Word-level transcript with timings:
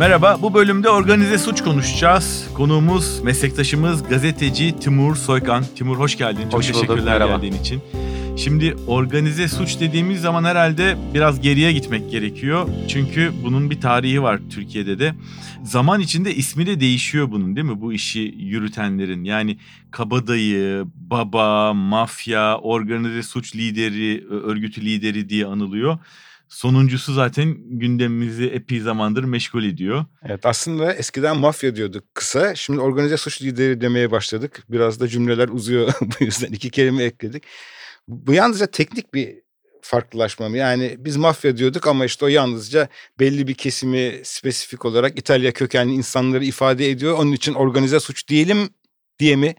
Merhaba, 0.00 0.38
bu 0.42 0.54
bölümde 0.54 0.88
organize 0.88 1.38
suç 1.38 1.62
konuşacağız. 1.62 2.48
Konuğumuz, 2.54 3.20
meslektaşımız 3.20 4.08
gazeteci 4.08 4.78
Timur 4.80 5.16
Soykan. 5.16 5.64
Timur 5.76 5.96
hoş 5.96 6.18
geldin. 6.18 6.42
Çok 6.42 6.52
Hoş 6.52 6.68
bulduk, 6.68 6.80
teşekkürler 6.80 7.18
merhaba. 7.18 7.32
geldiğin 7.34 7.62
için. 7.62 7.82
Şimdi 8.36 8.76
organize 8.86 9.48
suç 9.48 9.80
dediğimiz 9.80 10.20
zaman 10.20 10.44
herhalde 10.44 10.96
biraz 11.14 11.40
geriye 11.40 11.72
gitmek 11.72 12.10
gerekiyor. 12.10 12.68
Çünkü 12.88 13.32
bunun 13.44 13.70
bir 13.70 13.80
tarihi 13.80 14.22
var 14.22 14.40
Türkiye'de 14.50 14.98
de. 14.98 15.14
Zaman 15.62 16.00
içinde 16.00 16.34
ismi 16.34 16.66
de 16.66 16.80
değişiyor 16.80 17.30
bunun 17.30 17.56
değil 17.56 17.66
mi? 17.66 17.80
Bu 17.80 17.92
işi 17.92 18.34
yürütenlerin. 18.38 19.24
Yani 19.24 19.58
kabadayı, 19.90 20.84
baba, 20.94 21.74
mafya, 21.74 22.58
organize 22.58 23.22
suç 23.22 23.56
lideri, 23.56 24.26
örgütü 24.30 24.84
lideri 24.84 25.28
diye 25.28 25.46
anılıyor. 25.46 25.98
Sonuncusu 26.50 27.14
zaten 27.14 27.56
gündemimizi 27.78 28.46
epey 28.46 28.80
zamandır 28.80 29.24
meşgul 29.24 29.64
ediyor. 29.64 30.04
Evet 30.26 30.46
aslında 30.46 30.94
eskiden 30.94 31.36
mafya 31.36 31.76
diyorduk 31.76 32.04
kısa. 32.14 32.54
Şimdi 32.54 32.80
organize 32.80 33.16
suç 33.16 33.42
lideri 33.42 33.80
demeye 33.80 34.10
başladık. 34.10 34.64
Biraz 34.68 35.00
da 35.00 35.08
cümleler 35.08 35.48
uzuyor 35.48 35.92
bu 36.00 36.24
yüzden 36.24 36.52
iki 36.52 36.70
kelime 36.70 37.04
ekledik. 37.04 37.44
Bu 38.08 38.32
yalnızca 38.32 38.66
teknik 38.66 39.14
bir 39.14 39.34
farklılaşma 39.82 40.48
mı? 40.48 40.56
Yani 40.56 40.96
biz 40.98 41.16
mafya 41.16 41.56
diyorduk 41.56 41.86
ama 41.86 42.04
işte 42.04 42.24
o 42.24 42.28
yalnızca 42.28 42.88
belli 43.20 43.48
bir 43.48 43.54
kesimi 43.54 44.20
spesifik 44.24 44.84
olarak 44.84 45.18
İtalya 45.18 45.52
kökenli 45.52 45.92
insanları 45.94 46.44
ifade 46.44 46.90
ediyor. 46.90 47.18
Onun 47.18 47.32
için 47.32 47.54
organize 47.54 48.00
suç 48.00 48.28
diyelim 48.28 48.68
diye 49.18 49.36
mi 49.36 49.54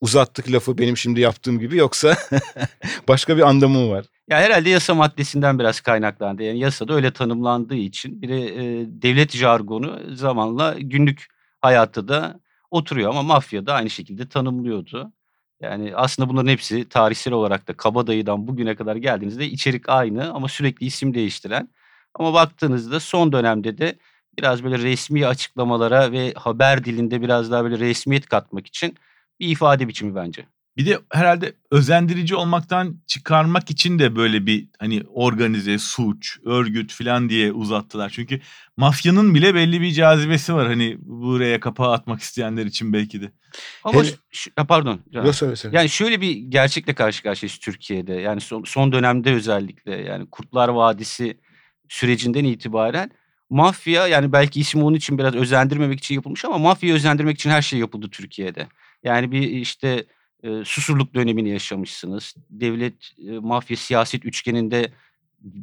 uzattık 0.00 0.52
lafı 0.52 0.78
benim 0.78 0.96
şimdi 0.96 1.20
yaptığım 1.20 1.58
gibi 1.58 1.76
yoksa 1.76 2.16
başka 3.08 3.36
bir 3.36 3.42
anlamı 3.42 3.78
mı 3.78 3.90
var? 3.90 4.06
Ya 4.28 4.38
herhalde 4.38 4.70
yasa 4.70 4.94
maddesinden 4.94 5.58
biraz 5.58 5.80
kaynaklandı. 5.80 6.42
Yani 6.42 6.58
yasada 6.58 6.94
öyle 6.94 7.12
tanımlandığı 7.12 7.74
için 7.74 8.22
bir 8.22 8.28
de 8.28 8.36
e, 8.80 8.86
devlet 9.02 9.32
jargonu 9.36 10.16
zamanla 10.16 10.74
günlük 10.78 11.26
hayatta 11.60 12.08
da 12.08 12.40
oturuyor 12.70 13.10
ama 13.10 13.22
mafya 13.22 13.66
da 13.66 13.74
aynı 13.74 13.90
şekilde 13.90 14.28
tanımlıyordu. 14.28 15.12
Yani 15.60 15.96
aslında 15.96 16.28
bunların 16.28 16.48
hepsi 16.48 16.88
tarihsel 16.88 17.32
olarak 17.32 17.68
da 17.68 17.76
kabadayıdan 17.76 18.46
bugüne 18.48 18.74
kadar 18.76 18.96
geldiğinizde 18.96 19.46
içerik 19.46 19.88
aynı 19.88 20.32
ama 20.34 20.48
sürekli 20.48 20.86
isim 20.86 21.14
değiştiren. 21.14 21.68
Ama 22.14 22.34
baktığınızda 22.34 23.00
son 23.00 23.32
dönemde 23.32 23.78
de 23.78 23.98
biraz 24.38 24.64
böyle 24.64 24.78
resmi 24.78 25.26
açıklamalara 25.26 26.12
ve 26.12 26.32
haber 26.36 26.84
dilinde 26.84 27.20
biraz 27.22 27.50
daha 27.50 27.64
böyle 27.64 27.78
resmiyet 27.78 28.26
katmak 28.28 28.66
için 28.66 28.96
bir 29.40 29.48
ifade 29.48 29.88
biçimi 29.88 30.14
bence. 30.14 30.46
Bir 30.76 30.86
de 30.86 30.98
herhalde 31.12 31.54
özendirici 31.70 32.36
olmaktan 32.36 32.96
çıkarmak 33.06 33.70
için 33.70 33.98
de 33.98 34.16
böyle 34.16 34.46
bir 34.46 34.68
hani 34.78 35.02
organize, 35.08 35.78
suç, 35.78 36.38
örgüt 36.44 36.92
falan 36.92 37.28
diye 37.28 37.52
uzattılar. 37.52 38.10
Çünkü 38.10 38.40
mafyanın 38.76 39.34
bile 39.34 39.54
belli 39.54 39.80
bir 39.80 39.92
cazibesi 39.92 40.54
var. 40.54 40.66
Hani 40.66 40.96
buraya 41.00 41.60
kapağı 41.60 41.92
atmak 41.92 42.20
isteyenler 42.20 42.66
için 42.66 42.92
belki 42.92 43.22
de. 43.22 43.32
Ama 43.84 44.02
Hele- 44.02 44.10
şu- 44.30 44.50
pardon. 44.68 45.00
Yok 45.10 45.34
söyle 45.34 45.56
söyle. 45.56 45.76
Yani 45.76 45.88
şöyle 45.88 46.20
bir 46.20 46.30
gerçekle 46.36 46.94
karşı 46.94 47.22
karşıyayız 47.22 47.58
Türkiye'de. 47.58 48.12
Yani 48.12 48.40
son, 48.40 48.64
son 48.64 48.92
dönemde 48.92 49.34
özellikle 49.34 49.94
yani 49.94 50.30
Kurtlar 50.30 50.68
Vadisi 50.68 51.40
sürecinden 51.88 52.44
itibaren 52.44 53.10
mafya 53.50 54.06
yani 54.06 54.32
belki 54.32 54.60
ismi 54.60 54.82
onun 54.82 54.96
için 54.96 55.18
biraz 55.18 55.34
özendirmemek 55.34 55.98
için 55.98 56.14
yapılmış 56.14 56.44
ama 56.44 56.58
mafyayı 56.58 56.94
özendirmek 56.94 57.34
için 57.34 57.50
her 57.50 57.62
şey 57.62 57.78
yapıldı 57.78 58.08
Türkiye'de. 58.10 58.68
Yani 59.02 59.32
bir 59.32 59.40
işte 59.40 60.04
e, 60.44 60.64
susurluk 60.64 61.14
dönemini 61.14 61.48
yaşamışsınız. 61.48 62.34
Devlet 62.50 62.94
e, 63.28 63.38
mafya 63.38 63.76
siyaset 63.76 64.24
üçgeninde 64.24 64.92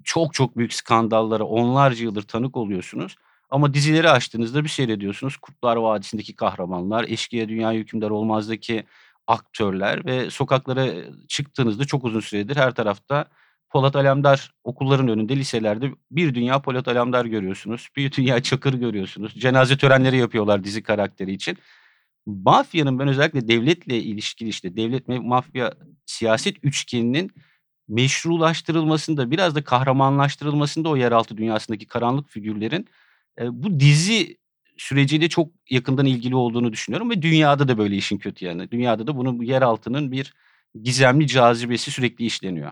çok 0.04 0.34
çok 0.34 0.58
büyük 0.58 0.74
skandallara 0.74 1.44
onlarca 1.44 2.04
yıldır 2.04 2.22
tanık 2.22 2.58
oluyorsunuz. 2.58 3.16
Ama 3.50 3.74
dizileri 3.74 4.10
açtığınızda 4.10 4.64
bir 4.64 4.70
seyrediyorsunuz. 4.70 5.38
Kurtlar 5.38 5.76
Vadisi'ndeki 5.76 6.36
kahramanlar, 6.36 7.04
Eşkıya 7.04 7.50
Dünya 7.50 7.72
Hükümdar 7.72 8.10
Olmaz'daki 8.10 8.84
aktörler 9.28 10.06
ve 10.06 10.30
sokaklara 10.30 10.88
çıktığınızda 11.28 11.86
çok 11.86 12.04
uzun 12.04 12.20
süredir 12.20 12.56
her 12.56 12.76
tarafta 12.76 13.26
Polat 13.70 13.96
Alemdar 13.96 14.54
okulların 14.64 15.08
önünde, 15.08 15.36
liselerde 15.36 15.92
bir 16.12 16.36
dünya 16.36 16.62
Polat 16.62 16.88
Alemdar 16.88 17.26
görüyorsunuz. 17.26 17.90
Bir 17.96 18.12
dünya 18.12 18.44
Çakır 18.44 18.74
görüyorsunuz. 18.74 19.34
Cenaze 19.34 19.78
törenleri 19.78 20.18
yapıyorlar 20.18 20.64
dizi 20.64 20.84
karakteri 20.84 21.32
için. 21.32 21.58
Mafyanın 22.26 23.00
ben 23.00 23.08
özellikle 23.08 23.48
devletle 23.48 24.00
ilişkili 24.00 24.50
işte 24.50 24.76
devlet 24.76 25.08
mafya 25.08 25.74
siyaset 26.06 26.56
üçgeninin 26.64 27.32
meşrulaştırılmasında 27.88 29.32
biraz 29.32 29.56
da 29.56 29.64
kahramanlaştırılmasında 29.64 30.90
o 30.90 30.96
yeraltı 30.98 31.38
dünyasındaki 31.38 31.88
karanlık 31.88 32.30
figürlerin 32.30 32.88
e, 33.40 33.64
bu 33.64 33.80
dizi 33.80 34.38
süreciyle 34.78 35.30
çok 35.30 35.50
yakından 35.70 36.06
ilgili 36.06 36.36
olduğunu 36.36 36.74
düşünüyorum 36.74 37.10
ve 37.10 37.22
dünyada 37.22 37.68
da 37.68 37.78
böyle 37.78 37.96
işin 37.96 38.18
kötü 38.18 38.46
yanı. 38.46 38.72
Dünyada 38.72 39.08
da 39.08 39.18
bunun 39.18 39.40
bu 39.40 39.44
yeraltının 39.44 40.12
bir 40.12 40.34
gizemli 40.84 41.28
cazibesi 41.28 41.92
sürekli 41.92 42.26
işleniyor. 42.26 42.72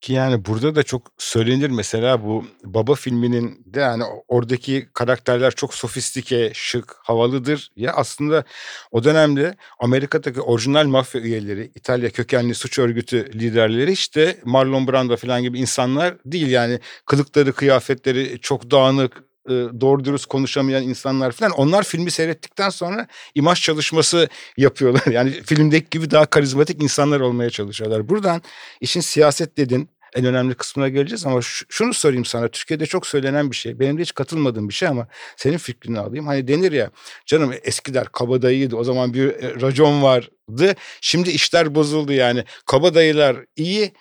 Ki 0.00 0.12
yani 0.12 0.44
burada 0.44 0.74
da 0.74 0.82
çok 0.82 1.12
söylenir 1.18 1.70
mesela 1.70 2.24
bu 2.24 2.44
Baba 2.64 2.94
filminin 2.94 3.62
de 3.66 3.80
yani 3.80 4.04
oradaki 4.28 4.88
karakterler 4.94 5.50
çok 5.50 5.74
sofistike, 5.74 6.50
şık, 6.54 6.96
havalıdır. 7.02 7.70
Ya 7.76 7.92
aslında 7.92 8.44
o 8.90 9.04
dönemde 9.04 9.54
Amerika'daki 9.78 10.40
orijinal 10.40 10.86
mafya 10.86 11.20
üyeleri, 11.20 11.72
İtalya 11.74 12.10
kökenli 12.10 12.54
suç 12.54 12.78
örgütü 12.78 13.30
liderleri 13.40 13.92
işte 13.92 14.36
Marlon 14.44 14.88
Brando 14.88 15.16
falan 15.16 15.42
gibi 15.42 15.58
insanlar 15.58 16.14
değil 16.24 16.48
yani 16.48 16.80
kılıkları, 17.06 17.52
kıyafetleri 17.52 18.38
çok 18.40 18.70
dağınık, 18.70 19.29
e, 19.50 19.80
doğru 19.80 20.04
dürüst 20.04 20.26
konuşamayan 20.26 20.82
insanlar 20.82 21.32
falan. 21.32 21.52
Onlar 21.52 21.82
filmi 21.84 22.10
seyrettikten 22.10 22.70
sonra 22.70 23.06
imaj 23.34 23.62
çalışması 23.62 24.28
yapıyorlar. 24.56 25.02
Yani 25.12 25.30
filmdeki 25.30 25.86
gibi 25.90 26.10
daha 26.10 26.26
karizmatik 26.26 26.82
insanlar 26.82 27.20
olmaya 27.20 27.50
çalışıyorlar. 27.50 28.08
Buradan 28.08 28.42
işin 28.80 29.00
siyaset 29.00 29.56
dedin 29.56 29.88
en 30.14 30.24
önemli 30.24 30.54
kısmına 30.54 30.88
geleceğiz 30.88 31.26
ama 31.26 31.42
şu- 31.42 31.66
şunu 31.68 31.94
sorayım 31.94 32.24
sana. 32.24 32.48
Türkiye'de 32.48 32.86
çok 32.86 33.06
söylenen 33.06 33.50
bir 33.50 33.56
şey. 33.56 33.80
Benim 33.80 33.98
de 33.98 34.02
hiç 34.02 34.14
katılmadığım 34.14 34.68
bir 34.68 34.74
şey 34.74 34.88
ama 34.88 35.06
senin 35.36 35.58
fikrini 35.58 35.98
alayım. 35.98 36.26
Hani 36.26 36.48
denir 36.48 36.72
ya 36.72 36.90
canım 37.26 37.52
eskiler 37.62 38.04
kabadayıydı. 38.06 38.76
O 38.76 38.84
zaman 38.84 39.14
bir 39.14 39.26
e, 39.28 39.60
racon 39.60 40.02
vardı. 40.02 40.74
Şimdi 41.00 41.30
işler 41.30 41.74
bozuldu 41.74 42.12
yani. 42.12 42.44
Kabadayılar 42.66 43.36
iyi. 43.56 43.92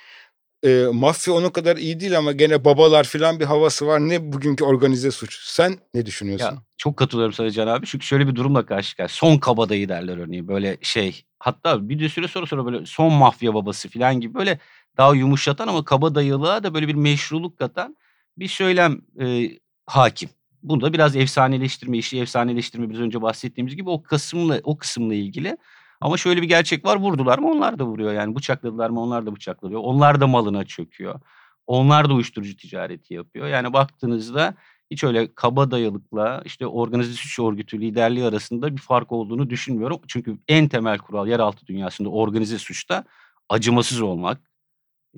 E, 0.66 0.86
mafya 0.94 1.34
onun 1.34 1.50
kadar 1.50 1.78
iyi 1.78 2.00
değil 2.00 2.18
ama 2.18 2.32
gene 2.32 2.66
babalar 2.66 3.04
filan 3.04 3.40
bir 3.40 3.46
havası 3.46 3.88
var. 3.88 4.00
Ne 4.00 4.34
bugünkü 4.34 4.64
organize 4.64 5.12
suç? 5.12 5.40
Sen 5.44 5.76
ne 5.94 6.06
düşünüyorsun? 6.06 6.46
Ya 6.46 6.64
çok 6.78 6.98
katılıyorum 6.98 7.34
sana 7.34 7.52
Can 7.52 7.68
abi. 7.68 7.86
Çünkü 7.86 8.06
şöyle 8.06 8.28
bir 8.28 8.36
durumla 8.36 8.66
karşı 8.66 8.98
karşıya. 8.98 9.18
Son 9.18 9.38
kabadayı 9.38 9.90
derler 9.90 10.18
örneğin 10.18 10.48
böyle 10.48 10.78
şey. 10.82 11.24
Hatta 11.40 11.90
bir 11.90 12.00
de 12.00 12.10
süre 12.10 12.28
sonra 12.28 12.46
sonra 12.46 12.66
böyle 12.66 12.86
son 12.86 13.14
mafya 13.14 13.54
babası 13.54 13.90
falan 13.90 14.20
gibi 14.20 14.34
böyle 14.34 14.60
daha 14.98 15.16
yumuşatan 15.16 15.68
ama 15.68 15.86
kabadayılığa 15.86 16.64
da 16.64 16.74
böyle 16.74 16.88
bir 16.88 16.96
meşruluk 16.96 17.58
katan 17.58 17.96
bir 18.38 18.48
söylem 18.48 19.02
e, 19.22 19.50
hakim. 19.86 20.30
Bunu 20.64 20.82
da 20.82 20.94
biraz 20.94 21.16
efsaneleştirme 21.16 21.98
işi, 21.98 22.20
efsaneleştirme 22.20 22.90
biraz 22.90 23.02
önce 23.02 23.22
bahsettiğimiz 23.22 23.76
gibi 23.76 23.90
o 23.90 24.04
kısımla 24.04 24.60
o 24.64 24.78
kısımla 24.78 25.14
ilgili. 25.14 25.58
Ama 26.02 26.18
şöyle 26.18 26.42
bir 26.42 26.48
gerçek 26.48 26.86
var. 26.86 26.96
Vurdular 26.96 27.40
mı 27.40 27.52
onlar 27.52 27.80
da 27.80 27.86
vuruyor. 27.86 28.14
Yani 28.14 28.36
bıçakladılar 28.36 28.90
mı 28.90 29.02
onlar 29.02 29.26
da 29.26 29.36
bıçaklıyor. 29.36 29.82
Onlar 29.84 30.22
da 30.22 30.28
malına 30.28 30.66
çöküyor. 30.66 31.20
Onlar 31.68 32.10
da 32.10 32.14
uyuşturucu 32.14 32.58
ticareti 32.58 33.14
yapıyor. 33.14 33.48
Yani 33.48 33.74
baktığınızda 33.74 34.56
hiç 34.92 35.04
öyle 35.04 35.36
kabadayılıkla 35.36 36.42
işte 36.46 36.68
organize 36.68 37.14
suç 37.14 37.40
örgütü 37.40 37.82
liderliği 37.82 38.26
arasında 38.26 38.76
bir 38.76 38.82
fark 38.82 39.12
olduğunu 39.12 39.50
düşünmüyorum. 39.50 40.00
Çünkü 40.08 40.38
en 40.48 40.68
temel 40.68 40.98
kural 40.98 41.28
yeraltı 41.28 41.68
dünyasında 41.68 42.10
organize 42.10 42.58
suçta 42.58 43.04
acımasız 43.50 44.02
olmak, 44.02 44.42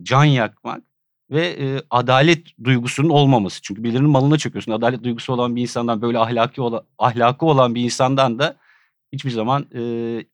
can 0.04 0.24
yakmak 0.26 0.84
ve 1.32 1.48
e, 1.48 1.82
adalet 1.90 2.48
duygusunun 2.64 3.10
olmaması. 3.10 3.62
Çünkü 3.62 3.84
birilerinin 3.84 4.10
malına 4.10 4.38
çöküyorsun. 4.38 4.72
Adalet 4.72 5.04
duygusu 5.04 5.34
olan 5.34 5.56
bir 5.56 5.62
insandan 5.62 6.02
böyle 6.02 6.20
ahlaki 6.20 6.62
olan, 6.62 6.84
ahlakı 6.98 7.46
olan 7.46 7.76
bir 7.76 7.82
insandan 7.82 8.40
da 8.40 8.58
hiçbir 9.14 9.32
zaman 9.32 9.68
e, 9.76 9.82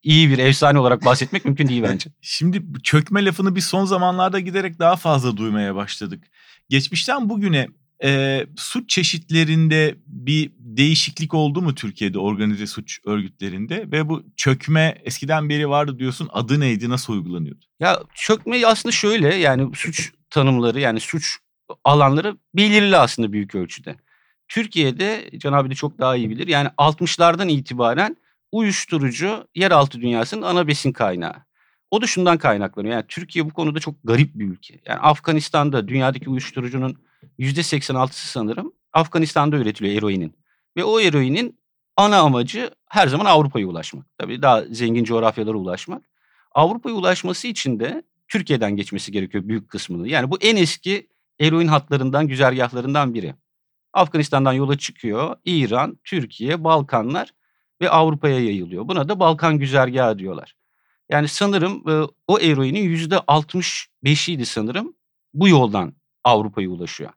iyi 0.04 0.30
bir 0.30 0.38
efsane 0.38 0.80
olarak 0.80 1.06
bahsetmek 1.06 1.46
mümkün 1.46 1.68
değil 1.68 1.84
bence. 1.84 2.10
Şimdi 2.22 2.64
çökme 2.84 3.26
lafını 3.26 3.56
biz 3.56 3.66
son 3.66 3.86
zamanlarda 3.86 4.40
giderek 4.40 4.80
daha 4.80 4.96
fazla 4.96 5.38
duymaya 5.38 5.76
başladık. 5.76 6.24
Geçmişten 6.70 7.30
bugüne 7.30 7.68
e, 8.04 8.46
suç 8.58 8.90
çeşitlerinde 8.90 9.96
bir 10.08 10.52
değişiklik 10.60 11.34
oldu 11.34 11.62
mu 11.62 11.76
Türkiye'de 11.76 12.20
organize 12.20 12.68
suç 12.68 13.00
örgütlerinde? 13.06 13.92
Ve 13.92 14.10
bu 14.10 14.24
çökme 14.36 14.98
eskiden 15.04 15.50
beri 15.50 15.70
vardı 15.70 16.00
diyorsun 16.00 16.30
adı 16.34 16.60
neydi 16.60 16.90
nasıl 16.90 17.14
uygulanıyordu? 17.14 17.66
Ya 17.80 18.00
çökme 18.16 18.66
aslında 18.66 18.94
şöyle 18.94 19.36
yani 19.36 19.76
suç 19.76 20.12
tanımları 20.30 20.80
yani 20.80 21.00
suç 21.00 21.38
alanları 21.84 22.38
belirli 22.54 22.98
aslında 22.98 23.34
büyük 23.34 23.56
ölçüde. 23.56 23.96
Türkiye'de 24.48 25.30
Can 25.38 25.54
abi 25.54 25.70
de 25.70 25.76
çok 25.76 26.00
daha 26.00 26.16
iyi 26.16 26.30
bilir. 26.30 26.48
Yani 26.48 26.70
60'lardan 26.78 27.52
itibaren 27.52 28.18
uyuşturucu 28.52 29.48
yeraltı 29.56 30.02
dünyasının 30.02 30.42
ana 30.42 30.68
besin 30.68 30.92
kaynağı. 30.92 31.36
O 31.92 32.02
da 32.02 32.08
şundan 32.08 32.38
kaynaklanıyor. 32.38 32.94
Yani 32.94 33.06
Türkiye 33.08 33.46
bu 33.46 33.54
konuda 33.54 33.80
çok 33.80 33.96
garip 34.04 34.36
bir 34.36 34.46
ülke. 34.46 34.80
Yani 34.86 35.00
Afganistan'da 35.00 35.88
dünyadaki 35.88 36.30
uyuşturucunun 36.30 36.98
%86'sı 37.40 38.28
sanırım 38.28 38.74
Afganistan'da 38.94 39.58
üretiliyor 39.58 39.98
eroinin. 39.98 40.36
Ve 40.78 40.84
o 40.84 41.00
eroinin 41.00 41.60
ana 41.98 42.18
amacı 42.20 42.72
her 42.90 43.08
zaman 43.08 43.26
Avrupa'ya 43.26 43.68
ulaşmak. 43.68 44.06
Tabii 44.18 44.42
daha 44.42 44.62
zengin 44.62 45.04
coğrafyalara 45.04 45.58
ulaşmak. 45.58 46.04
Avrupa'ya 46.52 46.96
ulaşması 46.96 47.48
için 47.48 47.80
de 47.80 48.04
Türkiye'den 48.28 48.76
geçmesi 48.76 49.12
gerekiyor 49.12 49.48
büyük 49.48 49.70
kısmını. 49.70 50.08
Yani 50.08 50.32
bu 50.32 50.38
en 50.42 50.56
eski 50.56 51.08
eroin 51.40 51.68
hatlarından, 51.68 52.28
güzergahlarından 52.28 53.14
biri. 53.14 53.36
Afganistan'dan 53.94 54.54
yola 54.54 54.78
çıkıyor. 54.78 55.36
İran, 55.46 56.00
Türkiye, 56.04 56.64
Balkanlar 56.64 57.32
ve 57.82 57.90
Avrupa'ya 57.90 58.40
yayılıyor. 58.40 58.88
Buna 58.88 59.10
da 59.10 59.20
Balkan 59.20 59.60
güzergahı 59.60 60.20
diyorlar. 60.20 60.56
Yani 61.10 61.28
sanırım 61.28 61.90
e, 61.90 62.08
o 62.28 62.40
eroinin 62.40 62.96
%65'iydi 62.96 64.46
sanırım 64.46 64.94
bu 65.34 65.48
yoldan 65.48 65.94
Avrupa'ya 66.24 66.70
ulaşıyor. 66.70 67.10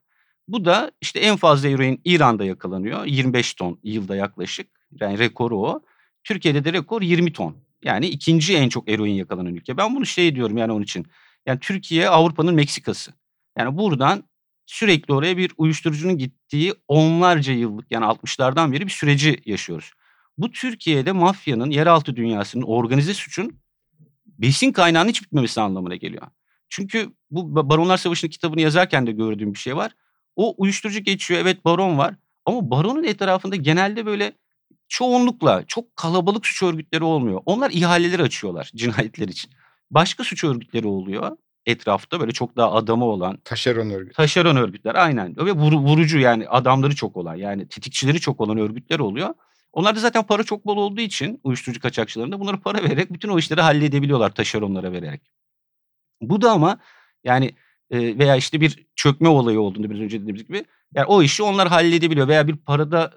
Bu 0.47 0.65
da 0.65 0.91
işte 1.01 1.19
en 1.19 1.35
fazla 1.35 1.69
eroin 1.69 2.01
İran'da 2.05 2.45
yakalanıyor. 2.45 3.05
25 3.05 3.53
ton 3.53 3.79
yılda 3.83 4.15
yaklaşık. 4.15 4.67
Yani 5.01 5.19
rekoru 5.19 5.57
o. 5.59 5.81
Türkiye'de 6.23 6.63
de 6.63 6.73
rekor 6.73 7.01
20 7.01 7.33
ton. 7.33 7.55
Yani 7.83 8.07
ikinci 8.07 8.55
en 8.55 8.69
çok 8.69 8.89
eroin 8.89 9.13
yakalanan 9.13 9.55
ülke. 9.55 9.77
Ben 9.77 9.95
bunu 9.95 10.05
şey 10.05 10.35
diyorum 10.35 10.57
yani 10.57 10.71
onun 10.71 10.83
için. 10.83 11.07
Yani 11.45 11.59
Türkiye 11.59 12.09
Avrupa'nın 12.09 12.55
Meksikası. 12.55 13.13
Yani 13.57 13.77
buradan 13.77 14.23
sürekli 14.65 15.13
oraya 15.13 15.37
bir 15.37 15.51
uyuşturucunun 15.57 16.17
gittiği 16.17 16.73
onlarca 16.87 17.53
yıllık 17.53 17.91
yani 17.91 18.05
60'lardan 18.05 18.71
beri 18.71 18.85
bir 18.85 18.91
süreci 18.91 19.41
yaşıyoruz. 19.45 19.91
Bu 20.37 20.51
Türkiye'de 20.51 21.11
mafyanın, 21.11 21.69
yeraltı 21.69 22.15
dünyasının, 22.15 22.63
organize 22.63 23.13
suçun 23.13 23.59
besin 24.25 24.71
kaynağının 24.71 25.09
hiç 25.09 25.23
bitmemesi 25.23 25.61
anlamına 25.61 25.95
geliyor. 25.95 26.27
Çünkü 26.69 27.13
bu 27.31 27.69
Baronlar 27.69 27.97
Savaşı'nın 27.97 28.31
kitabını 28.31 28.61
yazarken 28.61 29.07
de 29.07 29.11
gördüğüm 29.11 29.53
bir 29.53 29.59
şey 29.59 29.75
var. 29.75 29.91
O 30.35 30.55
uyuşturucu 30.57 30.99
geçiyor 30.99 31.41
evet 31.41 31.65
baron 31.65 31.97
var 31.97 32.15
ama 32.45 32.71
baronun 32.71 33.03
etrafında 33.03 33.55
genelde 33.55 34.05
böyle 34.05 34.33
çoğunlukla 34.87 35.63
çok 35.67 35.95
kalabalık 35.95 36.45
suç 36.45 36.63
örgütleri 36.63 37.03
olmuyor. 37.03 37.41
Onlar 37.45 37.71
ihaleleri 37.71 38.21
açıyorlar 38.21 38.71
cinayetler 38.75 39.27
için. 39.27 39.51
Başka 39.91 40.23
suç 40.23 40.43
örgütleri 40.43 40.87
oluyor 40.87 41.37
etrafta 41.65 42.19
böyle 42.19 42.31
çok 42.31 42.55
daha 42.55 42.71
adamı 42.71 43.05
olan. 43.05 43.37
Taşeron 43.37 43.89
örgüt. 43.89 44.15
Taşeron 44.15 44.55
örgütler 44.55 44.95
aynen. 44.95 45.37
Ve 45.37 45.51
vur, 45.51 45.73
vurucu 45.73 46.19
yani 46.19 46.47
adamları 46.47 46.95
çok 46.95 47.17
olan 47.17 47.35
yani 47.35 47.67
tetikçileri 47.67 48.19
çok 48.19 48.41
olan 48.41 48.57
örgütler 48.57 48.99
oluyor. 48.99 49.33
Onlar 49.73 49.95
da 49.95 49.99
zaten 49.99 50.23
para 50.23 50.43
çok 50.43 50.65
bol 50.65 50.77
olduğu 50.77 51.01
için 51.01 51.39
uyuşturucu 51.43 51.81
kaçakçılarında 51.81 52.39
bunları 52.39 52.61
para 52.61 52.83
vererek 52.83 53.13
bütün 53.13 53.29
o 53.29 53.39
işleri 53.39 53.61
halledebiliyorlar 53.61 54.29
taşeronlara 54.29 54.91
vererek. 54.91 55.21
Bu 56.21 56.41
da 56.41 56.51
ama 56.51 56.79
yani 57.23 57.55
veya 57.91 58.35
işte 58.35 58.61
bir 58.61 58.85
çökme 58.95 59.27
olayı 59.29 59.59
olduğunda 59.59 59.89
biraz 59.89 60.01
önce 60.01 60.21
dediğimiz 60.21 60.47
gibi 60.47 60.65
yani 60.95 61.05
o 61.05 61.23
işi 61.23 61.43
onlar 61.43 61.67
halledebiliyor 61.67 62.27
veya 62.27 62.47
bir 62.47 62.55
parada 62.55 63.13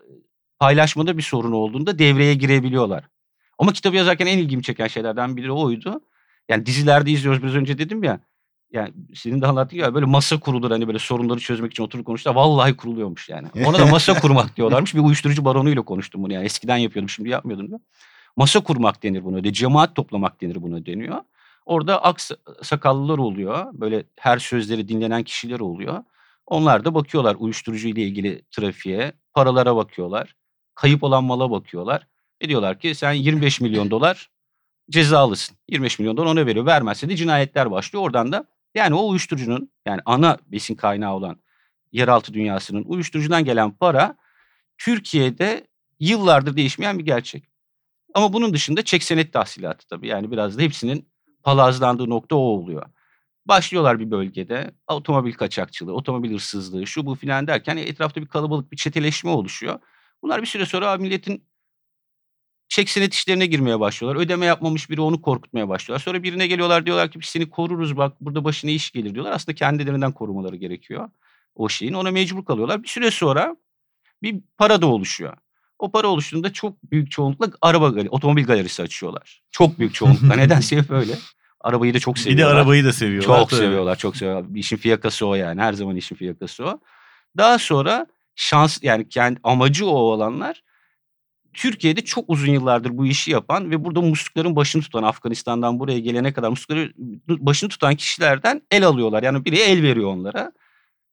paylaşmada 0.59 1.17
bir 1.17 1.23
sorun 1.23 1.53
olduğunda 1.53 1.99
devreye 1.99 2.35
girebiliyorlar. 2.35 3.05
Ama 3.59 3.73
kitabı 3.73 3.97
yazarken 3.97 4.27
en 4.27 4.39
ilgimi 4.39 4.63
çeken 4.63 4.87
şeylerden 4.87 5.37
biri 5.37 5.53
oydu. 5.53 6.01
Yani 6.49 6.67
dizilerde 6.67 7.11
izliyoruz 7.11 7.43
biraz 7.43 7.55
önce 7.55 7.79
dedim 7.79 8.03
ya. 8.05 8.21
Yani 8.75 8.93
senin 9.15 9.43
de 9.43 9.47
anlattığın 9.47 9.79
gibi 9.79 9.95
böyle 9.95 10.07
masa 10.07 10.41
kurulur 10.41 10.71
hani 10.71 10.87
böyle 10.87 10.99
sorunları 10.99 11.41
çözmek 11.41 11.73
için 11.73 11.83
oturup 11.83 12.07
konuştular. 12.07 12.35
Vallahi 12.35 12.77
kuruluyormuş 12.77 13.29
yani. 13.29 13.49
Ona 13.67 13.79
da 13.79 13.87
masa 13.87 14.21
kurmak 14.21 14.57
diyorlarmış. 14.57 14.95
Bir 14.95 15.01
uyuşturucu 15.01 15.45
baronuyla 15.45 15.83
konuştum 15.83 16.23
bunu 16.23 16.33
yani. 16.33 16.45
Eskiden 16.45 16.77
yapıyordum 16.77 17.09
şimdi 17.09 17.29
yapmıyordum 17.29 17.69
diyor. 17.69 17.81
Masa 18.37 18.61
kurmak 18.61 19.03
denir 19.03 19.25
buna. 19.25 19.45
De 19.45 19.53
cemaat 19.53 19.95
toplamak 19.95 20.41
denir 20.41 20.63
buna 20.63 20.87
deniyor. 20.87 21.21
Orada 21.67 22.05
ak 22.05 22.21
sakallılar 22.63 23.19
oluyor. 23.19 23.67
Böyle 23.73 24.05
her 24.17 24.39
sözleri 24.39 24.89
dinlenen 24.89 25.23
kişiler 25.23 25.61
oluyor. 25.61 26.05
Onlar 26.47 26.85
da 26.85 26.95
bakıyorlar 26.95 27.37
uyuşturucu 27.39 27.89
ile 27.89 28.03
ilgili 28.03 28.43
trafiğe, 28.51 29.13
paralara 29.35 29.77
bakıyorlar. 29.77 30.37
Kayıp 30.75 31.03
olan 31.03 31.25
mala 31.25 31.51
bakıyorlar. 31.51 32.07
Ve 32.43 32.49
diyorlar 32.49 32.79
ki 32.79 32.95
sen 32.95 33.13
25 33.13 33.61
milyon 33.61 33.91
dolar 33.91 34.31
cezalısın. 34.91 35.57
25 35.69 35.99
milyon 35.99 36.17
dolar 36.17 36.27
ona 36.27 36.47
veriyor. 36.47 36.67
Vermezse 36.67 37.09
de 37.09 37.17
cinayetler 37.17 37.71
başlıyor. 37.71 38.05
Oradan 38.05 38.33
da 38.33 38.47
yani 38.75 38.95
o 38.95 39.09
uyuşturucunun 39.09 39.71
yani 39.87 40.01
ana 40.05 40.39
besin 40.47 40.75
kaynağı 40.75 41.15
olan 41.15 41.37
yeraltı 41.93 42.35
dünyasının 42.35 42.85
uyuşturucudan 42.85 43.45
gelen 43.45 43.71
para 43.71 44.17
Türkiye'de 44.79 45.67
yıllardır 46.01 46.57
değişmeyen 46.57 46.99
bir 46.99 47.05
gerçek. 47.05 47.49
Ama 48.15 48.33
bunun 48.33 48.55
dışında 48.55 48.83
çek 48.83 49.03
senet 49.03 49.33
tahsilatı 49.33 49.87
tabii. 49.87 50.09
Yani 50.09 50.31
biraz 50.31 50.59
da 50.59 50.63
hepsinin 50.63 51.09
palazlandığı 51.43 52.11
nokta 52.11 52.37
o 52.37 52.39
oluyor. 52.39 52.87
Başlıyorlar 53.47 54.01
bir 54.01 54.11
bölgede 54.11 54.75
otomobil 54.89 55.33
kaçakçılığı, 55.33 55.95
otomobil 55.95 56.33
hırsızlığı, 56.35 56.87
şu 56.87 57.07
bu 57.07 57.15
filan 57.15 57.47
derken 57.47 57.77
etrafta 57.77 58.21
bir 58.21 58.27
kalabalık 58.27 58.73
bir 58.73 58.77
çeteleşme 58.77 59.31
oluşuyor. 59.31 59.81
Bunlar 60.23 60.43
bir 60.43 60.47
süre 60.47 60.67
sonra 60.67 60.97
milletin 60.97 61.45
çek 62.69 62.89
senet 62.91 63.15
işlerine 63.15 63.47
girmeye 63.47 63.81
başlıyorlar. 63.81 64.21
Ödeme 64.21 64.47
yapmamış 64.47 64.91
biri 64.91 65.01
onu 65.01 65.23
korkutmaya 65.23 65.69
başlıyorlar. 65.69 66.05
Sonra 66.05 66.23
birine 66.23 66.47
geliyorlar 66.47 66.87
diyorlar 66.87 67.11
ki 67.11 67.21
biz 67.21 67.27
seni 67.27 67.51
koruruz 67.51 67.97
bak 67.97 68.21
burada 68.21 68.45
başına 68.45 68.71
iş 68.71 68.91
gelir 68.91 69.15
diyorlar. 69.15 69.33
Aslında 69.33 69.55
kendilerinden 69.55 70.13
korumaları 70.13 70.57
gerekiyor 70.57 71.09
o 71.55 71.69
şeyin. 71.69 71.93
Ona 71.93 72.11
mecbur 72.11 72.45
kalıyorlar. 72.45 72.83
Bir 72.83 72.89
süre 72.89 73.11
sonra 73.11 73.57
bir 74.23 74.41
para 74.59 74.83
da 74.83 74.87
oluşuyor. 74.87 75.37
O 75.79 75.91
para 75.91 76.09
oluştuğunda 76.09 76.53
çok 76.53 76.83
büyük 76.91 77.11
çoğunlukla 77.11 77.51
araba 77.63 77.93
otomobil 78.11 78.45
galerisi 78.45 78.83
açıyorlar. 78.83 79.43
Çok 79.51 79.79
büyük 79.79 79.95
çoğunlukla. 79.99 80.35
Nedense 80.37 80.77
hep 80.77 80.91
öyle. 80.91 81.13
Arabayı 81.61 81.95
da 81.95 81.99
çok 81.99 82.15
Bir 82.15 82.21
seviyorlar. 82.21 82.55
de 82.57 82.59
arabayı 82.61 82.85
da 82.85 82.93
seviyorlar. 82.93 83.39
Çok 83.41 83.51
tabii. 83.51 83.61
seviyorlar, 83.61 83.97
çok 83.97 84.17
seviyorlar. 84.17 84.45
İşin 84.55 84.77
fiyakası 84.77 85.27
o 85.27 85.35
yani. 85.35 85.61
Her 85.61 85.73
zaman 85.73 85.97
işin 85.97 86.17
fiyakası 86.17 86.65
o. 86.65 86.81
Daha 87.37 87.59
sonra 87.59 88.07
şans 88.37 88.79
yani 88.83 89.09
kendi 89.09 89.41
amacı 89.43 89.87
o 89.87 89.91
olanlar 89.91 90.63
Türkiye'de 91.55 92.05
çok 92.05 92.25
uzun 92.29 92.53
yıllardır 92.53 92.99
bu 92.99 93.07
işi 93.07 93.31
yapan 93.31 93.71
ve 93.71 93.85
burada 93.85 94.01
muslukların 94.01 94.57
başını 94.57 94.83
tutan 94.83 95.03
Afganistan'dan 95.03 95.81
buraya 95.81 95.99
gelene 95.99 96.33
kadar 96.33 96.49
muslukları 96.49 96.93
başını 97.29 97.71
tutan 97.71 97.95
kişilerden 97.95 98.63
el 98.71 98.87
alıyorlar. 98.87 99.23
Yani 99.23 99.45
biri 99.45 99.57
el 99.57 99.83
veriyor 99.83 100.11
onlara. 100.11 100.53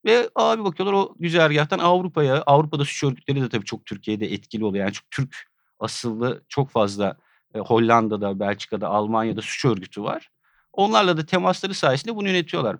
Ve 0.06 0.30
abi 0.36 0.64
bakıyorlar 0.64 0.94
o 0.94 1.16
güzergahtan 1.20 1.80
Avrupa'ya, 1.80 2.42
Avrupa'da 2.42 2.86
suç 2.86 3.04
örgütleri 3.04 3.42
de 3.42 3.50
tabii 3.50 3.66
çok 3.66 3.86
Türkiye'de 3.86 4.34
etkili 4.34 4.66
oluyor. 4.66 4.86
Yani 4.86 4.94
çok 4.94 5.12
Türk 5.12 5.36
asıllı 5.80 6.44
çok 6.50 6.70
fazla 6.70 7.18
e, 7.56 7.60
Hollanda'da, 7.60 8.40
Belçika'da, 8.40 8.88
Almanya'da 8.88 9.42
suç 9.42 9.66
örgütü 9.66 10.04
var. 10.04 10.30
Onlarla 10.74 11.18
da 11.18 11.26
temasları 11.26 11.74
sayesinde 11.74 12.16
bunu 12.16 12.28
yönetiyorlar. 12.28 12.78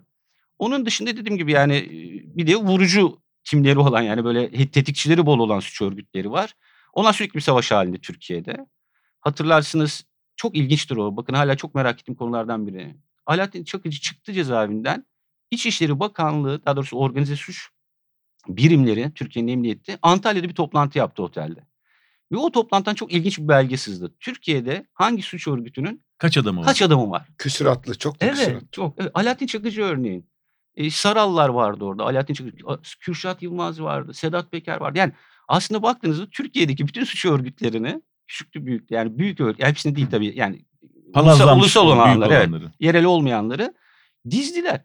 Onun 0.58 0.86
dışında 0.86 1.16
dediğim 1.16 1.38
gibi 1.38 1.52
yani 1.52 1.76
e, 1.76 2.36
bir 2.36 2.46
de 2.46 2.56
vurucu 2.56 3.22
timleri 3.44 3.78
olan 3.78 4.02
yani 4.02 4.24
böyle 4.24 4.70
tetikçileri 4.70 5.26
bol 5.26 5.38
olan 5.38 5.60
suç 5.60 5.82
örgütleri 5.82 6.30
var. 6.30 6.54
Onlar 6.92 7.12
sürekli 7.12 7.34
bir 7.34 7.40
savaş 7.40 7.70
halinde 7.70 7.98
Türkiye'de. 7.98 8.66
Hatırlarsınız 9.20 10.04
çok 10.36 10.56
ilginçtir 10.56 10.96
o. 10.96 11.16
Bakın 11.16 11.34
hala 11.34 11.56
çok 11.56 11.74
merak 11.74 12.00
ettiğim 12.00 12.16
konulardan 12.16 12.66
biri. 12.66 12.96
Alaaddin 13.26 13.64
Çakıcı 13.64 14.00
çıktı 14.00 14.32
cezaevinden. 14.32 15.06
İçişleri 15.50 16.00
Bakanlığı 16.00 16.64
daha 16.66 16.76
doğrusu 16.76 16.96
organize 16.98 17.36
suç 17.36 17.68
birimleri 18.48 19.12
Türkiye'nin 19.14 19.52
emniyeti 19.52 19.98
Antalya'da 20.02 20.48
bir 20.48 20.54
toplantı 20.54 20.98
yaptı 20.98 21.22
otelde. 21.22 21.60
Ve 22.32 22.36
o 22.36 22.52
toplantıdan 22.52 22.94
çok 22.94 23.12
ilginç 23.12 23.38
bir 23.38 23.48
belge 23.48 23.76
sızdı. 23.76 24.14
Türkiye'de 24.20 24.86
hangi 24.94 25.22
suç 25.22 25.48
örgütünün 25.48 26.04
Kaç 26.18 26.38
adamı 26.38 26.60
var? 26.60 26.66
kaç 26.66 26.82
adamı 26.82 27.10
var? 27.10 27.28
Küsuratlı 27.38 27.98
çok 27.98 28.20
da 28.20 28.26
Evet, 28.26 28.36
küsuratlı. 28.38 28.66
çok. 28.72 28.94
Evet, 29.00 29.10
Alaaddin 29.14 29.46
Çakıcı 29.46 29.82
örneğin. 29.82 30.30
E, 30.74 30.90
Sarallar 30.90 31.48
vardı 31.48 31.84
orada. 31.84 32.04
Alaaddin 32.04 32.34
Çakıcı, 32.34 32.56
Kürşat 33.00 33.42
Yılmaz 33.42 33.82
vardı. 33.82 34.14
Sedat 34.14 34.52
Peker 34.52 34.76
vardı. 34.80 34.98
Yani 34.98 35.12
aslında 35.52 35.82
baktığınızda 35.82 36.30
Türkiye'deki 36.30 36.86
bütün 36.86 37.04
suç 37.04 37.24
örgütlerini 37.24 38.02
küçüklü 38.26 38.66
büyüklü 38.66 38.94
yani 38.94 39.18
büyük 39.18 39.40
örgüt 39.40 39.64
hepsini 39.64 39.96
değil 39.96 40.06
tabii 40.10 40.32
yani 40.38 40.64
ulusal, 41.14 41.58
ulusal 41.58 41.82
büyük 41.86 41.96
olanlar 41.96 42.30
evet, 42.30 42.48
olanları. 42.48 42.72
yerel 42.80 43.04
olmayanları 43.04 43.74
dizdiler. 44.30 44.84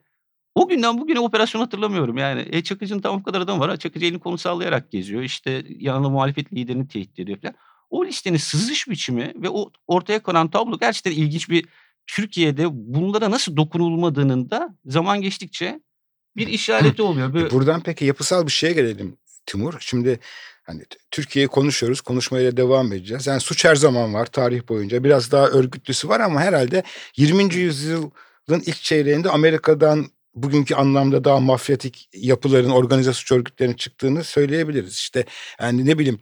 O 0.55 0.67
günden 0.67 0.97
bugüne 0.97 1.19
operasyon 1.19 1.61
hatırlamıyorum 1.61 2.17
yani. 2.17 2.45
E, 2.51 2.63
Çakıcı'nın 2.63 2.99
tamam 2.99 3.19
bu 3.19 3.23
kadar 3.23 3.41
adam 3.41 3.59
var. 3.59 3.77
Çakıcı 3.77 4.05
elini 4.05 4.19
kolunu 4.19 4.37
sallayarak 4.37 4.91
geziyor. 4.91 5.21
İşte 5.21 5.65
yanında 5.69 6.09
muhalefet 6.09 6.53
liderini 6.53 6.87
tehdit 6.87 7.19
ediyor 7.19 7.37
falan. 7.41 7.55
O 7.89 8.05
listenin 8.05 8.37
sızış 8.37 8.89
biçimi 8.89 9.33
ve 9.35 9.49
o 9.49 9.71
ortaya 9.87 10.23
konan 10.23 10.49
tablo 10.49 10.79
gerçekten 10.79 11.11
ilginç 11.11 11.49
bir 11.49 11.65
Türkiye'de 12.07 12.67
bunlara 12.71 13.31
nasıl 13.31 13.57
dokunulmadığının 13.57 14.49
da 14.49 14.75
zaman 14.85 15.21
geçtikçe 15.21 15.79
bir 16.35 16.47
işareti 16.47 17.01
oluyor. 17.01 17.33
Böyle, 17.33 17.47
E 17.47 17.51
buradan 17.51 17.81
peki 17.81 18.05
yapısal 18.05 18.45
bir 18.45 18.51
şeye 18.51 18.73
gelelim 18.73 19.17
Timur. 19.45 19.73
Şimdi 19.79 20.19
hani 20.67 20.83
Türkiye'yi 21.11 21.47
konuşuyoruz. 21.47 22.01
Konuşmaya 22.01 22.51
da 22.51 22.57
devam 22.57 22.93
edeceğiz. 22.93 23.27
Yani 23.27 23.39
suç 23.39 23.65
her 23.65 23.75
zaman 23.75 24.13
var 24.13 24.25
tarih 24.25 24.67
boyunca. 24.69 25.03
Biraz 25.03 25.31
daha 25.31 25.47
örgütlüsü 25.47 26.09
var 26.09 26.19
ama 26.19 26.41
herhalde 26.41 26.83
20. 27.17 27.55
yüzyılın 27.55 28.11
ilk 28.65 28.81
çeyreğinde 28.81 29.29
Amerika'dan 29.29 30.05
bugünkü 30.35 30.75
anlamda 30.75 31.23
daha 31.23 31.39
mafyatik 31.39 32.09
yapıların, 32.13 32.69
organize 32.69 33.13
suç 33.13 33.31
örgütlerinin 33.31 33.75
çıktığını 33.75 34.23
söyleyebiliriz. 34.23 34.93
İşte 34.93 35.25
yani 35.61 35.85
ne 35.85 35.99
bileyim 35.99 36.19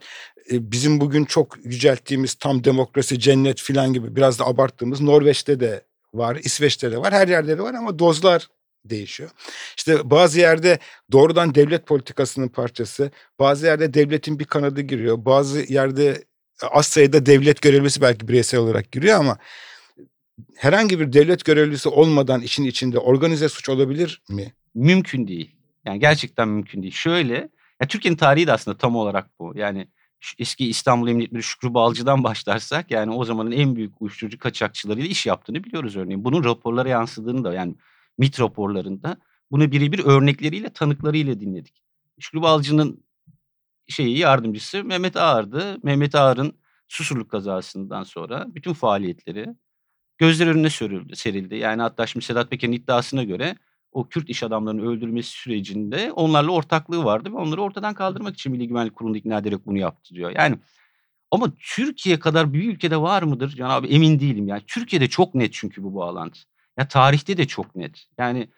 e, 0.52 0.72
bizim 0.72 1.02
bugün 1.02 1.26
çok 1.26 1.66
yücelttiğimiz 1.66 2.34
tam 2.34 2.64
demokrasi, 2.64 3.20
cennet 3.20 3.62
filan 3.62 3.94
gibi 3.94 4.16
biraz 4.16 4.40
da 4.40 4.46
abarttığımız 4.46 5.02
Norveç'te 5.02 5.60
de 5.60 5.84
var, 6.14 6.36
İsveç'te 6.44 6.92
de 6.92 6.98
var, 6.98 7.14
her 7.14 7.28
yerde 7.28 7.58
de 7.58 7.62
var 7.62 7.74
ama 7.74 8.00
dozlar 8.00 8.48
değişiyor. 8.90 9.30
İşte 9.78 10.10
bazı 10.10 10.40
yerde 10.40 10.80
doğrudan 11.12 11.56
devlet 11.56 11.88
politikasının 11.88 12.48
parçası, 12.48 13.12
bazı 13.40 13.66
yerde 13.66 13.94
devletin 13.94 14.40
bir 14.40 14.46
kanadı 14.46 14.82
giriyor, 14.82 15.26
bazı 15.26 15.74
yerde 15.74 16.24
az 16.72 16.86
sayıda 16.86 17.26
devlet 17.26 17.62
görevlisi 17.62 18.02
belki 18.02 18.28
bireysel 18.28 18.60
olarak 18.60 18.92
giriyor 18.92 19.20
ama 19.20 19.38
herhangi 20.56 21.00
bir 21.00 21.14
devlet 21.14 21.46
görevlisi 21.46 21.90
olmadan 21.90 22.42
işin 22.42 22.64
içinde 22.64 23.00
organize 23.00 23.50
suç 23.50 23.70
olabilir 23.70 24.22
mi? 24.30 24.54
Mümkün 24.76 25.28
değil. 25.28 25.56
Yani 25.86 26.00
gerçekten 26.00 26.48
mümkün 26.48 26.82
değil. 26.82 26.94
Şöyle, 26.94 27.50
ya 27.82 27.88
Türkiye'nin 27.88 28.18
tarihi 28.18 28.48
de 28.48 28.52
aslında 28.52 28.78
tam 28.78 28.96
olarak 28.96 29.40
bu. 29.40 29.54
Yani 29.56 29.88
eski 30.40 30.68
İstanbul 30.70 31.08
Emniyet 31.08 31.32
Müdürü 31.32 31.44
Şükrü 31.44 31.74
Balcı'dan 31.74 32.24
başlarsak 32.24 32.92
yani 32.92 33.14
o 33.14 33.26
zamanın 33.26 33.52
en 33.52 33.76
büyük 33.76 34.02
uyuşturucu 34.02 34.40
kaçakçılarıyla 34.40 35.10
iş 35.10 35.26
yaptığını 35.26 35.64
biliyoruz 35.64 35.96
örneğin. 35.96 36.24
Bunun 36.24 36.44
raporlara 36.44 36.90
yansıdığını 36.90 37.44
da 37.44 37.54
yani 37.54 37.76
MIT 38.18 38.40
raporlarında 38.40 39.18
bunu 39.52 39.72
birebir 39.72 40.00
örnekleriyle 40.00 40.70
tanıklarıyla 40.70 41.40
dinledik. 41.40 41.84
Şükrü 42.20 42.42
Balcı'nın 42.42 43.04
şeyi 43.88 44.18
yardımcısı 44.18 44.84
Mehmet 44.84 45.18
Ağar'dı. 45.18 45.78
Mehmet 45.84 46.16
Ağar'ın 46.16 46.54
Susurluk 46.88 47.32
kazasından 47.32 48.04
sonra 48.04 48.46
bütün 48.48 48.74
faaliyetleri 48.74 49.56
gözler 50.18 50.48
önüne 50.48 50.70
serildi. 50.70 51.16
serildi. 51.16 51.56
Yani 51.56 51.82
hatta 51.82 52.08
şimdi 52.08 52.26
Sedat 52.26 52.50
Peker'in 52.50 52.72
iddiasına 52.72 53.24
göre 53.24 53.56
o 53.92 54.08
Kürt 54.10 54.30
iş 54.30 54.44
adamlarının 54.44 54.86
öldürülmesi 54.86 55.30
sürecinde 55.30 56.12
onlarla 56.12 56.52
ortaklığı 56.52 57.04
vardı 57.06 57.32
ve 57.32 57.38
onları 57.38 57.62
ortadan 57.62 57.94
kaldırmak 57.94 58.34
için 58.34 58.52
Milli 58.52 58.68
Güvenlik 58.68 58.96
Kurulu'nu 58.96 59.18
ikna 59.18 59.38
ederek 59.38 59.66
bunu 59.66 59.78
yaptı 59.78 60.16
diyor. 60.16 60.32
Yani 60.36 60.58
ama 61.32 61.54
Türkiye 61.76 62.20
kadar 62.20 62.54
bir 62.54 62.74
ülkede 62.74 63.02
var 63.02 63.24
mıdır? 63.24 63.50
Can 63.50 63.70
abi 63.70 63.88
emin 63.88 64.20
değilim. 64.20 64.48
Yani 64.48 64.64
Türkiye'de 64.68 65.10
çok 65.10 65.36
net 65.36 65.54
çünkü 65.54 65.84
bu 65.84 65.96
bağlantı. 65.96 66.40
Ya 66.78 66.88
tarihte 66.88 67.38
de 67.38 67.48
çok 67.48 67.76
net. 67.76 68.06
Yani 68.18 68.50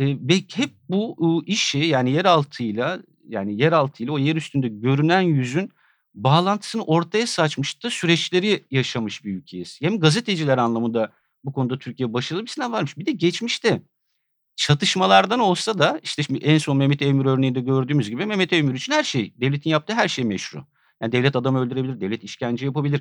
e, 0.00 0.18
hep 0.54 0.70
bu 0.88 1.16
e, 1.20 1.52
işi 1.52 1.78
yani 1.78 2.10
yeraltıyla 2.10 3.02
yani 3.28 3.62
yeraltıyla 3.62 4.12
o 4.12 4.18
yer 4.18 4.36
üstünde 4.36 4.68
görünen 4.68 5.20
yüzün 5.20 5.70
bağlantısını 6.14 6.84
ortaya 6.84 7.26
saçmış 7.26 7.82
da 7.82 7.90
süreçleri 7.90 8.64
yaşamış 8.70 9.24
bir 9.24 9.34
ülkeyiz. 9.34 9.78
Hem 9.82 10.00
gazeteciler 10.00 10.58
anlamında 10.58 11.12
bu 11.44 11.52
konuda 11.52 11.78
Türkiye 11.78 12.12
başarılı 12.12 12.42
bir 12.42 12.50
sınav 12.50 12.72
varmış. 12.72 12.98
Bir 12.98 13.06
de 13.06 13.12
geçmişte 13.12 13.82
çatışmalardan 14.56 15.40
olsa 15.40 15.78
da 15.78 16.00
işte 16.02 16.22
şimdi 16.22 16.44
en 16.44 16.58
son 16.58 16.76
Mehmet 16.76 17.02
Emir 17.02 17.26
örneğinde 17.26 17.60
gördüğümüz 17.60 18.10
gibi 18.10 18.26
Mehmet 18.26 18.52
Emir 18.52 18.74
için 18.74 18.92
her 18.92 19.04
şey, 19.04 19.34
devletin 19.40 19.70
yaptığı 19.70 19.94
her 19.94 20.08
şey 20.08 20.24
meşru. 20.24 20.66
Yani 21.02 21.12
devlet 21.12 21.36
adam 21.36 21.56
öldürebilir, 21.56 22.00
devlet 22.00 22.24
işkence 22.24 22.66
yapabilir. 22.66 23.00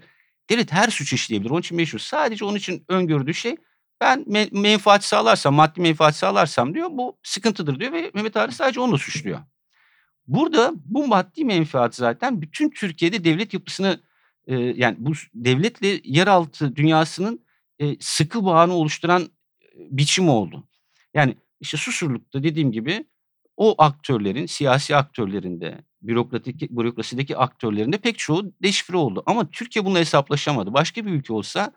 Devlet 0.50 0.72
her 0.72 0.90
suç 0.90 1.14
işleyebilir. 1.14 1.50
Onun 1.50 1.60
için 1.60 1.78
meşru. 1.78 2.00
Sadece 2.00 2.46
onun 2.46 2.58
için 2.58 2.86
öngördüğü 2.88 3.34
şey 3.34 3.56
ben 4.04 4.20
me- 4.20 4.62
menfaat 4.62 5.04
sağlarsam, 5.04 5.54
maddi 5.54 5.82
menfaat 5.82 6.16
sağlarsam 6.16 6.74
diyor 6.74 6.90
bu 6.92 7.18
sıkıntıdır 7.24 7.80
diyor 7.80 7.92
ve 7.92 8.12
Mehmet 8.14 8.38
Ağrı 8.38 8.52
sadece 8.52 8.80
onunla 8.80 8.98
suçluyor. 8.98 9.40
Burada 10.28 10.74
bu 10.86 11.08
maddi 11.08 11.46
menfaat 11.46 11.96
zaten 11.96 12.42
bütün 12.42 12.70
Türkiye'de 12.70 13.24
devlet 13.24 13.54
yapısını 13.54 14.00
e, 14.48 14.56
yani 14.56 14.96
bu 15.00 15.12
devletle 15.34 16.02
yeraltı 16.04 16.76
dünyasının 16.76 17.46
e, 17.80 17.96
sıkı 18.00 18.46
bağını 18.46 18.74
oluşturan 18.74 19.22
e, 19.22 19.28
biçim 19.74 20.30
oldu. 20.30 20.68
Yani 21.14 21.38
işte 21.60 21.78
Susurluk'ta 21.78 22.44
dediğim 22.44 22.72
gibi 22.72 23.06
o 23.58 23.76
aktörlerin, 23.78 24.46
siyasi 24.46 24.96
aktörlerinde, 24.96 25.78
bürokratik 26.02 26.72
bürokrasideki 26.72 27.38
aktörlerinde 27.38 27.98
pek 27.98 28.18
çoğu 28.18 28.54
deşifre 28.64 28.98
oldu. 28.98 29.24
Ama 29.26 29.50
Türkiye 29.52 29.86
bunu 29.86 29.98
hesaplaşamadı. 29.98 30.74
Başka 30.74 31.06
bir 31.06 31.12
ülke 31.12 31.34
olsa 31.34 31.72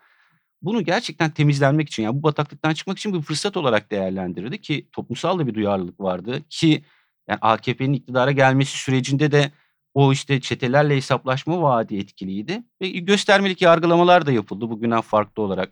bunu 0.61 0.83
gerçekten 0.83 1.31
temizlenmek 1.31 1.87
için 1.87 2.03
yani 2.03 2.17
bu 2.17 2.23
bataklıktan 2.23 2.73
çıkmak 2.73 2.97
için 2.97 3.13
bir 3.13 3.21
fırsat 3.21 3.57
olarak 3.57 3.91
değerlendirirdi 3.91 4.61
ki 4.61 4.89
toplumsal 4.91 5.39
da 5.39 5.47
bir 5.47 5.53
duyarlılık 5.53 5.99
vardı 5.99 6.43
ki 6.49 6.83
yani 7.27 7.39
AKP'nin 7.41 7.93
iktidara 7.93 8.31
gelmesi 8.31 8.77
sürecinde 8.77 9.31
de 9.31 9.51
o 9.93 10.13
işte 10.13 10.41
çetelerle 10.41 10.95
hesaplaşma 10.95 11.61
vaadi 11.61 11.97
etkiliydi 11.97 12.63
ve 12.81 12.89
göstermelik 12.89 13.61
yargılamalar 13.61 14.25
da 14.25 14.31
yapıldı 14.31 14.69
bugünden 14.69 15.01
farklı 15.01 15.43
olarak. 15.43 15.71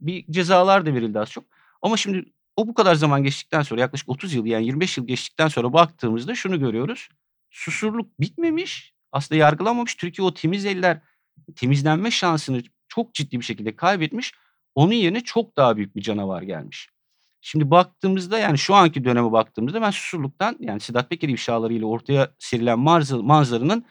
Bir 0.00 0.24
cezalar 0.30 0.86
da 0.86 0.94
verildi 0.94 1.20
az 1.20 1.30
çok. 1.30 1.44
Ama 1.82 1.96
şimdi 1.96 2.32
o 2.56 2.66
bu 2.66 2.74
kadar 2.74 2.94
zaman 2.94 3.22
geçtikten 3.22 3.62
sonra 3.62 3.80
yaklaşık 3.80 4.08
30 4.08 4.34
yıl 4.34 4.46
yani 4.46 4.66
25 4.66 4.98
yıl 4.98 5.06
geçtikten 5.06 5.48
sonra 5.48 5.72
baktığımızda 5.72 6.34
şunu 6.34 6.60
görüyoruz. 6.60 7.08
Susurluk 7.50 8.20
bitmemiş. 8.20 8.94
Aslında 9.12 9.38
yargılanmamış. 9.38 9.94
Türkiye 9.94 10.26
o 10.26 10.34
temiz 10.34 10.66
eller 10.66 11.00
temizlenme 11.56 12.10
şansını 12.10 12.62
çok 12.88 13.14
ciddi 13.14 13.40
bir 13.40 13.44
şekilde 13.44 13.76
kaybetmiş. 13.76 14.32
Onun 14.74 14.92
yerine 14.92 15.20
çok 15.20 15.56
daha 15.56 15.76
büyük 15.76 15.96
bir 15.96 16.02
canavar 16.02 16.42
gelmiş. 16.42 16.88
Şimdi 17.40 17.70
baktığımızda 17.70 18.38
yani 18.38 18.58
şu 18.58 18.74
anki 18.74 19.04
döneme 19.04 19.32
baktığımızda 19.32 19.82
ben 19.82 19.90
Susurluk'tan 19.90 20.56
yani 20.60 20.80
Sedat 20.80 21.10
Peker 21.10 21.28
ifşalarıyla 21.28 21.86
ortaya 21.86 22.34
serilen 22.38 22.78
manzar- 22.78 23.22
manzaranın 23.22 23.84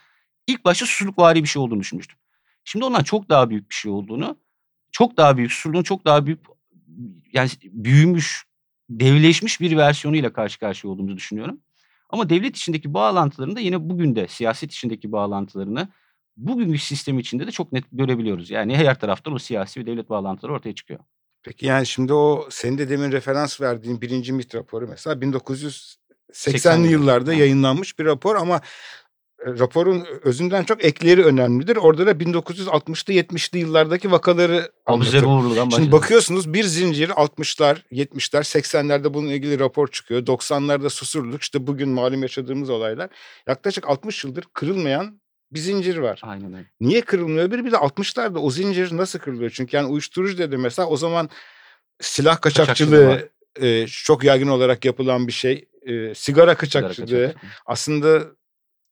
ilk 0.47 0.65
başta 0.65 0.85
Susurlukvari 0.85 1.43
bir 1.43 1.47
şey 1.47 1.61
olduğunu 1.61 1.79
düşünmüştüm. 1.79 2.17
Şimdi 2.63 2.85
ondan 2.85 3.03
çok 3.03 3.29
daha 3.29 3.49
büyük 3.49 3.69
bir 3.69 3.75
şey 3.75 3.91
olduğunu, 3.91 4.37
çok 4.91 5.17
daha 5.17 5.37
büyük, 5.37 5.51
Susurluk'un 5.51 5.83
çok 5.83 6.05
daha 6.05 6.25
büyük 6.25 6.39
yani 7.33 7.49
büyümüş, 7.63 8.45
devleşmiş 8.89 9.61
bir 9.61 9.77
versiyonuyla 9.77 10.33
karşı 10.33 10.59
karşıya 10.59 10.93
olduğumuzu 10.93 11.17
düşünüyorum. 11.17 11.61
Ama 12.09 12.29
devlet 12.29 12.57
içindeki 12.57 12.93
bağlantılarını 12.93 13.55
da 13.55 13.59
yine 13.59 13.89
bugün 13.89 14.15
de 14.15 14.27
siyaset 14.27 14.71
içindeki 14.71 15.11
bağlantılarını 15.11 15.89
bugünkü 16.37 16.79
sistem 16.79 17.19
içinde 17.19 17.47
de 17.47 17.51
çok 17.51 17.71
net 17.71 17.83
görebiliyoruz. 17.91 18.49
Yani 18.49 18.77
her 18.77 18.99
taraftan 18.99 19.33
o 19.33 19.39
siyasi 19.39 19.79
ve 19.79 19.85
devlet 19.85 20.09
bağlantıları 20.09 20.53
ortaya 20.53 20.75
çıkıyor. 20.75 20.99
Peki 21.43 21.65
yani 21.65 21.85
şimdi 21.85 22.13
o 22.13 22.47
senin 22.49 22.77
de 22.77 22.89
demin 22.89 23.11
referans 23.11 23.61
verdiğin 23.61 24.01
birinci 24.01 24.33
MIT 24.33 24.55
raporu 24.55 24.87
mesela 24.87 25.15
1980'li 25.15 25.97
80'li 26.33 26.87
yıllarda 26.87 27.31
yıllar. 27.31 27.41
yayınlanmış 27.41 27.99
bir 27.99 28.05
rapor 28.05 28.35
ama 28.35 28.61
e, 29.45 29.49
raporun 29.59 30.05
özünden 30.23 30.63
çok 30.63 30.85
ekleri 30.85 31.25
önemlidir. 31.25 31.75
Orada 31.75 32.05
da 32.05 32.11
1960'lı 32.11 33.13
70'li 33.13 33.59
yıllardaki 33.59 34.11
vakaları 34.11 34.71
anlatır. 34.85 35.25
Şimdi 35.75 35.91
bakıyorsunuz 35.91 36.53
bir 36.53 36.63
zincir 36.63 37.09
60'lar, 37.09 37.77
70'ler, 37.91 38.59
80'lerde 38.59 39.13
bununla 39.13 39.33
ilgili 39.33 39.59
rapor 39.59 39.87
çıkıyor. 39.87 40.21
90'larda 40.25 40.89
susurluk 40.89 41.41
işte 41.41 41.67
bugün 41.67 41.89
malum 41.89 42.21
yaşadığımız 42.21 42.69
olaylar. 42.69 43.09
Yaklaşık 43.47 43.89
60 43.89 44.23
yıldır 44.23 44.43
kırılmayan 44.53 45.19
bir 45.51 45.59
zincir 45.59 45.97
var. 45.97 46.19
Aynen 46.23 46.53
öyle. 46.53 46.65
Niye 46.81 47.01
kırılmıyor? 47.01 47.51
Bir, 47.51 47.65
bir 47.65 47.71
de 47.71 47.75
60'larda 47.75 48.37
o 48.37 48.51
zincir 48.51 48.97
nasıl 48.97 49.19
kırılıyor? 49.19 49.51
Çünkü 49.53 49.77
yani 49.77 49.87
uyuşturucu 49.87 50.37
dedi 50.37 50.57
mesela 50.57 50.87
o 50.87 50.97
zaman 50.97 51.29
silah 52.01 52.41
kaçakçılığı 52.41 53.29
e, 53.61 53.87
çok 53.87 54.23
yaygın 54.23 54.47
olarak 54.47 54.85
yapılan 54.85 55.27
bir 55.27 55.31
şey. 55.31 55.65
E, 55.81 55.91
sigara 55.91 56.15
Sigara 56.15 56.55
kaçakçılığı 56.55 57.05
kaçakçılığı. 57.05 57.35
aslında 57.65 58.23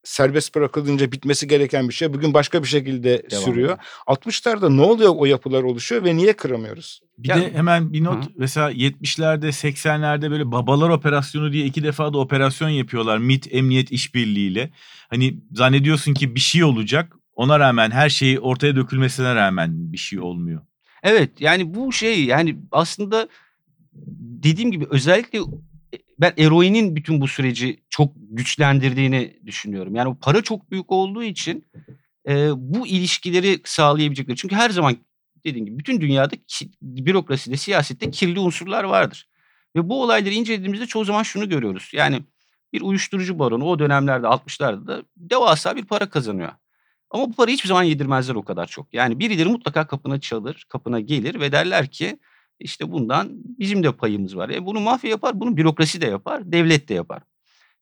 serbest 0.05 0.55
bırakılınca 0.55 1.11
bitmesi 1.11 1.47
gereken 1.47 1.89
bir 1.89 1.93
şey. 1.93 2.13
Bugün 2.13 2.33
başka 2.33 2.63
bir 2.63 2.67
şekilde 2.67 3.29
Devam 3.31 3.43
sürüyor. 3.43 3.65
ediyor. 3.69 3.77
60'larda 4.07 4.75
ne 4.75 4.81
oluyor 4.81 5.13
o 5.17 5.25
yapılar 5.25 5.63
oluşuyor 5.63 6.03
ve 6.03 6.15
niye 6.15 6.33
kıramıyoruz? 6.33 6.99
Bir 7.17 7.29
Yani- 7.29 7.41
de 7.45 7.53
hemen 7.53 7.93
bir 7.93 8.03
not 8.03 8.25
Hı. 8.25 8.29
mesela 8.37 8.71
70'lerde 8.71 9.47
80'lerde 9.51 10.31
böyle 10.31 10.51
babalar 10.51 10.89
operasyonu 10.89 11.51
diye 11.51 11.65
iki 11.65 11.83
defa 11.83 12.13
da 12.13 12.17
operasyon 12.17 12.69
yapıyorlar 12.69 13.17
MIT 13.17 13.47
emniyet 13.53 13.91
işbirliğiyle. 13.91 14.71
Hani 15.09 15.39
zannediyorsun 15.51 16.13
ki 16.13 16.35
bir 16.35 16.39
şey 16.39 16.63
olacak 16.63 17.15
ona 17.35 17.59
rağmen 17.59 17.91
her 17.91 18.09
şeyi 18.09 18.39
ortaya 18.39 18.75
dökülmesine 18.75 19.35
rağmen 19.35 19.71
bir 19.93 19.97
şey 19.97 20.19
olmuyor. 20.19 20.61
Evet 21.03 21.41
yani 21.41 21.73
bu 21.75 21.91
şey 21.91 22.25
yani 22.25 22.57
aslında 22.71 23.27
dediğim 24.19 24.71
gibi 24.71 24.85
özellikle 24.89 25.39
ben 26.19 26.33
eroinin 26.37 26.95
bütün 26.95 27.21
bu 27.21 27.27
süreci 27.27 27.83
çok 27.89 28.11
güçlendirdiğini 28.15 29.39
düşünüyorum. 29.45 29.95
Yani 29.95 30.15
para 30.21 30.41
çok 30.41 30.71
büyük 30.71 30.91
olduğu 30.91 31.23
için 31.23 31.67
e, 32.27 32.49
bu 32.55 32.87
ilişkileri 32.87 33.59
sağlayabilecekler. 33.65 34.35
Çünkü 34.35 34.55
her 34.55 34.69
zaman 34.69 34.97
dediğim 35.45 35.65
gibi 35.65 35.79
bütün 35.79 36.01
dünyada 36.01 36.35
ki, 36.47 36.69
bürokraside, 36.81 37.57
siyasette 37.57 38.11
kirli 38.11 38.39
unsurlar 38.39 38.83
vardır. 38.83 39.27
Ve 39.75 39.89
bu 39.89 40.03
olayları 40.03 40.33
incelediğimizde 40.33 40.85
çoğu 40.85 41.05
zaman 41.05 41.23
şunu 41.23 41.49
görüyoruz. 41.49 41.89
Yani 41.93 42.21
bir 42.73 42.81
uyuşturucu 42.81 43.39
baronu 43.39 43.65
o 43.65 43.79
dönemlerde 43.79 44.27
60'larda 44.27 44.87
da 44.87 45.03
devasa 45.17 45.75
bir 45.75 45.85
para 45.85 46.09
kazanıyor. 46.09 46.51
Ama 47.09 47.29
bu 47.29 47.33
parayı 47.33 47.57
hiçbir 47.57 47.67
zaman 47.67 47.83
yedirmezler 47.83 48.35
o 48.35 48.43
kadar 48.43 48.67
çok. 48.67 48.93
Yani 48.93 49.19
birileri 49.19 49.49
mutlaka 49.49 49.87
kapına 49.87 50.19
çalır, 50.19 50.65
kapına 50.69 50.99
gelir 50.99 51.39
ve 51.39 51.51
derler 51.51 51.91
ki 51.91 52.19
işte 52.59 52.91
bundan 52.91 53.29
bizim 53.33 53.83
de 53.83 53.91
payımız 53.91 54.37
var. 54.37 54.49
E 54.49 54.65
bunu 54.65 54.79
mafya 54.79 55.09
yapar, 55.09 55.39
bunu 55.39 55.57
bürokrasi 55.57 56.01
de 56.01 56.05
yapar, 56.05 56.51
devlet 56.51 56.89
de 56.89 56.93
yapar. 56.93 57.23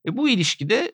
E 0.08 0.18
bu 0.18 0.30
ilişkide 0.30 0.92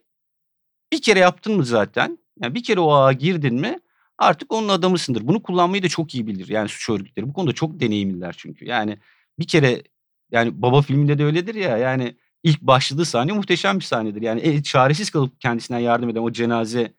bir 0.93 1.01
kere 1.01 1.19
yaptın 1.19 1.57
mı 1.57 1.65
zaten, 1.65 2.17
yani 2.41 2.55
bir 2.55 2.63
kere 2.63 2.79
o 2.79 2.91
ağa 2.91 3.13
girdin 3.13 3.55
mi 3.55 3.79
artık 4.17 4.53
onun 4.53 4.69
adamısındır. 4.69 5.27
Bunu 5.27 5.43
kullanmayı 5.43 5.83
da 5.83 5.87
çok 5.87 6.15
iyi 6.15 6.27
bilir 6.27 6.47
yani 6.47 6.69
suç 6.69 6.89
örgütleri. 6.89 7.27
Bu 7.27 7.33
konuda 7.33 7.53
çok 7.53 7.79
deneyimliler 7.79 8.35
çünkü. 8.37 8.65
Yani 8.65 8.97
bir 9.39 9.47
kere 9.47 9.83
yani 10.31 10.61
baba 10.61 10.81
filminde 10.81 11.17
de 11.17 11.25
öyledir 11.25 11.55
ya 11.55 11.77
yani 11.77 12.15
ilk 12.43 12.61
başladığı 12.61 13.05
sahne 13.05 13.31
muhteşem 13.31 13.79
bir 13.79 13.83
sahnedir. 13.83 14.21
Yani 14.21 14.41
e, 14.41 14.63
çaresiz 14.63 15.09
kalıp 15.09 15.41
kendisinden 15.41 15.79
yardım 15.79 16.09
eden 16.09 16.21
o 16.21 16.31
cenaze 16.31 16.93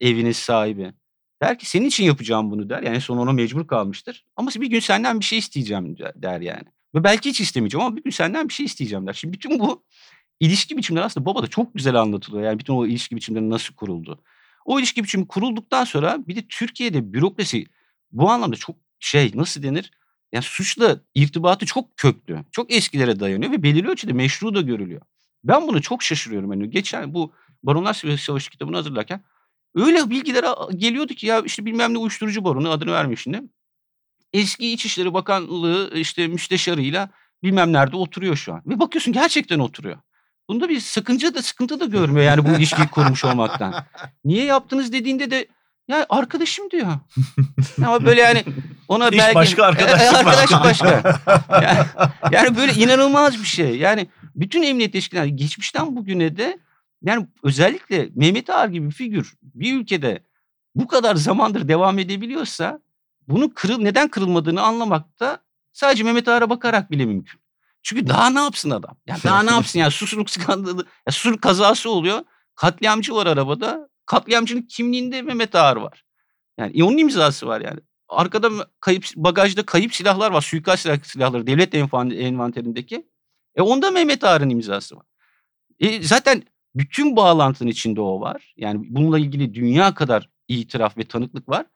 evinin 0.00 0.32
sahibi. 0.32 0.92
Der 1.42 1.58
ki 1.58 1.70
senin 1.70 1.86
için 1.86 2.04
yapacağım 2.04 2.50
bunu 2.50 2.70
der. 2.70 2.82
Yani 2.82 3.00
sonra 3.00 3.20
ona 3.20 3.32
mecbur 3.32 3.66
kalmıştır. 3.66 4.24
Ama 4.36 4.50
bir 4.56 4.70
gün 4.70 4.80
senden 4.80 5.20
bir 5.20 5.24
şey 5.24 5.38
isteyeceğim 5.38 5.96
der 6.14 6.40
yani. 6.40 6.64
Ve 6.94 7.04
belki 7.04 7.28
hiç 7.28 7.40
istemeyeceğim 7.40 7.86
ama 7.86 7.96
bir 7.96 8.02
gün 8.02 8.10
senden 8.10 8.48
bir 8.48 8.54
şey 8.54 8.66
isteyeceğim 8.66 9.06
der. 9.06 9.12
Şimdi 9.12 9.32
bütün 9.32 9.58
bu 9.58 9.84
ilişki 10.40 10.76
biçimleri 10.76 11.04
aslında 11.04 11.26
baba 11.26 11.42
da 11.42 11.46
çok 11.46 11.74
güzel 11.74 11.94
anlatılıyor. 11.94 12.44
Yani 12.44 12.58
bütün 12.58 12.72
o 12.72 12.86
ilişki 12.86 13.16
biçimleri 13.16 13.50
nasıl 13.50 13.74
kuruldu. 13.74 14.22
O 14.64 14.78
ilişki 14.78 15.04
biçimi 15.04 15.26
kurulduktan 15.26 15.84
sonra 15.84 16.18
bir 16.28 16.36
de 16.36 16.44
Türkiye'de 16.48 17.12
bürokrasi 17.12 17.66
bu 18.12 18.30
anlamda 18.30 18.56
çok 18.56 18.76
şey 19.00 19.32
nasıl 19.34 19.62
denir? 19.62 19.90
Yani 20.32 20.42
suçla 20.42 21.00
irtibatı 21.14 21.66
çok 21.66 21.96
köklü. 21.96 22.44
Çok 22.52 22.72
eskilere 22.72 23.20
dayanıyor 23.20 23.52
ve 23.52 23.62
belirli 23.62 23.88
ölçüde 23.88 24.12
meşru 24.12 24.54
da 24.54 24.60
görülüyor. 24.60 25.00
Ben 25.44 25.68
bunu 25.68 25.82
çok 25.82 26.02
şaşırıyorum. 26.02 26.52
Yani 26.52 26.70
geçen 26.70 27.14
bu 27.14 27.32
Baronlar 27.62 27.94
Savaşı 28.18 28.50
kitabını 28.50 28.76
hazırlarken 28.76 29.24
öyle 29.74 30.10
bilgiler 30.10 30.44
geliyordu 30.76 31.14
ki 31.14 31.26
ya 31.26 31.40
işte 31.40 31.66
bilmem 31.66 31.94
ne 31.94 31.98
uyuşturucu 31.98 32.44
baronu 32.44 32.70
adını 32.70 32.92
vermiş 32.92 33.22
şimdi. 33.22 33.42
Eski 34.32 34.72
İçişleri 34.72 35.14
Bakanlığı 35.14 35.90
işte 35.94 36.28
müsteşarıyla 36.28 37.08
bilmem 37.42 37.72
nerede 37.72 37.96
oturuyor 37.96 38.36
şu 38.36 38.52
an. 38.54 38.62
Ve 38.66 38.80
bakıyorsun 38.80 39.12
gerçekten 39.12 39.58
oturuyor. 39.58 39.96
Bunda 40.48 40.68
bir 40.68 40.80
sıkıntı 40.80 41.34
da 41.34 41.42
sıkıntı 41.42 41.80
da 41.80 41.84
görmüyor 41.84 42.26
yani 42.26 42.44
bu 42.44 42.48
ilişkiyi 42.56 42.88
kurmuş 42.88 43.24
olmaktan. 43.24 43.74
Niye 44.24 44.44
yaptınız 44.44 44.92
dediğinde 44.92 45.30
de 45.30 45.48
ya 45.88 46.06
arkadaşım 46.08 46.70
diyor. 46.70 46.86
Ama 47.86 48.04
böyle 48.04 48.20
yani 48.20 48.44
ona 48.88 49.08
İş 49.08 49.18
belki 49.18 49.34
başka, 49.34 49.64
arkadaşlık 49.64 50.14
E, 50.14 50.16
arkadaşlık 50.16 50.64
başka. 50.64 51.04
başka. 51.04 51.20
yani, 51.62 51.86
yani 52.32 52.56
böyle 52.56 52.72
inanılmaz 52.72 53.40
bir 53.40 53.46
şey. 53.46 53.76
Yani 53.76 54.08
bütün 54.34 54.62
emniyet 54.62 54.92
teşkilatları 54.92 55.36
geçmişten 55.36 55.96
bugüne 55.96 56.36
de 56.36 56.58
yani 57.02 57.26
özellikle 57.42 58.08
Mehmet 58.14 58.50
Ağar 58.50 58.68
gibi 58.68 58.86
bir 58.86 58.94
figür 58.94 59.34
bir 59.42 59.80
ülkede 59.80 60.24
bu 60.74 60.86
kadar 60.86 61.14
zamandır 61.16 61.68
devam 61.68 61.98
edebiliyorsa 61.98 62.80
bunun 63.28 63.48
kırıl 63.48 63.78
neden 63.78 64.08
kırılmadığını 64.08 64.62
anlamakta 64.62 65.38
sadece 65.72 66.04
Mehmet 66.04 66.28
Ağar'a 66.28 66.50
bakarak 66.50 66.90
bile 66.90 67.04
mümkün. 67.06 67.40
Çünkü 67.82 68.08
daha 68.08 68.30
ne 68.30 68.40
yapsın 68.40 68.70
adam? 68.70 68.96
Ya 69.06 69.16
daha 69.24 69.42
ne 69.42 69.50
yapsın 69.50 69.78
ya 69.78 69.90
susurluk 69.90 70.30
skandalı, 70.30 70.86
ya 71.06 71.12
susurluk 71.12 71.42
kazası 71.42 71.90
oluyor. 71.90 72.20
Katliamcı 72.54 73.14
var 73.14 73.26
arabada. 73.26 73.88
Katliamcının 74.06 74.62
kimliğinde 74.62 75.22
Mehmet 75.22 75.54
Ağar 75.54 75.76
var. 75.76 76.04
Yani 76.58 76.78
e, 76.78 76.82
onun 76.84 76.98
imzası 76.98 77.46
var 77.46 77.60
yani. 77.60 77.80
Arkada 78.08 78.50
kayıp 78.80 79.04
bagajda 79.16 79.66
kayıp 79.66 79.94
silahlar 79.94 80.30
var. 80.30 80.40
Suikast 80.40 80.86
silah- 80.86 81.04
silahları 81.04 81.46
devlet 81.46 81.74
envan- 81.74 82.10
envanterindeki. 82.14 83.06
E 83.54 83.62
onda 83.62 83.90
Mehmet 83.90 84.24
Ağar'ın 84.24 84.50
imzası 84.50 84.96
var. 84.96 85.06
E 85.80 86.02
zaten 86.02 86.42
bütün 86.74 87.16
bağlantının 87.16 87.70
içinde 87.70 88.00
o 88.00 88.20
var. 88.20 88.54
Yani 88.56 88.86
bununla 88.90 89.18
ilgili 89.18 89.54
dünya 89.54 89.94
kadar 89.94 90.28
itiraf 90.48 90.98
ve 90.98 91.04
tanıklık 91.04 91.48
var. 91.48 91.66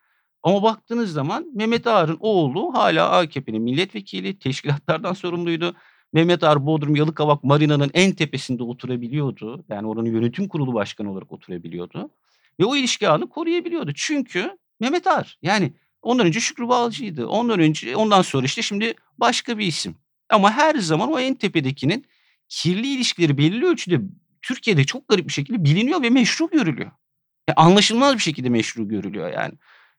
Ama 0.43 0.63
baktığınız 0.63 1.13
zaman 1.13 1.47
Mehmet 1.55 1.87
Ağar'ın 1.87 2.17
oğlu 2.21 2.75
hala 2.75 3.11
AKP'nin 3.11 3.63
milletvekili, 3.63 4.39
teşkilatlardan 4.39 5.13
sorumluydu. 5.13 5.75
Mehmet 6.13 6.45
Ağar 6.45 6.67
Bodrum 6.67 6.97
Yalıkavak 6.97 7.45
Marina'nın 7.45 7.91
en 7.95 8.13
tepesinde 8.13 8.63
oturabiliyordu. 8.63 9.65
Yani 9.69 9.87
oranın 9.87 10.11
yönetim 10.11 10.49
kurulu 10.49 10.75
başkanı 10.75 11.13
olarak 11.13 11.33
oturabiliyordu. 11.33 12.11
Ve 12.61 12.65
o 12.65 12.77
ilişki 12.77 13.09
ağını 13.09 13.29
koruyabiliyordu. 13.29 13.93
Çünkü 13.95 14.59
Mehmet 14.81 15.07
Ağar 15.07 15.39
yani 15.43 15.73
ondan 16.03 16.27
önce 16.27 16.41
Şükrü 16.41 16.69
Balcı'ydı. 16.69 17.27
Ondan 17.27 17.61
önce 17.61 17.97
ondan 17.97 18.23
sonra 18.23 18.47
işte 18.47 18.63
şimdi 18.63 18.95
başka 19.19 19.59
bir 19.59 19.67
isim. 19.67 19.97
Ama 20.31 20.51
her 20.51 20.75
zaman 20.75 21.13
o 21.13 21.19
en 21.19 21.35
tepedekinin 21.35 22.07
kirli 22.49 22.95
ilişkileri 22.95 23.39
belirli 23.39 23.67
ölçüde 23.67 24.01
Türkiye'de 24.45 24.85
çok 24.85 25.09
garip 25.09 25.29
bir 25.29 25.33
şekilde 25.33 25.65
biliniyor 25.65 26.03
ve 26.03 26.11
meşru 26.11 26.51
görülüyor. 26.51 26.91
Yani 27.49 27.55
anlaşılmaz 27.57 28.15
bir 28.15 28.23
şekilde 28.23 28.49
meşru 28.49 28.89
görülüyor 28.89 29.33
yani. 29.33 29.55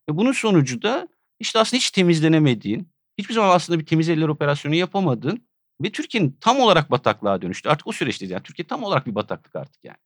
Ve 0.09 0.17
bunun 0.17 0.31
sonucu 0.31 0.81
da 0.81 1.07
işte 1.39 1.59
aslında 1.59 1.77
hiç 1.77 1.91
temizlenemediğin, 1.91 2.89
hiçbir 3.17 3.33
zaman 3.33 3.55
aslında 3.55 3.79
bir 3.79 3.85
temiz 3.85 4.09
eller 4.09 4.27
operasyonu 4.27 4.75
yapamadığın 4.75 5.47
ve 5.83 5.91
Türkiye'nin 5.91 6.37
tam 6.41 6.59
olarak 6.59 6.91
bataklığa 6.91 7.41
dönüştü. 7.41 7.69
Artık 7.69 7.87
o 7.87 7.91
süreçteyiz 7.91 8.31
yani. 8.31 8.43
Türkiye 8.43 8.67
tam 8.67 8.83
olarak 8.83 9.07
bir 9.07 9.15
bataklık 9.15 9.55
artık 9.55 9.83
yani. 9.83 9.97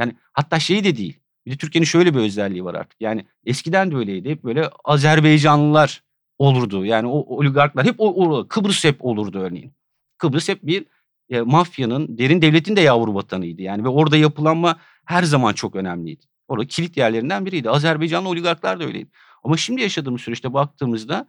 Yani 0.00 0.16
hatta 0.32 0.58
şey 0.58 0.84
de 0.84 0.96
değil. 0.96 1.20
Bir 1.46 1.50
de 1.50 1.56
Türkiye'nin 1.56 1.86
şöyle 1.86 2.14
bir 2.14 2.20
özelliği 2.20 2.64
var 2.64 2.74
artık. 2.74 3.00
Yani 3.00 3.24
eskiden 3.46 3.90
de 3.90 3.96
öyleydi. 3.96 4.30
Hep 4.30 4.44
böyle 4.44 4.70
Azerbaycanlılar 4.84 6.02
olurdu. 6.38 6.84
Yani 6.84 7.06
o 7.08 7.36
oligarklar 7.36 7.86
hep 7.86 7.94
o, 7.98 8.08
o- 8.08 8.48
Kıbrıs 8.48 8.84
hep 8.84 9.04
olurdu 9.04 9.38
örneğin. 9.38 9.72
Kıbrıs 10.18 10.48
hep 10.48 10.62
bir 10.62 10.86
e, 11.30 11.40
mafyanın, 11.40 12.18
derin 12.18 12.42
devletin 12.42 12.76
de 12.76 12.80
yavru 12.80 13.14
vatanıydı 13.14 13.62
yani 13.62 13.84
ve 13.84 13.88
orada 13.88 14.16
yapılanma 14.16 14.78
her 15.04 15.22
zaman 15.22 15.52
çok 15.52 15.76
önemliydi. 15.76 16.26
Orada 16.48 16.66
kilit 16.66 16.96
yerlerinden 16.96 17.46
biriydi. 17.46 17.70
Azerbaycanlı 17.70 18.28
oligarklar 18.28 18.80
da 18.80 18.84
öyleydi. 18.84 19.10
Ama 19.44 19.56
şimdi 19.56 19.82
yaşadığımız 19.82 20.20
süreçte 20.20 20.52
baktığımızda 20.52 21.28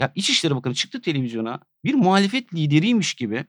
ya 0.00 0.12
İçişleri 0.14 0.56
Bakanı 0.56 0.74
çıktı 0.74 1.00
televizyona 1.00 1.60
bir 1.84 1.94
muhalefet 1.94 2.54
lideriymiş 2.54 3.14
gibi 3.14 3.44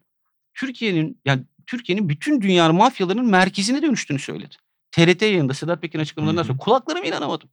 Türkiye'nin 0.54 1.22
yani 1.26 1.44
Türkiye'nin 1.66 2.10
bütün 2.10 2.42
dünyanın 2.42 2.76
mafyalarının 2.76 3.26
merkezine 3.26 3.82
dönüştüğünü 3.82 4.20
söyledi. 4.20 4.56
TRT 4.92 5.22
yayında 5.22 5.54
Sedat 5.54 5.82
Pekin 5.82 6.00
açıklamalarından 6.00 6.44
sonra 6.44 6.58
kulaklarıma 6.58 7.06
inanamadım. 7.06 7.50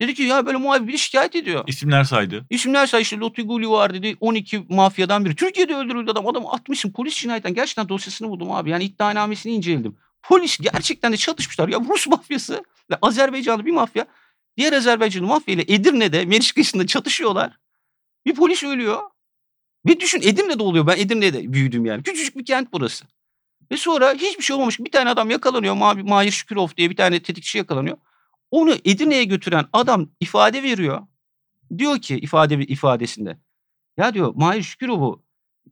Dedi 0.00 0.14
ki 0.14 0.22
ya 0.22 0.46
böyle 0.46 0.58
muhabir 0.58 0.88
biri 0.88 0.98
şikayet 0.98 1.36
ediyor. 1.36 1.64
İsimler 1.66 2.04
saydı. 2.04 2.46
İsimler 2.50 2.86
say 2.86 3.02
işte 3.02 3.16
Lotfi 3.16 3.42
Guli 3.42 3.70
var 3.70 3.94
dedi. 3.94 4.16
12 4.20 4.66
mafyadan 4.68 5.24
biri. 5.24 5.36
Türkiye'de 5.36 5.74
öldürüldü 5.74 6.10
adam. 6.10 6.26
Adam 6.26 6.46
atmışsın 6.46 6.92
polis 6.92 7.16
cinayetten. 7.16 7.54
Gerçekten 7.54 7.88
dosyasını 7.88 8.28
buldum 8.28 8.52
abi. 8.52 8.70
Yani 8.70 8.84
iddianamesini 8.84 9.52
inceledim. 9.52 9.96
Polis 10.22 10.58
gerçekten 10.58 11.12
de 11.12 11.16
çatışmışlar. 11.16 11.68
Ya 11.68 11.80
Rus 11.88 12.06
mafyası 12.06 12.64
ve 12.90 12.96
Azerbaycanlı 13.02 13.66
bir 13.66 13.72
mafya. 13.72 14.06
Diğer 14.56 14.72
Azerbaycanlı 14.72 15.26
mafya 15.28 15.54
ile 15.54 15.62
Edirne'de 15.62 16.24
Meriç 16.24 16.54
kıyısında 16.54 16.86
çatışıyorlar. 16.86 17.58
Bir 18.26 18.34
polis 18.34 18.64
ölüyor. 18.64 19.00
Ve 19.86 20.00
düşün 20.00 20.20
Edirne'de 20.22 20.62
oluyor. 20.62 20.86
Ben 20.86 20.96
Edirne'de 20.96 21.52
büyüdüm 21.52 21.86
yani. 21.86 22.02
Küçücük 22.02 22.36
bir 22.36 22.44
kent 22.44 22.72
burası. 22.72 23.04
Ve 23.70 23.76
sonra 23.76 24.12
hiçbir 24.12 24.44
şey 24.44 24.56
olmamış. 24.56 24.80
Bir 24.80 24.90
tane 24.90 25.10
adam 25.10 25.30
yakalanıyor. 25.30 25.74
Ma 25.74 25.94
Mahir 25.94 26.30
Şükürov 26.30 26.68
diye 26.76 26.90
bir 26.90 26.96
tane 26.96 27.22
tetikçi 27.22 27.58
yakalanıyor. 27.58 27.96
Onu 28.52 28.74
Edirne'ye 28.84 29.24
götüren 29.24 29.66
adam 29.72 30.10
ifade 30.20 30.62
veriyor. 30.62 31.06
Diyor 31.78 31.98
ki 31.98 32.18
ifade 32.18 32.54
ifadesinde. 32.54 33.38
Ya 33.96 34.14
diyor 34.14 34.32
Mahir 34.34 34.62
Şükurov'u 34.62 35.22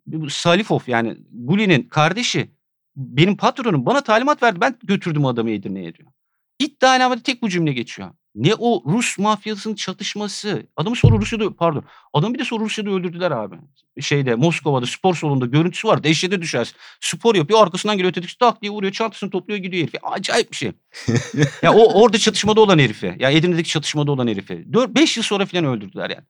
bu 0.07 0.31
Salifov 0.31 0.81
yani 0.87 1.17
Guli'nin 1.33 1.83
kardeşi 1.83 2.51
benim 2.97 3.37
patronum 3.37 3.87
bana 3.87 4.01
talimat 4.01 4.43
verdi. 4.43 4.61
Ben 4.61 4.79
götürdüm 4.83 5.27
adamı 5.27 5.51
Edirne'ye 5.51 5.95
diyor. 5.95 6.11
İddianamede 6.59 7.23
tek 7.23 7.43
bu 7.43 7.49
cümle 7.49 7.73
geçiyor. 7.73 8.11
Ne 8.35 8.55
o 8.59 8.93
Rus 8.93 9.19
mafyasının 9.19 9.75
çatışması. 9.75 10.67
Adamı 10.77 10.97
sonra 10.97 11.17
Rusya'da 11.17 11.55
pardon. 11.55 11.85
Adamı 12.13 12.35
bir 12.35 12.39
de 12.39 12.45
sonra 12.45 12.65
Rusya'da 12.65 12.91
öldürdüler 12.91 13.31
abi. 13.31 13.57
Şeyde 14.01 14.35
Moskova'da 14.35 14.87
spor 14.87 15.15
salonunda 15.15 15.47
görüntüsü 15.47 15.89
var. 15.89 16.05
Dehşete 16.05 16.43
düşersin. 16.43 16.77
Spor 17.01 17.35
yapıyor 17.35 17.63
arkasından 17.63 17.97
geliyor 17.97 18.13
tetikçi 18.13 18.39
tak 18.39 18.63
diye 18.63 18.73
vuruyor 18.73 18.93
çantasını 18.93 19.31
topluyor 19.31 19.61
gidiyor 19.61 19.83
herife. 19.83 19.99
Acayip 20.03 20.51
bir 20.51 20.57
şey. 20.57 20.73
ya 21.63 21.73
o 21.73 22.03
orada 22.03 22.19
çatışmada 22.19 22.61
olan 22.61 22.79
herifi. 22.79 23.17
Ya 23.19 23.31
Edirne'deki 23.31 23.69
çatışmada 23.69 24.13
olan 24.13 24.29
herifi. 24.29 24.55
4-5 24.55 25.19
yıl 25.19 25.25
sonra 25.25 25.47
falan 25.47 25.65
öldürdüler 25.65 26.11
yani. 26.11 26.25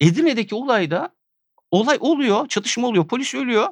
Edirne'deki 0.00 0.54
olayda 0.54 1.14
olay 1.70 1.96
oluyor, 2.00 2.48
çatışma 2.48 2.86
oluyor, 2.86 3.08
polis 3.08 3.34
ölüyor. 3.34 3.68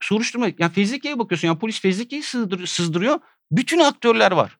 Soruşturma, 0.00 0.46
yani 0.58 0.72
fezleke'ye 0.72 1.18
bakıyorsun. 1.18 1.48
Yani 1.48 1.58
polis 1.58 1.80
fezleke'yi 1.80 2.22
sığdır, 2.22 2.66
sızdırıyor. 2.66 3.20
Bütün 3.50 3.78
aktörler 3.78 4.32
var. 4.32 4.58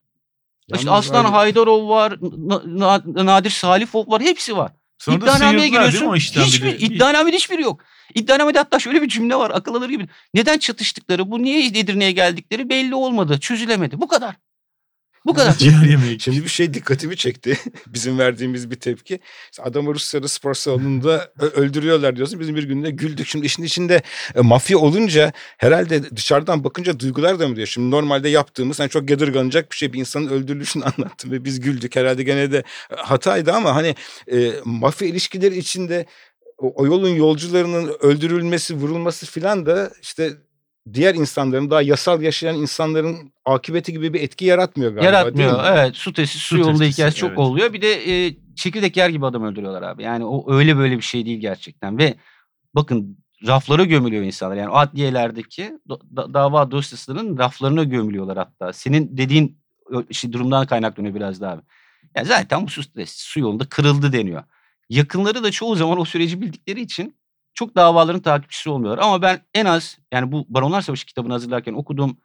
İşte 0.74 0.88
Yalnız 0.88 1.06
Aslan 1.06 1.24
abi- 1.24 1.30
Haydarov 1.30 1.88
var, 1.88 2.16
Na- 2.36 2.62
Na- 2.66 3.26
Nadir 3.26 3.50
Salifov 3.50 4.10
var, 4.10 4.22
hepsi 4.22 4.56
var. 4.56 4.72
Sonra 4.98 5.16
İddianameye 5.16 5.68
giriyorsun. 5.68 6.14
Hiçbir, 6.16 6.66
bir 6.66 6.72
de? 6.72 6.80
Bir- 6.80 6.94
iddianamede 6.96 7.36
hiçbiri 7.36 7.62
yok. 7.62 7.80
İddianamede 8.14 8.58
hatta 8.58 8.78
şöyle 8.78 9.02
bir 9.02 9.08
cümle 9.08 9.36
var 9.36 9.50
akıl 9.54 9.74
alır 9.74 9.88
gibi. 9.88 10.08
Neden 10.34 10.58
çatıştıkları, 10.58 11.30
bu 11.30 11.42
niye 11.42 11.66
Edirne'ye 11.66 12.12
geldikleri 12.12 12.68
belli 12.68 12.94
olmadı, 12.94 13.40
çözülemedi. 13.40 14.00
Bu 14.00 14.08
kadar. 14.08 14.34
Bu 15.28 15.34
kadar. 15.34 15.52
Ciğer 15.58 15.82
yemeği. 15.82 16.20
Şimdi 16.20 16.44
bir 16.44 16.48
şey 16.48 16.74
dikkatimi 16.74 17.16
çekti. 17.16 17.58
Bizim 17.86 18.18
verdiğimiz 18.18 18.70
bir 18.70 18.76
tepki. 18.76 19.20
İşte 19.50 19.62
Adamı 19.62 19.94
Rusya'da 19.94 20.28
spor 20.28 20.54
salonunda 20.54 21.32
öldürüyorlar 21.54 22.16
diyorsun. 22.16 22.40
Bizim 22.40 22.56
bir 22.56 22.62
günde 22.62 22.90
güldük. 22.90 23.26
Şimdi 23.26 23.46
işin 23.46 23.62
içinde 23.62 24.02
e, 24.34 24.40
mafya 24.40 24.78
olunca 24.78 25.32
herhalde 25.58 26.16
dışarıdan 26.16 26.64
bakınca 26.64 27.00
duygular 27.00 27.40
da 27.40 27.48
mı 27.48 27.56
diyor? 27.56 27.66
Şimdi 27.66 27.90
normalde 27.90 28.28
yaptığımız 28.28 28.80
hani 28.80 28.88
çok 28.88 29.10
yadırganacak 29.10 29.70
bir 29.70 29.76
şey. 29.76 29.92
Bir 29.92 29.98
insanın 29.98 30.28
öldürülüşünü 30.28 30.84
anlattım 30.98 31.30
ve 31.30 31.44
biz 31.44 31.60
güldük. 31.60 31.96
Herhalde 31.96 32.22
gene 32.22 32.52
de 32.52 32.58
e, 32.90 32.94
hataydı 32.96 33.52
ama 33.52 33.74
hani 33.74 33.94
e, 34.32 34.52
mafya 34.64 35.08
ilişkileri 35.08 35.58
içinde 35.58 36.06
o, 36.58 36.72
o 36.82 36.86
yolun 36.86 37.08
yolcularının 37.08 37.96
öldürülmesi, 38.00 38.74
vurulması 38.74 39.26
filan 39.26 39.66
da 39.66 39.90
işte 40.02 40.32
diğer 40.94 41.14
insanların 41.14 41.70
daha 41.70 41.82
yasal 41.82 42.22
yaşayan 42.22 42.56
insanların 42.56 43.32
akıbeti 43.44 43.92
gibi 43.92 44.14
bir 44.14 44.20
etki 44.20 44.44
yaratmıyor 44.44 44.90
galiba. 44.90 45.06
Yaratmıyor. 45.06 45.52
değil 45.52 45.62
mi? 45.62 45.68
Evet. 45.72 45.96
Su 45.96 46.12
testi, 46.12 46.38
su, 46.38 46.44
Su 46.44 46.58
yolunda 46.58 46.78
testisi, 46.78 46.92
hikayesi 46.98 47.16
çok 47.18 47.28
evet. 47.28 47.38
oluyor. 47.38 47.72
Bir 47.72 47.82
de 47.82 48.26
e, 48.26 48.36
çekirdek 48.56 48.96
yer 48.96 49.08
gibi 49.08 49.26
adam 49.26 49.44
öldürüyorlar 49.44 49.82
abi. 49.82 50.02
Yani 50.02 50.24
o 50.24 50.54
öyle 50.54 50.76
böyle 50.76 50.96
bir 50.96 51.02
şey 51.02 51.26
değil 51.26 51.40
gerçekten. 51.40 51.98
Ve 51.98 52.14
bakın 52.74 53.18
raflara 53.46 53.84
gömülüyor 53.84 54.22
insanlar. 54.22 54.56
Yani 54.56 54.70
adliyelerdeki 54.70 55.72
da- 55.88 56.34
dava 56.34 56.70
dosyasının 56.70 57.38
raflarına 57.38 57.84
gömülüyorlar 57.84 58.38
hatta. 58.38 58.72
Senin 58.72 59.16
dediğin 59.16 59.58
işte 60.10 60.32
durumdan 60.32 60.66
kaynaklanıyor 60.66 61.14
biraz 61.14 61.40
daha 61.40 61.52
abi. 61.52 61.62
Yani 62.16 62.26
zaten 62.26 62.66
bu 62.66 62.70
su 62.70 62.82
su 63.06 63.40
yolunda 63.40 63.64
kırıldı 63.64 64.12
deniyor. 64.12 64.42
Yakınları 64.90 65.44
da 65.44 65.50
çoğu 65.50 65.76
zaman 65.76 66.00
o 66.00 66.04
süreci 66.04 66.40
bildikleri 66.40 66.80
için 66.80 67.16
çok 67.58 67.76
davaların 67.76 68.20
takipçisi 68.20 68.70
olmuyorlar. 68.70 69.04
Ama 69.04 69.22
ben 69.22 69.40
en 69.54 69.64
az 69.64 69.98
yani 70.12 70.32
bu 70.32 70.46
Baronlar 70.48 70.82
Savaşı 70.82 71.06
kitabını 71.06 71.32
hazırlarken 71.32 71.72
okuduğum 71.72 72.16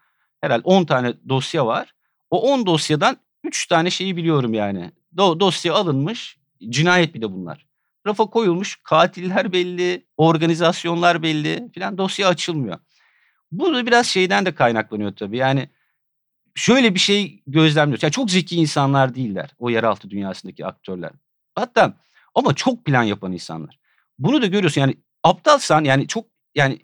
herhalde 0.41 0.62
10 0.63 0.86
tane 0.86 1.13
dosya 1.30 1.65
var. 1.65 1.93
O 2.30 2.54
10 2.54 2.65
dosyadan 2.65 3.17
3 3.43 3.67
tane 3.67 3.89
şeyi 3.89 4.17
biliyorum 4.17 4.54
yani. 4.54 4.91
Do- 5.15 5.39
dosya 5.39 5.74
alınmış, 5.74 6.38
cinayet 6.69 7.15
bir 7.15 7.22
de 7.22 7.32
bunlar. 7.32 7.65
Rafa 8.08 8.26
koyulmuş, 8.26 8.80
katiller 8.84 9.52
belli, 9.54 10.06
organizasyonlar 10.17 11.24
belli 11.24 11.69
filan 11.74 11.98
dosya 11.98 12.28
açılmıyor. 12.28 12.80
Bu 13.52 13.74
da 13.74 13.86
biraz 13.86 14.08
şeyden 14.08 14.46
de 14.46 14.56
kaynaklanıyor 14.56 15.15
tabii. 15.15 15.38
Yani 15.38 15.69
şöyle 16.56 16.93
bir 16.96 17.00
şey 17.00 17.43
gözlemliyoruz. 17.48 18.04
Yani 18.04 18.12
çok 18.12 18.32
zeki 18.32 18.56
insanlar 18.56 19.15
değiller 19.15 19.50
o 19.60 19.69
yeraltı 19.69 20.10
dünyasındaki 20.10 20.65
aktörler. 20.65 21.12
Hatta 21.56 21.93
ama 22.36 22.54
çok 22.54 22.86
plan 22.86 23.04
yapan 23.04 23.34
insanlar. 23.34 23.80
Bunu 24.19 24.41
da 24.41 24.46
görüyorsun 24.46 24.82
yani 24.82 24.98
aptalsan 25.23 25.83
yani 25.83 26.07
çok 26.07 26.25
yani 26.55 26.79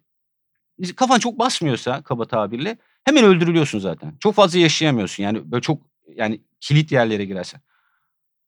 kafan 0.96 1.20
çok 1.20 1.40
basmıyorsa 1.40 2.04
kaba 2.04 2.28
tabirle 2.28 2.78
hemen 3.04 3.24
öldürülüyorsun 3.24 3.80
zaten. 3.80 4.14
Çok 4.20 4.36
fazla 4.36 4.60
yaşayamıyorsun 4.60 5.24
yani 5.24 5.52
böyle 5.52 5.62
çok 5.62 5.82
yani 6.16 6.42
kilit 6.60 6.92
yerlere 6.92 7.26
girersen. 7.26 7.62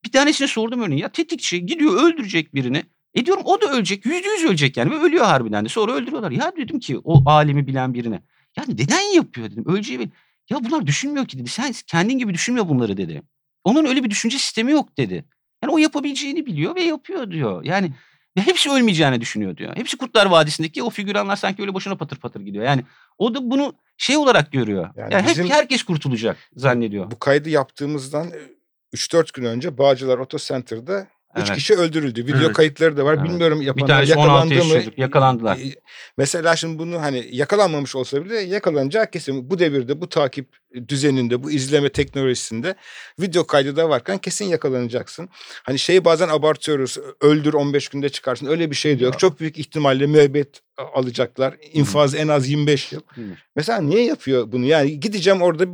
Bir 0.06 0.12
tanesine 0.12 0.47
sordum 0.47 0.82
örneğin 0.82 1.01
ya 1.01 1.10
tetikçi 1.10 1.65
gidiyor 1.65 2.04
öldürecek 2.04 2.56
birini. 2.56 2.84
E 3.13 3.25
diyorum 3.25 3.43
o 3.45 3.62
da 3.62 3.71
ölecek 3.71 4.06
yüzde 4.06 4.27
yüz 4.30 4.45
ölecek 4.45 4.77
yani 4.77 4.91
ve 4.91 4.95
ölüyor 4.95 5.25
harbiden 5.25 5.65
de 5.65 5.69
sonra 5.69 5.91
öldürüyorlar. 5.91 6.32
Ya 6.32 6.51
dedim 6.58 6.80
ki 6.80 6.97
o 7.04 7.30
alemi 7.30 7.67
bilen 7.67 7.93
birine. 7.93 8.23
Ya 8.58 8.63
neden 8.67 9.15
yapıyor 9.15 9.51
dedim 9.51 9.65
öleceği 9.67 9.99
bil- 9.99 10.10
Ya 10.49 10.63
bunlar 10.63 10.88
düşünmüyor 10.88 11.25
ki 11.27 11.39
dedi. 11.39 11.49
Sen 11.49 11.73
kendin 11.88 12.17
gibi 12.17 12.34
düşünmüyor 12.34 12.69
bunları 12.69 12.97
dedi. 12.97 13.21
Onun 13.63 13.86
öyle 13.86 14.04
bir 14.04 14.10
düşünce 14.10 14.38
sistemi 14.38 14.71
yok 14.71 14.97
dedi. 14.97 15.25
Yani 15.63 15.73
o 15.73 15.77
yapabileceğini 15.77 16.45
biliyor 16.45 16.75
ve 16.75 16.82
yapıyor 16.84 17.32
diyor. 17.32 17.63
Yani 17.63 17.93
ve 18.38 18.41
hepsi 18.41 18.72
ölmeyeceğini 18.72 19.22
düşünüyor 19.22 19.58
diyor. 19.58 19.76
Hepsi 19.76 19.98
Kurtlar 19.98 20.26
Vadisi'ndeki 20.26 20.84
o 20.84 20.89
figüranlar 20.89 21.36
sanki 21.36 21.62
öyle 21.62 21.74
boşuna 21.74 21.96
patır 21.96 22.17
patır 22.17 22.41
gidiyor. 22.41 22.65
Yani 22.65 22.84
o 23.17 23.36
da 23.36 23.39
bunu 23.52 23.74
şey 23.98 24.17
olarak 24.17 24.52
görüyor. 24.52 24.89
Yani 24.96 25.13
Yani, 25.13 25.24
hep 25.24 25.30
bizim- 25.30 25.50
herkes 25.50 25.84
kurtulacak 25.84 26.38
zannediyor. 26.56 27.12
Bu 27.12 27.20
kaydı 27.20 27.50
yaptığımızdan 27.50 28.28
e, 28.28 28.39
3-4 28.94 29.34
gün 29.34 29.44
önce 29.44 29.78
Bağcılar 29.78 30.20
Auto 30.20 30.38
Center'da 30.38 31.08
3 31.36 31.44
Evet. 31.48 31.58
kişi 31.58 31.76
öldürüldü. 31.76 32.28
Video 32.28 32.41
Evet. 32.46 32.54
kayıtları 32.54 32.98
da 32.98 33.06
var. 33.06 33.13
Evet. 33.13 33.24
Bilmiyorum 33.24 33.62
yapanlar 33.62 33.88
tanesi 33.88 34.15
16 34.15 34.54
yakalandı 34.54 34.86
mı? 34.86 34.94
yakalandılar. 34.98 35.60
Mesela 36.17 36.56
şimdi 36.56 36.80
bunu 36.80 37.02
hani 37.02 37.28
yakalanmamış 37.32 37.96
olsa 37.96 38.26
bile 38.26 38.39
yakalanacağı 38.39 39.12
kesin. 39.12 39.50
Bu 39.50 39.60
devirde 39.60 40.02
bu 40.02 40.10
takip 40.10 40.48
düzeninde 40.88 41.44
bu 41.44 41.52
izleme 41.52 41.89
teknolojisinde 41.89 42.76
video 43.20 43.48
kaydı 43.48 43.76
da 43.76 43.89
varken 43.89 44.17
kesin 44.17 44.46
yakalanacaksın. 44.46 45.30
Hani 45.63 45.80
şeyi 45.80 46.06
bazen 46.06 46.30
abartıyoruz. 46.30 46.98
Öldür 47.22 47.54
15 47.54 47.88
günde 47.88 48.10
çıkarsın. 48.10 48.46
Öyle 48.46 48.72
bir 48.72 48.76
şey. 48.76 48.98
Ya. 48.98 49.12
Çok 49.12 49.39
büyük 49.39 49.60
ihtimalle 49.60 50.06
müebbet 50.06 50.62
alacaklar. 50.94 51.56
İnfaz 51.74 52.15
en 52.15 52.28
az 52.28 52.50
25 52.50 52.91
yıl. 52.91 53.02
Mesela 53.56 53.82
niye 53.82 54.04
yapıyor 54.06 54.52
bunu? 54.52 54.65
Yani 54.65 55.00
gideceğim 55.00 55.41
orada 55.41 55.65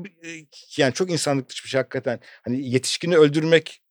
yani 0.78 0.93
çok 0.93 1.12
insanlık 1.12 1.50
dışı 1.50 1.63
bir 1.63 1.70
şey 1.70 1.80
hakikaten. 1.80 2.20
Hani 2.43 2.70
yetişkini 2.70 3.17
öldürmek 3.17 3.82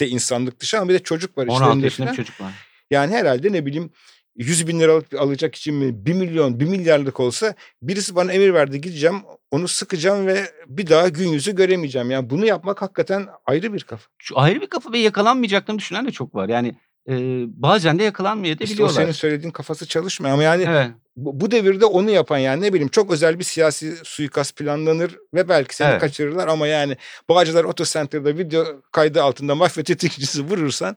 de 0.00 0.08
insanlık 0.08 0.60
dışı 0.60 0.78
ama 0.78 0.88
bir 0.88 0.94
de 0.94 0.98
çocuk 0.98 1.38
var 1.38 1.46
16 1.46 1.62
işlerinde 1.62 1.84
yaşında 1.86 2.06
falan. 2.06 2.18
bir 2.18 2.24
çocuk 2.24 2.40
var. 2.40 2.52
Yani 2.90 3.14
herhalde 3.14 3.52
ne 3.52 3.66
bileyim 3.66 3.90
100 4.36 4.66
bin 4.66 4.80
liralık 4.80 5.14
alacak 5.14 5.54
için 5.54 5.74
mi 5.74 6.06
1 6.06 6.12
milyon 6.12 6.60
1 6.60 6.64
milyarlık 6.64 7.20
olsa 7.20 7.54
birisi 7.82 8.14
bana 8.14 8.32
emir 8.32 8.54
verdi 8.54 8.80
gideceğim 8.80 9.16
onu 9.50 9.68
sıkacağım 9.68 10.26
ve 10.26 10.50
bir 10.66 10.86
daha 10.86 11.08
gün 11.08 11.28
yüzü 11.28 11.54
göremeyeceğim. 11.54 12.10
Yani 12.10 12.30
bunu 12.30 12.46
yapmak 12.46 12.82
hakikaten 12.82 13.28
ayrı 13.46 13.72
bir 13.72 13.82
kafa. 13.82 14.08
Şu 14.18 14.38
ayrı 14.38 14.60
bir 14.60 14.66
kafa 14.66 14.92
ve 14.92 14.98
yakalanmayacaklarını 14.98 15.78
düşünen 15.78 16.06
de 16.06 16.10
çok 16.10 16.34
var. 16.34 16.48
Yani 16.48 16.74
e, 17.08 17.14
bazen 17.62 17.98
de 17.98 18.02
yakalanmaya 18.02 18.58
da 18.58 18.64
İşte 18.64 18.84
o 18.84 18.88
senin 18.88 19.12
söylediğin 19.12 19.50
kafası 19.50 19.86
çalışmıyor 19.86 20.34
ama 20.34 20.42
yani 20.42 20.64
Evet. 20.68 20.90
bu, 21.16 21.40
bu 21.40 21.50
devirde 21.50 21.84
onu 21.84 22.10
yapan 22.10 22.38
yani 22.38 22.62
ne 22.62 22.72
bileyim 22.72 22.88
çok 22.88 23.10
özel 23.10 23.38
bir 23.38 23.44
siyasi 23.44 23.96
suikast 24.04 24.56
planlanır 24.56 25.18
ve 25.34 25.48
belki 25.48 25.76
seni 25.76 25.90
Evet. 25.90 26.00
kaçırırlar 26.00 26.48
ama 26.48 26.66
yani 26.66 26.96
Bağcılar 27.28 27.64
Auto 27.64 27.84
Center'da 27.84 28.38
video 28.38 28.64
kaydı 28.92 29.22
altında 29.22 29.54
mafya 29.54 29.84
tetikçisi 29.84 30.42
vurursan. 30.42 30.96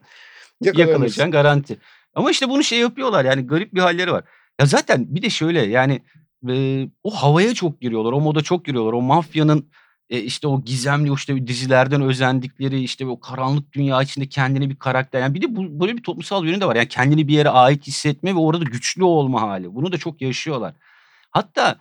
Yakalayacağın 0.62 1.32
garanti. 1.32 1.78
Ama 2.15 2.32
işte 2.32 2.50
bunu 2.50 2.63
şey 2.63 2.80
yapıyorlar 2.80 3.26
yani 3.26 3.48
garip 3.48 3.74
bir 3.74 3.80
halleri 3.82 4.12
var. 4.12 4.24
Ya 4.60 4.65
zaten 4.65 5.15
bir 5.15 5.22
de 5.22 5.30
şöyle 5.30 5.62
yani 5.62 6.02
e, 6.50 6.88
o 7.04 7.12
havaya 7.12 7.54
çok 7.54 7.82
giriyorlar. 7.82 8.12
O 8.12 8.22
moda 8.22 8.41
çok 8.41 8.65
giriyorlar. 8.65 8.94
O 8.94 9.02
mafyanın 9.02 9.70
e, 10.10 10.20
işte 10.20 10.48
o 10.48 10.62
gizemli 10.63 11.13
işte 11.13 11.48
dizilerden 11.48 12.02
özendikleri 12.02 12.82
işte 12.82 13.06
o 13.06 13.20
karanlık 13.20 13.74
dünya 13.74 14.02
içinde 14.02 14.30
kendini 14.30 14.70
bir 14.70 14.76
karakter. 14.76 15.22
Yani 15.22 15.34
bir 15.34 15.41
de 15.41 15.56
bu, 15.56 15.80
böyle 15.80 15.98
bir 15.98 16.04
toplumsal 16.04 16.46
yönü 16.46 16.62
de 16.62 16.65
var. 16.65 16.76
Yani 16.76 16.88
kendini 16.88 17.28
bir 17.28 17.34
yere 17.34 17.50
ait 17.50 17.88
hissetme 17.88 18.36
ve 18.36 18.39
orada 18.39 18.63
güçlü 18.63 19.04
olma 19.04 19.41
hali. 19.41 19.76
Bunu 19.76 19.91
da 19.91 19.98
çok 19.98 20.22
yaşıyorlar. 20.22 20.74
Hatta 21.32 21.80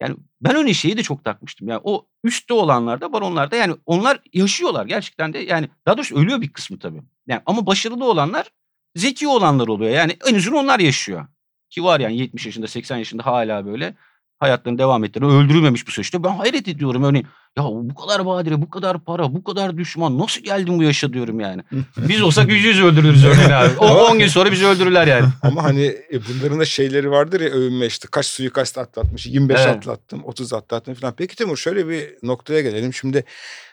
yani 0.00 0.16
ben 0.40 0.56
öyle 0.56 0.74
şeyi 0.74 0.96
de 0.96 1.02
çok 1.02 1.24
takmıştım. 1.24 1.68
Yani 1.68 1.80
o 1.84 2.06
üstte 2.24 2.54
olanlarda 2.54 3.12
baronlarda 3.12 3.56
yani 3.56 3.76
onlar 3.86 4.20
yaşıyorlar 4.32 4.86
gerçekten 4.86 5.32
de 5.32 5.38
yani 5.38 5.68
daha 5.86 5.96
doğrusu 5.96 6.16
ölüyor 6.18 6.40
bir 6.40 6.52
kısmı 6.52 6.78
tabii. 6.78 7.02
Yani 7.26 7.42
ama 7.46 7.66
başarılı 7.66 8.04
olanlar 8.04 8.50
zeki 8.94 9.28
olanlar 9.28 9.68
oluyor. 9.68 9.90
Yani 9.90 10.16
en 10.26 10.34
uzun 10.34 10.52
onlar 10.52 10.78
yaşıyor. 10.78 11.26
Ki 11.70 11.84
var 11.84 12.00
yani 12.00 12.18
70 12.18 12.46
yaşında 12.46 12.68
80 12.68 12.96
yaşında 12.96 13.26
hala 13.26 13.66
böyle 13.66 13.94
hayatlarını 14.38 14.78
devam 14.78 15.04
ettiren 15.04 15.30
öldürülmemiş 15.30 15.86
bu 15.86 15.90
süreçte. 15.90 16.24
Ben 16.24 16.36
hayret 16.36 16.68
ediyorum 16.68 17.04
örneğin. 17.04 17.26
Ya 17.56 17.64
bu 17.64 17.94
kadar 17.94 18.26
badire, 18.26 18.62
bu 18.62 18.70
kadar 18.70 19.04
para, 19.04 19.34
bu 19.34 19.44
kadar 19.44 19.76
düşman 19.76 20.18
nasıl 20.18 20.40
geldin 20.40 20.78
bu 20.78 20.82
yaşa 20.82 21.12
diyorum 21.12 21.40
yani. 21.40 21.62
Biz 21.96 22.22
olsak 22.22 22.48
yüz 22.48 22.64
yüz 22.64 22.82
öldürürüz 22.82 23.24
örneğin 23.24 23.50
abi. 23.50 23.70
O 23.78 23.86
10 23.86 24.18
gün 24.18 24.26
sonra 24.26 24.52
bizi 24.52 24.66
öldürürler 24.66 25.06
yani. 25.06 25.26
Ama 25.42 25.64
hani 25.64 25.84
e, 25.84 26.20
bunların 26.28 26.60
da 26.60 26.64
şeyleri 26.64 27.10
vardır 27.10 27.40
ya 27.40 27.48
övünme 27.48 27.86
işte 27.86 28.08
kaç 28.10 28.26
suikast 28.26 28.78
atlatmış 28.78 29.26
25 29.26 29.58
Evet. 29.60 29.76
atlattım 29.76 30.24
30 30.24 30.52
atlattım 30.52 30.94
falan. 30.94 31.14
Peki 31.16 31.36
Timur 31.36 31.56
şöyle 31.56 31.88
bir 31.88 32.14
noktaya 32.22 32.60
gelelim. 32.60 32.94
Şimdi 32.94 33.24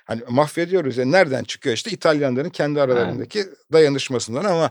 hani 0.05 0.21
mafya 0.29 0.69
diyoruz 0.69 0.97
ya 0.97 1.05
nereden 1.05 1.43
çıkıyor 1.43 1.75
işte 1.75 1.91
İtalyanların 1.91 2.49
kendi 2.49 2.81
aralarındaki 2.81 3.43
dayanışmasından 3.73 4.45
ama 4.45 4.69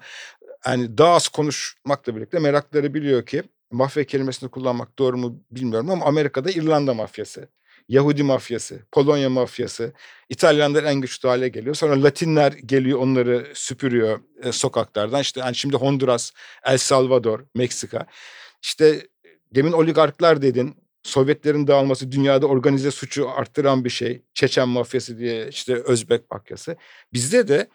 hani 0.60 0.98
daha 0.98 1.14
az 1.14 1.28
konuşmakla 1.28 2.16
birlikte 2.16 2.38
merakları 2.38 2.94
biliyor 2.94 3.26
ki 3.26 3.42
mafya 3.72 4.04
kelimesini 4.04 4.50
kullanmak 4.50 4.98
doğru 4.98 5.18
mu 5.18 5.42
bilmiyorum 5.50 5.90
ama 5.90 6.04
Amerika'da 6.04 6.50
İrlanda 6.50 6.94
mafyası. 6.94 7.48
Yahudi 7.88 8.22
mafyası, 8.22 8.80
Polonya 8.92 9.30
mafyası, 9.30 9.92
İtalyanlar 10.28 10.84
en 10.84 10.94
güçlü 10.94 11.28
hale 11.28 11.48
geliyor. 11.48 11.74
Sonra 11.74 12.02
Latinler 12.02 12.52
geliyor 12.52 12.98
onları 12.98 13.46
süpürüyor 13.54 14.20
e, 14.42 14.52
sokaklardan. 14.52 15.20
İşte 15.20 15.40
hani 15.40 15.54
şimdi 15.54 15.76
Honduras, 15.76 16.32
El 16.64 16.78
Salvador, 16.78 17.40
Meksika. 17.54 18.06
İşte 18.62 19.08
demin 19.54 19.72
oligarklar 19.72 20.42
dedin. 20.42 20.76
Sovyetlerin 21.02 21.66
dağılması 21.66 22.12
dünyada 22.12 22.46
organize 22.46 22.90
suçu 22.90 23.30
arttıran 23.30 23.84
bir 23.84 23.90
şey. 23.90 24.22
Çeçen 24.34 24.68
mafyası 24.68 25.18
diye 25.18 25.48
işte 25.48 25.74
Özbek 25.74 26.30
mafyası. 26.30 26.76
Bizde 27.12 27.48
de 27.48 27.68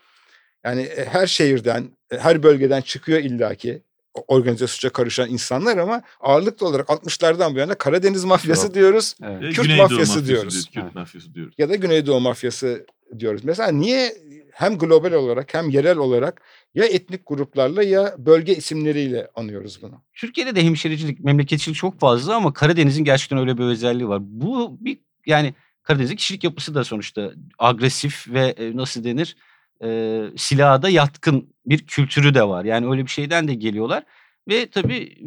yani 0.65 0.81
e, 0.81 1.05
her 1.05 1.27
şehirden, 1.27 1.97
e, 2.12 2.17
her 2.17 2.43
bölgeden 2.43 2.81
çıkıyor 2.81 3.19
illaki 3.19 3.83
organize 4.27 4.67
suça 4.67 4.89
karışan 4.89 5.30
insanlar 5.30 5.77
ama 5.77 6.01
ağırlıklı 6.19 6.67
olarak 6.67 6.88
60'lardan 6.88 7.56
bu 7.56 7.60
yana 7.60 7.75
Karadeniz 7.75 8.23
mafyası 8.23 8.65
Yok. 8.65 8.75
diyoruz 8.75 9.15
Evet. 9.23 9.41
Ve 9.41 9.49
Kürt 9.51 9.65
Güneydoğu 9.65 9.84
mafyası 9.84 10.13
diyoruz. 10.13 10.27
diyoruz. 10.27 10.65
Kürt 10.65 10.84
Evet. 10.84 10.95
mafyası 10.95 11.34
diyoruz. 11.34 11.56
ya 11.58 11.69
da 11.69 11.75
Güneydoğu 11.75 12.19
mafyası 12.19 12.86
diyoruz. 13.19 13.41
Mesela 13.43 13.71
niye 13.71 14.13
hem 14.51 14.77
global 14.77 15.12
olarak 15.12 15.53
hem 15.53 15.69
yerel 15.69 15.97
olarak 15.97 16.41
ya 16.75 16.86
etnik 16.86 17.21
gruplarla 17.25 17.84
ya 17.84 18.15
bölge 18.17 18.56
isimleriyle 18.56 19.27
anıyoruz 19.36 19.80
bunu? 19.82 20.01
Türkiye'de 20.13 20.56
de 20.56 20.63
hemşericilik, 20.63 21.19
memleketçilik 21.19 21.77
çok 21.77 21.99
fazla 21.99 22.36
ama 22.36 22.53
Karadeniz'in 22.53 23.03
gerçekten 23.03 23.39
öyle 23.39 23.58
bir 23.58 23.63
özelliği 23.63 24.08
var. 24.10 24.19
Bu 24.23 24.77
bir 24.82 24.97
yani 25.25 25.53
Karadeniz'in 25.84 26.15
kişilik 26.15 26.43
yapısı 26.43 26.75
da 26.75 26.84
sonuçta 26.84 27.32
agresif 27.60 28.27
ve 28.27 28.47
e, 28.58 28.77
nasıl 28.77 29.03
denir 29.03 29.36
e, 29.83 30.21
silaha 30.37 30.81
da 30.81 30.89
yatkın 30.89 31.55
bir 31.65 31.87
kültürü 31.87 32.33
de 32.33 32.47
var. 32.47 32.65
Yani 32.65 32.89
öyle 32.89 33.05
bir 33.05 33.11
şeyden 33.11 33.47
de 33.47 33.53
geliyorlar 33.53 34.03
ve 34.47 34.69
tabii 34.69 35.17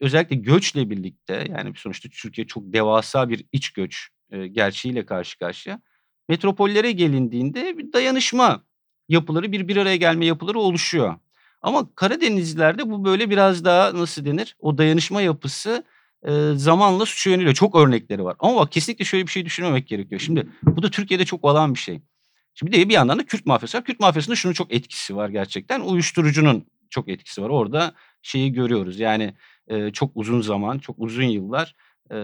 özellikle 0.00 0.36
göçle 0.36 0.90
birlikte 0.90 1.46
yani 1.56 1.72
sonuçta 1.76 2.08
Türkiye 2.08 2.46
çok 2.46 2.72
devasa 2.72 3.28
bir 3.28 3.44
iç 3.52 3.70
göç 3.70 4.08
e, 4.30 4.46
gerçeğiyle 4.46 5.06
karşı 5.06 5.38
karşıya. 5.38 5.80
Metropollere 6.28 6.92
gelindiğinde 6.92 7.78
bir 7.78 7.92
dayanışma 7.92 8.64
yapıları, 9.08 9.52
bir 9.52 9.68
bir 9.68 9.76
araya 9.76 9.96
gelme 9.96 10.26
yapıları 10.26 10.58
oluşuyor. 10.58 11.14
Ama 11.62 11.94
Karadenizlilerde 11.94 12.90
bu 12.90 13.04
böyle 13.04 13.30
biraz 13.30 13.64
daha 13.64 13.94
nasıl 13.94 14.24
denir? 14.24 14.56
O 14.58 14.78
dayanışma 14.78 15.22
yapısı 15.22 15.84
e, 16.22 16.52
zamanla 16.54 17.06
suça 17.06 17.30
yöneliyor. 17.30 17.54
Çok 17.54 17.74
örnekleri 17.76 18.24
var. 18.24 18.36
Ama 18.38 18.56
bak 18.56 18.72
kesinlikle 18.72 19.04
şöyle 19.04 19.26
bir 19.26 19.32
şey 19.32 19.44
düşünmemek 19.44 19.86
gerekiyor. 19.88 20.20
Şimdi 20.20 20.48
bu 20.62 20.82
da 20.82 20.90
Türkiye'de 20.90 21.24
çok 21.24 21.44
olan 21.44 21.74
bir 21.74 21.78
şey. 21.78 22.00
Şimdi 22.60 22.72
bir 22.72 22.88
bir 22.88 22.94
yandan 22.94 23.18
da 23.18 23.26
Kürt 23.26 23.46
mafyası 23.46 23.78
var. 23.78 23.84
Kürt 23.84 24.00
mafyasında 24.00 24.36
şunun 24.36 24.52
çok 24.52 24.74
etkisi 24.74 25.16
var 25.16 25.28
gerçekten. 25.28 25.80
Uyuşturucunun 25.80 26.66
çok 26.90 27.08
etkisi 27.08 27.42
var. 27.42 27.48
Orada 27.48 27.94
şeyi 28.22 28.52
görüyoruz. 28.52 29.00
Yani 29.00 29.34
e, 29.68 29.90
çok 29.90 30.10
uzun 30.14 30.40
zaman, 30.40 30.78
çok 30.78 30.96
uzun 30.98 31.22
yıllar 31.22 31.74
e, 32.10 32.16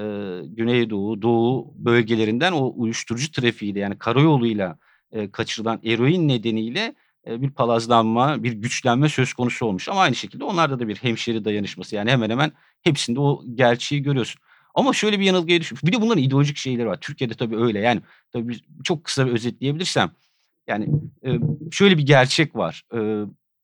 Güneydoğu, 0.45 1.23
Doğu 1.23 1.75
bölgelerinden 1.77 2.53
o 2.53 2.73
uyuşturucu 2.77 3.31
trafiğiyle 3.31 3.81
yani 3.81 3.99
karayoluyla 3.99 4.79
e, 5.13 5.31
kaçırılan 5.31 5.81
eroin 5.85 6.29
nedeniyle 6.29 6.95
e, 7.27 7.43
bir 7.43 7.51
palazlanma, 7.51 8.43
bir 8.43 8.53
güçlenme 8.53 9.09
söz 9.09 9.35
konusu 9.35 9.67
olmuş. 9.67 9.89
Ama 9.89 10.01
aynı 10.01 10.15
şekilde 10.15 10.45
onlarda 10.45 10.79
da 10.79 10.89
bir 10.89 10.97
hemşeri 10.97 11.45
dayanışması. 11.45 11.97
Yani 11.97 12.11
hemen 12.11 12.31
hemen 12.31 12.53
hepsinde 12.83 13.21
o 13.21 13.43
gerçeği 13.55 14.03
görüyorsun. 14.03 14.41
Ama 14.75 14.93
şöyle 14.93 15.21
bir 15.21 15.25
yanılgıya 15.25 15.61
düşmüş. 15.61 15.85
Bir 15.85 15.93
de 15.93 16.01
bunların 16.01 16.23
ideolojik 16.23 16.57
şeyleri 16.57 16.87
var. 16.87 16.99
Türkiye'de 17.01 17.35
tabii 17.35 17.57
öyle. 17.57 17.81
Yani 17.81 18.01
tabii 18.33 18.57
çok 18.85 19.05
kısa 19.05 19.27
bir 19.27 19.33
özetleyebilirsem. 19.33 20.11
Yani 20.69 20.89
şöyle 21.71 21.99
bir 21.99 22.07
gerçek 22.07 22.57
var. 22.57 22.83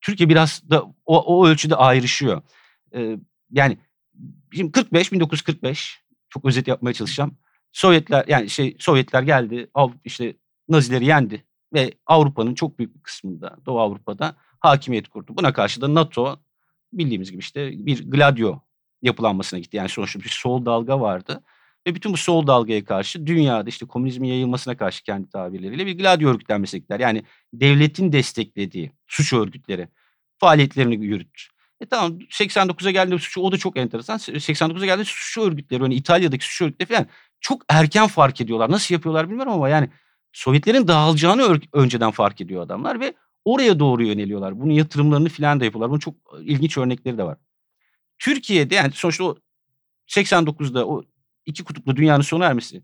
Türkiye 0.00 0.28
biraz 0.28 0.70
da 0.70 0.82
o, 1.06 1.20
o 1.20 1.46
ölçüde 1.46 1.76
ayrışıyor. 1.76 2.42
Yani 3.50 3.78
şimdi 4.52 4.72
45 4.72 5.12
1945 5.12 6.02
çok 6.28 6.44
özet 6.44 6.68
yapmaya 6.68 6.92
çalışacağım. 6.92 7.36
Sovyetler 7.72 8.24
yani 8.28 8.50
şey 8.50 8.76
Sovyetler 8.78 9.22
geldi, 9.22 9.70
işte 10.04 10.36
Nazileri 10.68 11.06
yendi 11.06 11.44
ve 11.74 11.94
Avrupa'nın 12.06 12.54
çok 12.54 12.78
büyük 12.78 12.96
bir 12.96 13.02
kısmında 13.02 13.56
Doğu 13.66 13.80
Avrupa'da 13.80 14.36
hakimiyet 14.60 15.08
kurdu. 15.08 15.36
Buna 15.36 15.52
karşı 15.52 15.80
da 15.80 15.94
NATO 15.94 16.36
bildiğimiz 16.92 17.30
gibi 17.30 17.40
işte 17.40 17.86
bir 17.86 18.10
gladio 18.10 18.60
yapılanmasına 19.02 19.60
gitti. 19.60 19.76
Yani 19.76 19.88
sonuçta 19.88 20.20
bir 20.20 20.28
sol 20.28 20.64
dalga 20.64 21.00
vardı. 21.00 21.42
Ve 21.86 21.94
bütün 21.94 22.12
bu 22.12 22.16
sol 22.16 22.46
dalgaya 22.46 22.84
karşı 22.84 23.26
dünyada 23.26 23.68
işte 23.68 23.86
komünizmin 23.86 24.28
yayılmasına 24.28 24.76
karşı 24.76 25.02
kendi 25.02 25.30
tabirleriyle 25.30 25.86
bir 25.86 25.98
gladio 25.98 26.28
örgütlenmesine 26.28 26.78
gittiler. 26.78 27.00
Yani 27.00 27.22
devletin 27.52 28.12
desteklediği 28.12 28.92
suç 29.06 29.32
örgütleri 29.32 29.88
faaliyetlerini 30.38 31.04
yürüttü. 31.04 31.42
E 31.80 31.86
tamam 31.86 32.18
89'a 32.18 32.90
geldiğinde 32.90 33.22
suç 33.22 33.38
o 33.38 33.52
da 33.52 33.56
çok 33.58 33.76
enteresan. 33.76 34.16
89'a 34.16 34.84
geldiğinde 34.84 35.04
suç 35.04 35.38
örgütleri 35.38 35.82
hani 35.82 35.94
İtalya'daki 35.94 36.44
suç 36.44 36.62
örgütleri 36.62 36.88
falan 36.88 37.06
çok 37.40 37.62
erken 37.68 38.06
fark 38.06 38.40
ediyorlar. 38.40 38.70
Nasıl 38.70 38.94
yapıyorlar 38.94 39.28
bilmiyorum 39.28 39.52
ama 39.52 39.68
yani 39.68 39.88
Sovyetlerin 40.32 40.88
dağılacağını 40.88 41.60
önceden 41.72 42.10
fark 42.10 42.40
ediyor 42.40 42.62
adamlar 42.62 43.00
ve 43.00 43.14
oraya 43.44 43.78
doğru 43.78 44.04
yöneliyorlar. 44.04 44.60
Bunun 44.60 44.72
yatırımlarını 44.72 45.28
falan 45.28 45.60
da 45.60 45.64
yapıyorlar. 45.64 45.90
Bunun 45.90 45.98
çok 45.98 46.14
ilginç 46.40 46.78
örnekleri 46.78 47.18
de 47.18 47.24
var. 47.24 47.38
Türkiye'de 48.18 48.74
yani 48.74 48.92
sonuçta 48.92 49.24
o 49.24 49.36
89'da 50.08 50.86
o 50.88 51.02
iki 51.46 51.64
kutuplu 51.64 51.96
dünyanın 51.96 52.22
sona 52.22 52.46
ermesi 52.46 52.82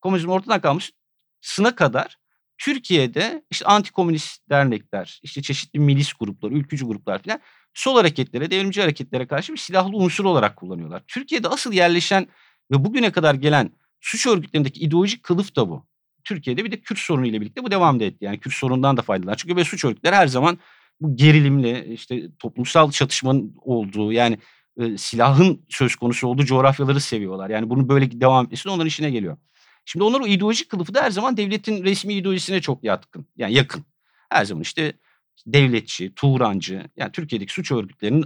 komünizm 0.00 0.28
ortadan 0.28 0.60
kalmış 0.60 0.92
sına 1.40 1.74
kadar 1.74 2.16
Türkiye'de 2.58 3.44
işte 3.50 3.64
antikomünist 3.64 4.50
dernekler, 4.50 5.20
işte 5.22 5.42
çeşitli 5.42 5.78
milis 5.78 6.12
gruplar, 6.12 6.50
ülkücü 6.50 6.86
gruplar 6.86 7.22
falan 7.22 7.40
sol 7.74 7.96
hareketlere, 7.96 8.50
devrimci 8.50 8.80
hareketlere 8.80 9.26
karşı 9.26 9.52
bir 9.52 9.58
silahlı 9.58 9.96
unsur 9.96 10.24
olarak 10.24 10.56
kullanıyorlar. 10.56 11.02
Türkiye'de 11.08 11.48
asıl 11.48 11.72
yerleşen 11.72 12.26
ve 12.70 12.84
bugüne 12.84 13.12
kadar 13.12 13.34
gelen 13.34 13.70
suç 14.00 14.26
örgütlerindeki 14.26 14.80
ideolojik 14.80 15.22
kılıf 15.22 15.56
da 15.56 15.68
bu. 15.68 15.86
Türkiye'de 16.24 16.64
bir 16.64 16.72
de 16.72 16.80
Kürt 16.80 16.98
sorunu 16.98 17.26
ile 17.26 17.40
birlikte 17.40 17.64
bu 17.64 17.70
devam 17.70 18.00
da 18.00 18.04
etti. 18.04 18.24
Yani 18.24 18.40
Kürt 18.40 18.54
sorunundan 18.54 18.96
da 18.96 19.02
faydalanır. 19.02 19.36
Çünkü 19.36 19.56
böyle 19.56 19.64
suç 19.64 19.84
örgütleri 19.84 20.14
her 20.14 20.26
zaman 20.26 20.58
bu 21.00 21.16
gerilimli, 21.16 21.92
işte 21.94 22.36
toplumsal 22.38 22.90
çatışmanın 22.90 23.54
olduğu 23.56 24.12
yani 24.12 24.38
e, 24.76 24.98
silahın 24.98 25.62
söz 25.68 25.96
konusu 25.96 26.28
olduğu 26.28 26.44
coğrafyaları 26.44 27.00
seviyorlar. 27.00 27.50
Yani 27.50 27.70
bunun 27.70 27.88
böyle 27.88 28.20
devam 28.20 28.44
etmesi 28.44 28.68
onların 28.68 28.86
işine 28.86 29.10
geliyor. 29.10 29.36
Şimdi 29.84 30.04
onlar 30.04 30.20
o 30.20 30.26
ideolojik 30.26 30.68
kılıfı 30.68 30.94
da 30.94 31.02
her 31.02 31.10
zaman 31.10 31.36
devletin 31.36 31.84
resmi 31.84 32.14
ideolojisine 32.14 32.60
çok 32.60 32.84
yatkın. 32.84 33.26
Yani 33.36 33.54
yakın. 33.54 33.84
Her 34.30 34.44
zaman 34.44 34.62
işte 34.62 34.92
devletçi, 35.46 36.14
Turancı 36.14 36.90
yani 36.96 37.12
Türkiye'deki 37.12 37.52
suç 37.52 37.72
örgütlerinin 37.72 38.24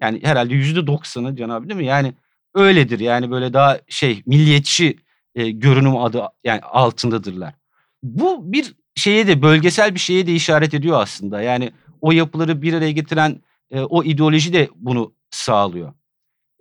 yani 0.00 0.20
herhalde 0.22 0.54
yüzde 0.54 0.86
doksanı 0.86 1.36
Can 1.36 1.48
abi 1.48 1.68
değil 1.68 1.80
mi? 1.80 1.86
Yani 1.86 2.14
öyledir. 2.54 3.00
Yani 3.00 3.30
böyle 3.30 3.52
daha 3.52 3.78
şey 3.88 4.22
milliyetçi 4.26 4.96
e, 5.34 5.50
görünüm 5.50 5.96
adı 5.96 6.22
yani 6.44 6.60
altındadırlar. 6.60 7.54
Bu 8.02 8.52
bir 8.52 8.74
şeye 8.94 9.26
de 9.26 9.42
bölgesel 9.42 9.94
bir 9.94 10.00
şeye 10.00 10.26
de 10.26 10.34
işaret 10.34 10.74
ediyor 10.74 11.00
aslında. 11.00 11.42
Yani 11.42 11.72
o 12.00 12.12
yapıları 12.12 12.62
bir 12.62 12.72
araya 12.72 12.92
getiren 12.92 13.40
e, 13.70 13.80
o 13.80 14.04
ideoloji 14.04 14.52
de 14.52 14.68
bunu 14.74 15.14
sağlıyor. 15.36 15.94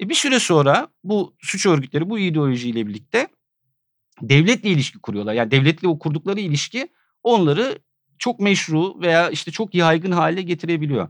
E, 0.02 0.10
bir 0.10 0.16
süre 0.16 0.40
sonra 0.40 0.88
bu 1.04 1.36
suç 1.40 1.66
örgütleri 1.66 2.10
bu 2.10 2.20
ideolojiyle 2.20 2.88
birlikte 2.88 3.28
devletle 4.22 4.70
ilişki 4.70 5.00
kuruyorlar. 5.00 5.34
Yani 5.34 5.52
devletle 5.52 5.88
o 5.88 6.00
kurdukları 6.00 6.40
ilişki 6.40 6.88
onları 7.24 7.80
çok 8.18 8.40
meşru 8.40 9.02
veya 9.02 9.30
işte 9.30 9.52
çok 9.52 9.76
yaygın 9.76 10.12
hale 10.12 10.42
getirebiliyor. 10.42 11.10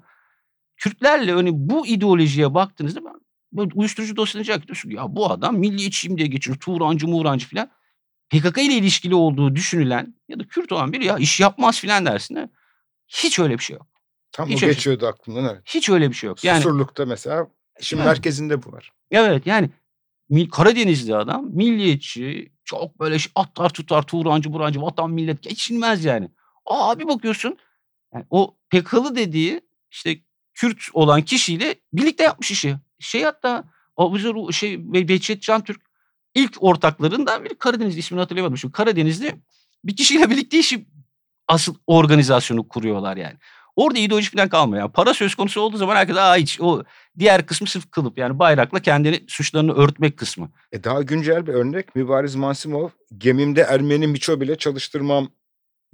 Kürtlerle 0.77 1.31
hani 1.31 1.49
bu 1.53 1.87
ideolojiye 1.87 2.53
baktığınızda 2.53 2.99
ben 3.51 3.71
uyuşturucu 3.75 4.15
dosyalarına 4.15 4.67
diyorsun 4.67 4.89
ki, 4.89 4.95
ya 4.95 5.15
bu 5.15 5.31
adam 5.31 5.57
milliyetçiyim 5.57 6.17
diye 6.17 6.27
geçiyor. 6.27 6.57
Turancı 6.57 7.07
Murancı 7.07 7.47
filan. 7.47 7.71
PKK 8.29 8.57
ile 8.57 8.73
ilişkili 8.73 9.15
olduğu 9.15 9.55
düşünülen 9.55 10.15
ya 10.29 10.39
da 10.39 10.43
Kürt 10.47 10.71
olan 10.71 10.93
biri 10.93 11.05
ya 11.05 11.17
iş 11.17 11.39
yapmaz 11.39 11.79
filan 11.79 12.05
dersin. 12.05 12.35
ha. 12.35 12.49
Hiç 13.07 13.39
öyle 13.39 13.53
bir 13.53 13.63
şey 13.63 13.73
yok. 13.73 13.94
Tam 14.35 14.49
Hiç 14.49 14.63
o 14.63 14.65
öyle- 14.65 14.73
geçiyordu 14.73 15.07
aklımdan 15.07 15.45
evet. 15.45 15.61
Hiç 15.65 15.89
öyle 15.89 16.09
bir 16.09 16.15
şey 16.15 16.27
yok. 16.27 16.43
Yani 16.43 16.57
Susurluk'ta 16.61 17.05
mesela 17.05 17.47
işin 17.79 17.97
Yani. 17.97 18.07
merkezinde 18.07 18.63
bu 18.63 18.71
var. 18.71 18.91
Evet 19.11 19.47
yani 19.47 19.69
Karadenizli 20.51 21.15
adam 21.15 21.45
milliyetçi 21.51 22.51
çok 22.63 22.99
böyle 22.99 23.19
şey, 23.19 23.31
atlar 23.35 23.69
tutar 23.69 24.01
Turancı 24.01 24.53
Burancı 24.53 24.81
vatan 24.81 25.11
millet 25.11 25.41
geçilmez 25.43 26.05
yani. 26.05 26.29
Aa 26.65 26.99
bir 26.99 27.07
bakıyorsun 27.07 27.57
yani 28.13 28.25
o 28.29 28.57
PKK'lı 28.69 29.15
dediği 29.15 29.61
işte 29.91 30.19
Kürt 30.53 30.79
olan 30.93 31.21
kişiyle 31.21 31.75
birlikte 31.93 32.23
yapmış 32.23 32.51
işi. 32.51 32.75
Şey 32.99 33.23
hatta 33.23 33.63
Abuzer 33.97 34.51
şey 34.51 34.93
Be- 34.93 35.07
Behçet 35.07 35.41
Cantürk 35.41 35.81
ilk 36.35 36.63
ortaklarından 36.63 37.43
biri 37.43 37.55
Karadeniz 37.57 37.97
ismini 37.97 38.19
hatırlayamadım. 38.21 38.57
Şimdi 38.57 38.71
Karadenizli 38.71 39.35
bir 39.83 39.95
kişiyle 39.95 40.29
birlikte 40.29 40.59
işi 40.59 40.87
asıl 41.47 41.75
organizasyonu 41.87 42.67
kuruyorlar 42.67 43.17
yani. 43.17 43.35
Orada 43.75 43.99
ideoloji 43.99 44.31
falan 44.31 44.49
kalmıyor. 44.49 44.81
Yani 44.81 44.91
para 44.91 45.13
söz 45.13 45.35
konusu 45.35 45.61
olduğu 45.61 45.77
zaman 45.77 45.95
herkes 45.95 46.17
aa 46.17 46.35
hiç 46.35 46.61
o 46.61 46.83
diğer 47.19 47.45
kısmı 47.45 47.67
sırf 47.67 47.91
kılıp 47.91 48.17
yani 48.17 48.39
bayrakla 48.39 48.79
kendini 48.79 49.23
suçlarını 49.27 49.73
örtmek 49.73 50.17
kısmı. 50.17 50.49
E 50.71 50.83
daha 50.83 51.01
güncel 51.01 51.47
bir 51.47 51.53
örnek 51.53 51.95
Mübariz 51.95 52.35
Mansimov 52.35 52.89
gemimde 53.17 53.61
Ermeni 53.61 54.07
miço 54.07 54.41
bile 54.41 54.57
çalıştırmam 54.57 55.29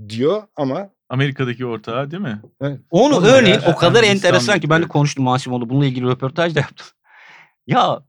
diyor 0.10 0.44
ama 0.56 0.90
Amerika'daki 1.10 1.66
ortağı 1.66 2.12
değil 2.12 2.24
mi? 2.24 2.42
Onu 2.60 2.80
Onu 2.90 3.26
örneğin 3.26 3.60
ya, 3.60 3.74
o 3.74 3.76
kadar 3.76 4.04
Ermenistan 4.04 4.30
enteresan 4.30 4.60
ki 4.60 4.70
ben 4.70 4.82
de 4.82 4.88
konuştum 4.88 5.24
Mansimoğlu 5.26 5.70
bununla 5.70 5.86
ilgili 5.86 6.06
röportaj 6.06 6.56
da 6.56 6.60
yaptım. 6.60 6.88
ya 7.68 8.04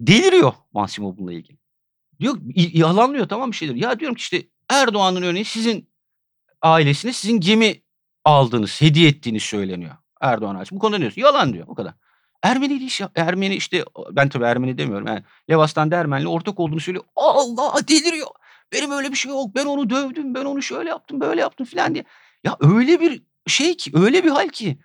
deliriyor 0.00 0.52
Mansimo 0.72 1.16
bununla 1.16 1.32
ilgili. 1.32 1.58
Diyor 2.20 2.36
yalanlıyor 2.54 3.28
tamam 3.28 3.50
bir 3.50 3.56
şeyler. 3.56 3.74
Ya 3.74 4.00
diyorum 4.00 4.14
ki 4.14 4.20
işte 4.20 4.42
Erdoğan'ın 4.68 5.22
örneğin 5.22 5.44
sizin 5.44 5.90
ailesine 6.62 7.12
sizin 7.12 7.40
gemi 7.40 7.82
aldığınız, 8.24 8.80
hediye 8.80 9.08
ettiğiniz 9.08 9.42
söyleniyor. 9.42 9.96
Erdoğan 10.20 10.54
ailesi. 10.54 10.74
Bu 10.74 10.78
konuda 10.78 10.96
ne 10.96 11.00
diyorsun? 11.00 11.20
Yalan 11.20 11.52
diyor 11.52 11.64
o 11.68 11.74
kadar. 11.74 11.94
Ermeni 12.42 12.70
değil 12.70 12.80
iş 12.80 13.00
Ermeni 13.14 13.54
işte 13.54 13.84
ben 14.10 14.28
tabii 14.28 14.44
Ermeni 14.44 14.78
demiyorum. 14.78 15.06
Yani 15.06 15.22
Levastan 15.50 15.90
Dermen'le 15.90 16.26
ortak 16.26 16.60
olduğunu 16.60 16.80
söylüyor. 16.80 17.04
Allah 17.16 17.88
deliriyor. 17.88 18.28
Benim 18.72 18.90
öyle 18.90 19.10
bir 19.10 19.16
şey 19.16 19.30
yok. 19.30 19.54
Ben 19.54 19.66
onu 19.66 19.90
dövdüm. 19.90 20.34
Ben 20.34 20.44
onu 20.44 20.62
şöyle 20.62 20.88
yaptım, 20.88 21.20
böyle 21.20 21.40
yaptım 21.40 21.66
filan 21.66 21.94
diye. 21.94 22.04
Ya 22.44 22.56
öyle 22.60 23.00
bir 23.00 23.22
şey 23.46 23.76
ki, 23.76 23.90
öyle 23.94 24.24
bir 24.24 24.30
hal 24.30 24.48
ki. 24.48 24.78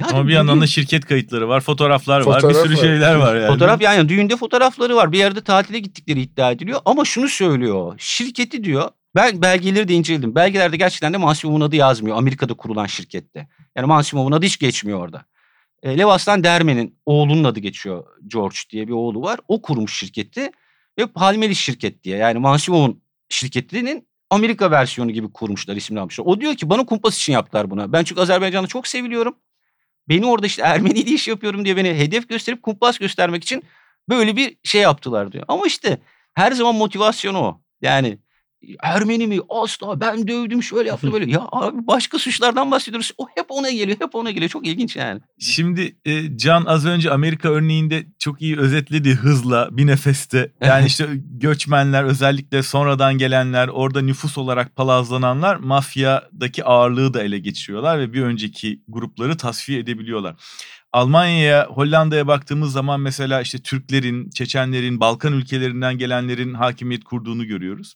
Yani 0.00 0.12
Ama 0.12 0.28
bir 0.28 0.32
yandan 0.32 0.60
da 0.60 0.66
şirket 0.66 1.04
kayıtları 1.04 1.48
var, 1.48 1.60
fotoğraflar 1.60 2.20
var, 2.20 2.36
bir 2.36 2.42
Fotoğraf 2.42 2.66
sürü 2.66 2.74
var. 2.76 2.80
şeyler 2.80 3.14
var 3.14 3.36
yani. 3.36 3.52
Fotoğraf 3.52 3.80
yani, 3.80 3.96
yani 3.96 4.08
düğünde 4.08 4.36
fotoğrafları 4.36 4.96
var. 4.96 5.12
Bir 5.12 5.18
yerde 5.18 5.40
tatile 5.40 5.78
gittikleri 5.78 6.20
iddia 6.20 6.50
ediliyor. 6.50 6.80
Ama 6.84 7.04
şunu 7.04 7.28
söylüyor. 7.28 7.94
Şirketi 7.98 8.64
diyor. 8.64 8.90
Ben 9.16 9.42
belgeleri 9.42 9.88
de 9.88 9.94
inceledim. 9.94 10.34
Belgelerde 10.34 10.76
gerçekten 10.76 11.12
de 11.12 11.16
Mansimov'un 11.16 11.60
adı 11.60 11.76
yazmıyor. 11.76 12.16
Amerika'da 12.16 12.54
kurulan 12.54 12.86
şirkette. 12.86 13.48
Yani 13.76 13.86
Mansimov'un 13.86 14.32
adı 14.32 14.46
hiç 14.46 14.58
geçmiyor 14.58 15.00
orada. 15.00 15.24
E, 15.82 15.98
Levastan 15.98 16.44
Dermen'in 16.44 16.98
oğlunun 17.06 17.44
adı 17.44 17.60
geçiyor. 17.60 18.04
George 18.26 18.56
diye 18.70 18.88
bir 18.88 18.92
oğlu 18.92 19.22
var. 19.22 19.40
O 19.48 19.62
kurmuş 19.62 19.98
şirketi. 19.98 20.50
Ve 20.98 21.06
Palmeli 21.06 21.54
şirket 21.54 22.04
diye. 22.04 22.16
Yani 22.16 22.38
Mansimov'un 22.38 23.02
şirketinin 23.28 24.08
Amerika 24.30 24.70
versiyonu 24.70 25.10
gibi 25.10 25.32
kurmuşlar, 25.32 25.76
isimli 25.76 26.00
almışlar. 26.00 26.24
O 26.24 26.40
diyor 26.40 26.54
ki 26.54 26.70
bana 26.70 26.86
kumpas 26.86 27.16
için 27.16 27.32
yaptılar 27.32 27.70
buna. 27.70 27.92
Ben 27.92 28.04
çünkü 28.04 28.20
Azerbaycan'ı 28.20 28.66
çok 28.66 28.86
seviliyorum. 28.86 29.36
Beni 30.08 30.26
orada 30.26 30.46
işte 30.46 30.62
Ermeniyle 30.62 31.10
iş 31.10 31.28
yapıyorum 31.28 31.64
diye 31.64 31.76
beni 31.76 31.88
hedef 31.88 32.28
gösterip 32.28 32.62
kumpas 32.62 32.98
göstermek 32.98 33.42
için 33.42 33.62
böyle 34.08 34.36
bir 34.36 34.56
şey 34.64 34.82
yaptılar 34.82 35.32
diyor. 35.32 35.44
Ama 35.48 35.66
işte 35.66 35.98
her 36.34 36.52
zaman 36.52 36.74
motivasyon 36.74 37.34
o. 37.34 37.60
Yani 37.82 38.18
Ermeni 38.82 39.26
mi? 39.26 39.38
Asla 39.48 40.00
ben 40.00 40.28
dövdüm 40.28 40.62
şöyle 40.62 40.88
yaptım 40.88 41.12
böyle. 41.12 41.30
Ya 41.30 41.48
abi 41.52 41.86
başka 41.86 42.18
suçlardan 42.18 42.70
bahsediyoruz. 42.70 43.12
O 43.18 43.26
hep 43.34 43.46
ona 43.48 43.70
geliyor 43.70 44.00
hep 44.00 44.14
ona 44.14 44.30
geliyor. 44.30 44.50
Çok 44.50 44.66
ilginç 44.66 44.96
yani. 44.96 45.20
Şimdi 45.38 45.96
e, 46.04 46.36
Can 46.36 46.64
az 46.64 46.86
önce 46.86 47.10
Amerika 47.10 47.48
örneğinde 47.48 48.06
çok 48.18 48.42
iyi 48.42 48.58
özetledi 48.58 49.14
hızla 49.14 49.68
bir 49.72 49.86
nefeste. 49.86 50.52
Yani 50.60 50.86
işte 50.86 51.08
göçmenler 51.30 52.04
özellikle 52.04 52.62
sonradan 52.62 53.18
gelenler 53.18 53.68
orada 53.68 54.00
nüfus 54.00 54.38
olarak 54.38 54.76
palazlananlar 54.76 55.56
mafyadaki 55.56 56.64
ağırlığı 56.64 57.14
da 57.14 57.22
ele 57.22 57.38
geçiriyorlar 57.38 57.98
ve 57.98 58.12
bir 58.12 58.22
önceki 58.22 58.80
grupları 58.88 59.36
tasfiye 59.36 59.78
edebiliyorlar. 59.78 60.36
Almanya'ya, 60.96 61.66
Hollanda'ya 61.66 62.26
baktığımız 62.26 62.72
zaman 62.72 63.00
mesela 63.00 63.40
işte 63.40 63.58
Türklerin, 63.58 64.30
Çeçenlerin, 64.30 65.00
Balkan 65.00 65.32
ülkelerinden 65.32 65.98
gelenlerin 65.98 66.54
hakimiyet 66.54 67.04
kurduğunu 67.04 67.46
görüyoruz. 67.46 67.94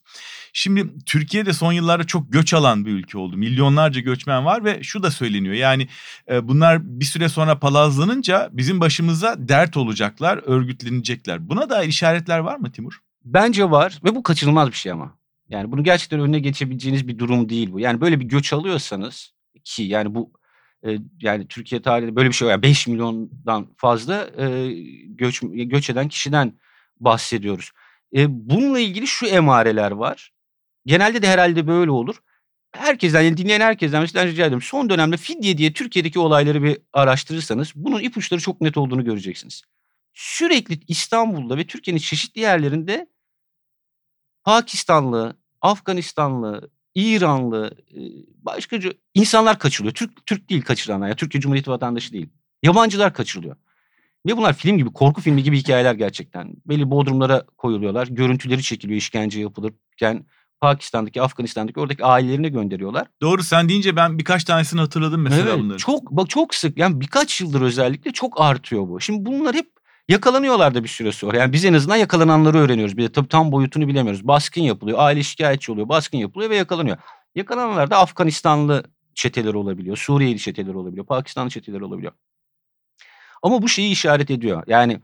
Şimdi 0.53 1.05
Türkiye'de 1.07 1.53
son 1.53 1.73
yıllarda 1.73 2.05
çok 2.05 2.33
göç 2.33 2.55
alan 2.55 2.87
bir 2.87 2.91
ülke 2.91 3.19
oldu. 3.19 3.37
Milyonlarca 3.37 4.01
göçmen 4.01 4.45
var 4.45 4.65
ve 4.65 4.83
şu 4.83 5.03
da 5.03 5.11
söyleniyor. 5.11 5.55
Yani 5.55 5.89
e, 6.31 6.49
bunlar 6.49 7.01
bir 7.01 7.05
süre 7.05 7.29
sonra 7.29 7.59
palazlanınca 7.59 8.49
bizim 8.53 8.81
başımıza 8.81 9.35
dert 9.39 9.77
olacaklar, 9.77 10.41
örgütlenecekler. 10.47 11.49
Buna 11.49 11.71
dair 11.71 11.89
işaretler 11.89 12.39
var 12.39 12.57
mı 12.57 12.73
Timur? 12.73 13.01
Bence 13.25 13.71
var 13.71 13.99
ve 14.05 14.15
bu 14.15 14.23
kaçınılmaz 14.23 14.69
bir 14.69 14.77
şey 14.77 14.93
ama. 14.93 15.19
Yani 15.49 15.73
bunu 15.73 15.85
gerçekten 15.85 16.21
önüne 16.21 16.41
geçebileceğiniz 16.41 17.09
bir 17.09 17.19
durum 17.19 17.49
değil 17.49 17.73
bu. 17.73 17.81
Yani 17.81 18.01
böyle 18.01 18.21
bir 18.21 18.25
göç 18.25 18.53
alıyorsanız 18.53 19.33
ki 19.65 19.83
yani 19.83 20.15
bu 20.15 20.40
yani 21.21 21.49
Türkiye 21.49 21.83
tarihinde 21.83 22.17
böyle 22.17 22.29
bir 22.29 22.35
şey 22.35 22.47
var. 22.47 22.53
Yani 22.53 22.63
5 22.63 22.87
milyondan 22.87 23.69
fazla 23.77 24.31
e, 24.39 24.73
göç 25.07 25.41
göç 25.43 25.91
eden 25.91 26.09
kişiden 26.09 26.53
bahsediyoruz. 27.01 27.71
E, 28.17 28.27
bununla 28.51 28.81
ilgili 28.81 29.07
şu 29.07 29.27
emareler 29.27 29.91
var. 29.91 30.33
Genelde 30.87 31.23
de 31.23 31.29
herhalde 31.29 31.67
böyle 31.67 31.91
olur. 31.91 32.17
Herkesten 32.73 33.23
yani 33.23 33.37
dinleyen 33.37 33.61
herkesten 33.61 34.01
mesela 34.01 34.27
rica 34.27 34.47
ediyorum. 34.47 34.63
Son 34.63 34.91
dönemde 34.91 35.17
fidye 35.17 35.59
diye 35.59 35.73
Türkiye'deki 35.73 36.19
olayları 36.19 36.63
bir 36.63 36.79
araştırırsanız 36.93 37.73
bunun 37.75 38.01
ipuçları 38.01 38.41
çok 38.41 38.61
net 38.61 38.77
olduğunu 38.77 39.05
göreceksiniz. 39.05 39.63
Sürekli 40.15 40.81
İstanbul'da 40.89 41.57
ve 41.57 41.67
Türkiye'nin 41.67 42.01
çeşitli 42.01 42.41
yerlerinde 42.41 43.07
Pakistanlı, 44.45 45.37
Afganistanlı, 45.61 46.71
İranlı, 46.95 47.77
başka 48.43 48.79
insanlar 49.15 49.59
kaçırılıyor. 49.59 49.95
Türk 49.95 50.27
Türk 50.27 50.51
değil 50.51 50.63
kaçıranlar. 50.63 51.07
Yani 51.07 51.17
Türkiye 51.17 51.41
Cumhuriyeti 51.41 51.71
vatandaşı 51.71 52.13
değil. 52.13 52.29
Yabancılar 52.63 53.15
kaçırılıyor. 53.15 53.57
Ve 54.27 54.37
bunlar 54.37 54.53
film 54.53 54.79
gibi, 54.79 54.93
korku 54.93 55.21
filmi 55.21 55.43
gibi 55.43 55.59
hikayeler 55.59 55.95
gerçekten. 55.95 56.55
Belli 56.67 56.91
bodrumlara 56.91 57.45
koyuluyorlar. 57.59 58.07
Görüntüleri 58.07 58.63
çekiliyor 58.63 58.99
işkence 58.99 59.41
yapılırken. 59.41 60.27
Pakistan'daki, 60.61 61.23
Afganistan'daki 61.23 61.81
oradaki 61.81 62.05
ailelerine 62.05 62.49
gönderiyorlar. 62.49 63.07
Doğru 63.23 63.43
sen 63.43 63.69
deyince 63.69 63.97
ben 63.97 64.19
birkaç 64.19 64.45
tanesini 64.45 64.81
hatırladım 64.81 65.23
mesela 65.23 65.51
evet, 65.51 65.59
bunları. 65.59 65.79
Çok 65.79 66.11
bak 66.11 66.31
çok 66.31 66.55
sık 66.55 66.79
yani 66.79 67.01
birkaç 67.01 67.41
yıldır 67.41 67.61
özellikle 67.61 68.13
çok 68.13 68.41
artıyor 68.41 68.89
bu. 68.89 69.01
Şimdi 69.01 69.27
bunlar 69.27 69.55
hep 69.55 69.80
yakalanıyorlar 70.09 70.75
da 70.75 70.83
bir 70.85 70.89
süre 70.89 71.13
sonra. 71.13 71.39
Yani 71.39 71.53
biz 71.53 71.65
en 71.65 71.75
azından 71.75 71.97
yakalananları 71.97 72.59
öğreniyoruz. 72.59 72.97
Bir 72.97 73.03
de 73.03 73.13
tabii 73.13 73.29
tam 73.29 73.53
boyutunu 73.53 73.89
bilemiyoruz. 73.89 74.27
Baskın 74.27 74.63
yapılıyor, 74.63 74.99
aile 75.01 75.23
şikayetçi 75.23 75.73
oluyor, 75.73 75.89
baskın 75.89 76.19
yapılıyor 76.19 76.51
ve 76.51 76.57
yakalanıyor. 76.57 76.97
Yakalananlar 77.35 77.91
da 77.91 77.99
Afganistanlı 77.99 78.85
çeteler 79.15 79.55
olabiliyor, 79.55 79.97
Suriyeli 79.97 80.39
çeteler 80.39 80.75
olabiliyor, 80.75 81.07
Pakistanlı 81.07 81.51
çeteler 81.51 81.81
olabiliyor. 81.81 82.13
Ama 83.43 83.63
bu 83.63 83.69
şeyi 83.69 83.93
işaret 83.93 84.31
ediyor. 84.31 84.65
Yani 84.67 85.01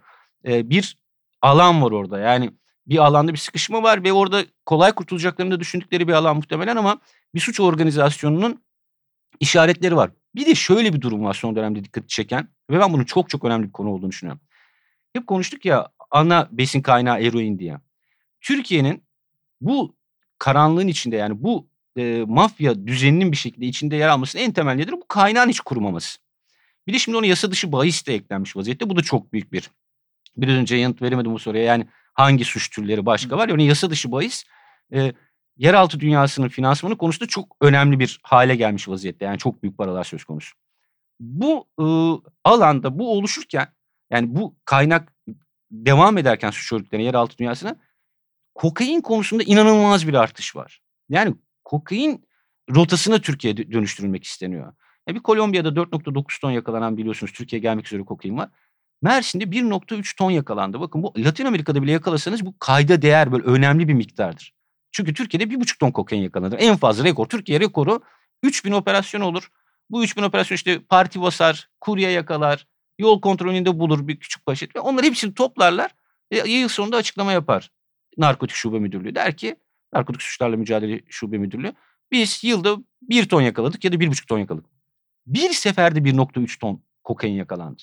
e, 0.46 0.70
bir 0.70 0.98
alan 1.42 1.82
var 1.82 1.90
orada. 1.90 2.18
Yani 2.18 2.50
bir 2.86 2.98
alanda 2.98 3.32
bir 3.32 3.38
sıkışma 3.38 3.82
var 3.82 4.04
ve 4.04 4.12
orada 4.12 4.44
kolay 4.66 4.92
kurtulacaklarını 4.92 5.54
da 5.54 5.60
düşündükleri 5.60 6.08
bir 6.08 6.12
alan 6.12 6.36
muhtemelen 6.36 6.76
ama 6.76 7.00
bir 7.34 7.40
suç 7.40 7.60
organizasyonunun 7.60 8.62
işaretleri 9.40 9.96
var. 9.96 10.10
Bir 10.34 10.46
de 10.46 10.54
şöyle 10.54 10.92
bir 10.92 11.00
durum 11.00 11.24
var 11.24 11.34
son 11.34 11.56
dönemde 11.56 11.84
dikkat 11.84 12.08
çeken 12.08 12.48
ve 12.70 12.80
ben 12.80 12.92
bunun 12.92 13.04
çok 13.04 13.30
çok 13.30 13.44
önemli 13.44 13.66
bir 13.66 13.72
konu 13.72 13.90
olduğunu 13.90 14.10
düşünüyorum. 14.10 14.40
Hep 15.16 15.26
konuştuk 15.26 15.64
ya 15.64 15.88
ana 16.10 16.48
besin 16.52 16.82
kaynağı 16.82 17.20
eroin 17.20 17.58
diye. 17.58 17.78
Türkiye'nin 18.40 19.04
bu 19.60 19.96
karanlığın 20.38 20.86
içinde 20.86 21.16
yani 21.16 21.42
bu 21.42 21.68
e, 21.98 22.24
mafya 22.26 22.86
düzeninin 22.86 23.32
bir 23.32 23.36
şekilde 23.36 23.66
içinde 23.66 23.96
yer 23.96 24.08
almasının 24.08 24.42
en 24.42 24.52
temel 24.52 24.74
nedeni 24.74 24.96
bu 24.96 25.08
kaynağın 25.08 25.48
hiç 25.48 25.60
kurumaması. 25.60 26.18
Bir 26.86 26.92
de 26.92 26.98
şimdi 26.98 27.18
ona 27.18 27.26
yasa 27.26 27.50
dışı 27.50 27.72
bahis 27.72 28.06
de 28.06 28.14
eklenmiş 28.14 28.56
vaziyette. 28.56 28.90
Bu 28.90 28.96
da 28.96 29.02
çok 29.02 29.32
büyük 29.32 29.52
bir. 29.52 29.70
Biraz 30.36 30.54
önce 30.54 30.76
yanıt 30.76 31.02
veremedim 31.02 31.32
bu 31.32 31.38
soruya. 31.38 31.64
Yani 31.64 31.86
hangi 32.14 32.44
suç 32.44 32.70
türleri 32.70 33.06
başka 33.06 33.38
var? 33.38 33.48
Yani 33.48 33.66
yasa 33.66 33.90
dışı 33.90 34.12
bahis 34.12 34.44
e, 34.94 35.12
yeraltı 35.56 36.00
dünyasının 36.00 36.48
finansmanı 36.48 36.98
konusunda 36.98 37.28
çok 37.28 37.56
önemli 37.60 37.98
bir 37.98 38.20
hale 38.22 38.56
gelmiş 38.56 38.88
vaziyette. 38.88 39.24
Yani 39.24 39.38
çok 39.38 39.62
büyük 39.62 39.78
paralar 39.78 40.04
söz 40.04 40.24
konusu. 40.24 40.56
Bu 41.20 41.68
e, 41.78 41.86
alanda 42.44 42.98
bu 42.98 43.12
oluşurken 43.12 43.68
yani 44.10 44.36
bu 44.36 44.56
kaynak 44.64 45.12
devam 45.70 46.18
ederken 46.18 46.50
suç 46.50 46.72
örgütlerine 46.72 47.06
yeraltı 47.06 47.38
dünyasına 47.38 47.76
kokain 48.54 49.00
konusunda 49.00 49.42
inanılmaz 49.42 50.08
bir 50.08 50.14
artış 50.14 50.56
var. 50.56 50.80
Yani 51.08 51.34
kokain 51.64 52.24
rotasına 52.70 53.18
Türkiye 53.18 53.56
dönüştürülmek 53.56 54.24
isteniyor. 54.24 54.72
Yani 55.08 55.16
bir 55.16 55.22
Kolombiya'da 55.22 55.68
4.9 55.68 56.40
ton 56.40 56.50
yakalanan 56.50 56.96
biliyorsunuz 56.96 57.32
Türkiye 57.32 57.60
gelmek 57.60 57.86
üzere 57.86 58.04
kokain 58.04 58.36
var. 58.36 58.48
Mersin'de 59.02 59.44
1.3 59.44 60.16
ton 60.18 60.30
yakalandı. 60.30 60.80
Bakın 60.80 61.02
bu 61.02 61.12
Latin 61.18 61.44
Amerika'da 61.44 61.82
bile 61.82 61.92
yakalasanız 61.92 62.46
bu 62.46 62.58
kayda 62.58 63.02
değer 63.02 63.32
böyle 63.32 63.44
önemli 63.44 63.88
bir 63.88 63.94
miktardır. 63.94 64.54
Çünkü 64.92 65.14
Türkiye'de 65.14 65.54
1.5 65.54 65.78
ton 65.78 65.90
kokain 65.90 66.22
yakalanır. 66.22 66.56
En 66.60 66.76
fazla 66.76 67.04
rekor. 67.04 67.26
Türkiye 67.26 67.60
rekoru 67.60 68.00
3000 68.42 68.72
operasyon 68.72 69.20
olur. 69.20 69.50
Bu 69.90 70.04
3000 70.04 70.22
operasyon 70.22 70.56
işte 70.56 70.80
parti 70.80 71.20
basar, 71.20 71.68
kurye 71.80 72.10
yakalar, 72.10 72.66
yol 72.98 73.20
kontrolünde 73.20 73.78
bulur 73.78 74.08
bir 74.08 74.16
küçük 74.16 74.46
paşet 74.46 74.76
ve 74.76 74.80
onları 74.80 75.06
hepsini 75.06 75.34
toplarlar. 75.34 75.94
E, 76.30 76.48
yıl 76.48 76.68
sonunda 76.68 76.96
açıklama 76.96 77.32
yapar. 77.32 77.70
Narkotik 78.18 78.56
Şube 78.56 78.78
Müdürlüğü 78.78 79.14
der 79.14 79.36
ki 79.36 79.56
Narkotik 79.92 80.22
Suçlarla 80.22 80.56
Mücadele 80.56 81.00
Şube 81.08 81.38
Müdürlüğü 81.38 81.72
biz 82.12 82.44
yılda 82.44 82.76
bir 83.02 83.28
ton 83.28 83.42
yakaladık 83.42 83.84
ya 83.84 83.92
da 83.92 84.00
bir 84.00 84.08
buçuk 84.08 84.28
ton 84.28 84.38
yakaladık. 84.38 84.70
Bir 85.26 85.50
seferde 85.50 85.98
1.3 85.98 86.58
ton 86.60 86.82
kokain 87.04 87.32
yakalandı. 87.32 87.82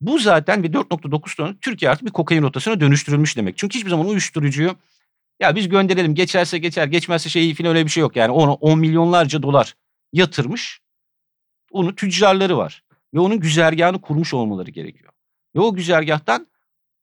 Bu 0.00 0.18
zaten 0.18 0.62
bir 0.62 0.72
4.9 0.72 1.36
ton 1.36 1.58
Türkiye 1.60 1.90
artık 1.90 2.06
bir 2.06 2.12
kokain 2.12 2.42
rotasına 2.42 2.80
dönüştürülmüş 2.80 3.36
demek. 3.36 3.58
Çünkü 3.58 3.78
hiçbir 3.78 3.90
zaman 3.90 4.06
uyuşturucuyu 4.06 4.76
ya 5.40 5.56
biz 5.56 5.68
gönderelim 5.68 6.14
geçerse 6.14 6.58
geçer 6.58 6.86
geçmezse 6.86 7.28
şey 7.28 7.54
falan 7.54 7.70
öyle 7.70 7.84
bir 7.84 7.90
şey 7.90 8.00
yok. 8.00 8.16
Yani 8.16 8.32
ona 8.32 8.52
10 8.52 8.78
milyonlarca 8.78 9.42
dolar 9.42 9.76
yatırmış. 10.12 10.80
Onu 11.70 11.94
tüccarları 11.94 12.56
var. 12.56 12.82
Ve 13.14 13.20
onun 13.20 13.40
güzergahını 13.40 14.00
kurmuş 14.00 14.34
olmaları 14.34 14.70
gerekiyor. 14.70 15.12
Ve 15.56 15.60
o 15.60 15.74
güzergahtan 15.74 16.46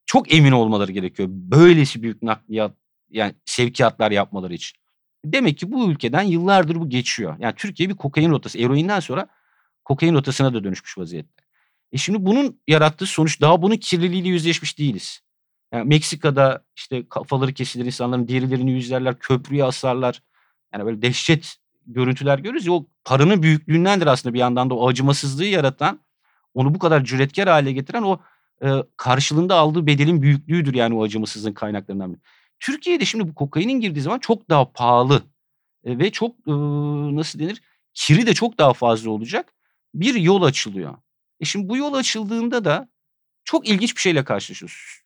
çok 0.06 0.34
emin 0.34 0.52
olmaları 0.52 0.92
gerekiyor. 0.92 1.30
Böylesi 1.32 2.04
büyük 2.04 2.24
nakliyat 2.24 2.76
yani 3.10 3.34
sevkiyatlar 3.46 4.12
yapmaları 4.12 4.54
için. 4.54 4.78
Demek 5.26 5.58
ki 5.58 5.72
bu 5.72 5.92
ülkeden 5.92 6.22
yıllardır 6.22 6.76
bu 6.76 6.90
geçiyor. 6.90 7.36
Yani 7.40 7.54
Türkiye 7.58 7.90
bir 7.90 7.96
kokain 7.96 8.32
rotası. 8.32 8.60
Eroinden 8.60 9.00
sonra 9.00 9.28
kokain 9.86 10.14
rotasına 10.14 10.54
da 10.54 10.64
dönüşmüş 10.64 10.98
vaziyette. 10.98 11.44
E 11.92 11.98
şimdi 11.98 12.26
bunun 12.26 12.62
yarattığı 12.68 13.06
sonuç 13.06 13.42
daha 13.42 13.62
bunun 13.62 13.76
kirliliğiyle 13.78 14.30
yüzleşmiş 14.30 14.80
değiliz. 14.80 15.22
Yani 15.74 15.88
Meksika'da 15.88 16.66
işte 16.76 17.10
kafaları 17.10 17.54
kesilir 17.54 17.86
insanların 17.86 18.28
derilerini 18.28 18.72
yüzlerler, 18.72 19.20
köprüye 19.20 19.64
asarlar. 19.64 20.24
Yani 20.74 20.86
böyle 20.86 21.02
dehşet 21.02 21.58
görüntüler 21.94 22.40
görürüz 22.40 22.66
ya 22.66 22.74
o 22.74 22.86
paranın 23.04 23.44
büyüklüğündendir 23.44 24.08
aslında 24.08 24.34
bir 24.34 24.40
yandan 24.40 24.70
da 24.70 24.76
o 24.76 24.88
acımasızlığı 24.88 25.46
yaratan, 25.46 26.00
onu 26.54 26.76
bu 26.76 26.80
kadar 26.80 27.04
cüretkar 27.04 27.50
hale 27.50 27.72
getiren 27.72 28.04
o 28.04 28.20
e, 28.64 28.70
karşılığında 28.98 29.56
aldığı 29.56 29.88
bedelin 29.88 30.22
büyüklüğüdür 30.22 30.74
yani 30.74 30.96
o 30.96 31.04
acımasızlığın 31.04 31.54
kaynaklarından 31.54 32.14
biri. 32.14 32.22
Türkiye'de 32.60 33.06
şimdi 33.06 33.28
bu 33.28 33.36
kokainin 33.36 33.80
girdiği 33.80 34.02
zaman 34.02 34.20
çok 34.20 34.50
daha 34.50 34.72
pahalı 34.72 35.24
e, 35.84 36.00
ve 36.00 36.12
çok 36.12 36.36
e, 36.36 36.52
nasıl 37.16 37.40
denir 37.40 37.62
kiri 37.94 38.28
de 38.28 38.34
çok 38.34 38.58
daha 38.58 38.74
fazla 38.74 39.10
olacak 39.10 39.54
bir 39.94 40.16
yol 40.16 40.44
açılıyor. 40.44 40.96
E 41.40 41.46
şimdi 41.46 41.70
bu 41.70 41.78
yol 41.78 41.94
açıldığında 41.94 42.66
da 42.66 42.90
çok 43.44 43.70
ilginç 43.70 43.96
bir 43.96 44.02
şeyle 44.02 44.24
karşılaşıyoruz. 44.24 45.02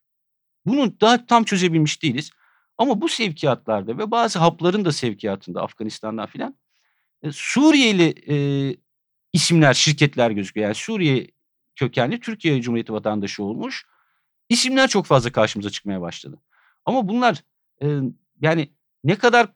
Bunu 0.66 1.00
daha 1.00 1.26
tam 1.26 1.44
çözebilmiş 1.44 2.02
değiliz. 2.02 2.30
Ama 2.78 3.00
bu 3.00 3.08
sevkiyatlarda 3.08 3.98
ve 3.98 4.10
bazı 4.10 4.38
hapların 4.38 4.84
da 4.84 4.92
sevkiyatında 4.92 5.62
Afganistan'dan 5.62 6.26
filan 6.26 6.54
Suriyeli 7.32 8.14
e, 8.28 8.36
isimler, 9.32 9.74
şirketler 9.74 10.30
gözüküyor. 10.30 10.64
Yani 10.64 10.74
Suriye 10.74 11.26
kökenli 11.76 12.20
Türkiye 12.20 12.62
Cumhuriyeti 12.62 12.92
vatandaşı 12.92 13.44
olmuş 13.44 13.86
isimler 14.48 14.88
çok 14.88 15.06
fazla 15.06 15.32
karşımıza 15.32 15.70
çıkmaya 15.70 16.00
başladı. 16.00 16.40
Ama 16.84 17.08
bunlar 17.08 17.42
e, 17.82 17.86
yani 18.40 18.70
ne 19.04 19.16
kadar 19.16 19.48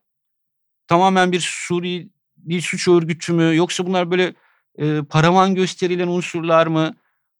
tamamen 0.87 1.33
bir 1.33 1.40
Suriye 1.40 2.09
bir 2.37 2.61
suç 2.61 2.88
örgütü 2.88 3.33
mü 3.33 3.57
yoksa 3.57 3.87
bunlar 3.87 4.11
böyle 4.11 4.35
e, 4.78 5.02
paravan 5.02 5.54
gösterilen 5.54 6.09
unsurlar 6.09 6.66
mı 6.66 6.94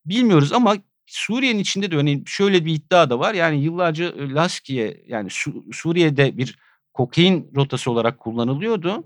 bilmiyoruz 0.07 0.53
ama 0.53 0.77
Suriye'nin 1.07 1.59
içinde 1.59 1.91
de 1.91 1.97
hani 1.97 2.23
şöyle 2.27 2.65
bir 2.65 2.75
iddia 2.75 3.11
da 3.11 3.19
var. 3.19 3.35
Yani 3.35 3.63
yıllarca 3.63 4.13
Laskiye 4.17 5.05
yani 5.07 5.31
Su- 5.31 5.65
Suriye'de 5.73 6.37
bir 6.37 6.59
kokain 6.95 7.51
rotası 7.57 7.91
olarak 7.91 8.19
kullanılıyordu. 8.19 9.05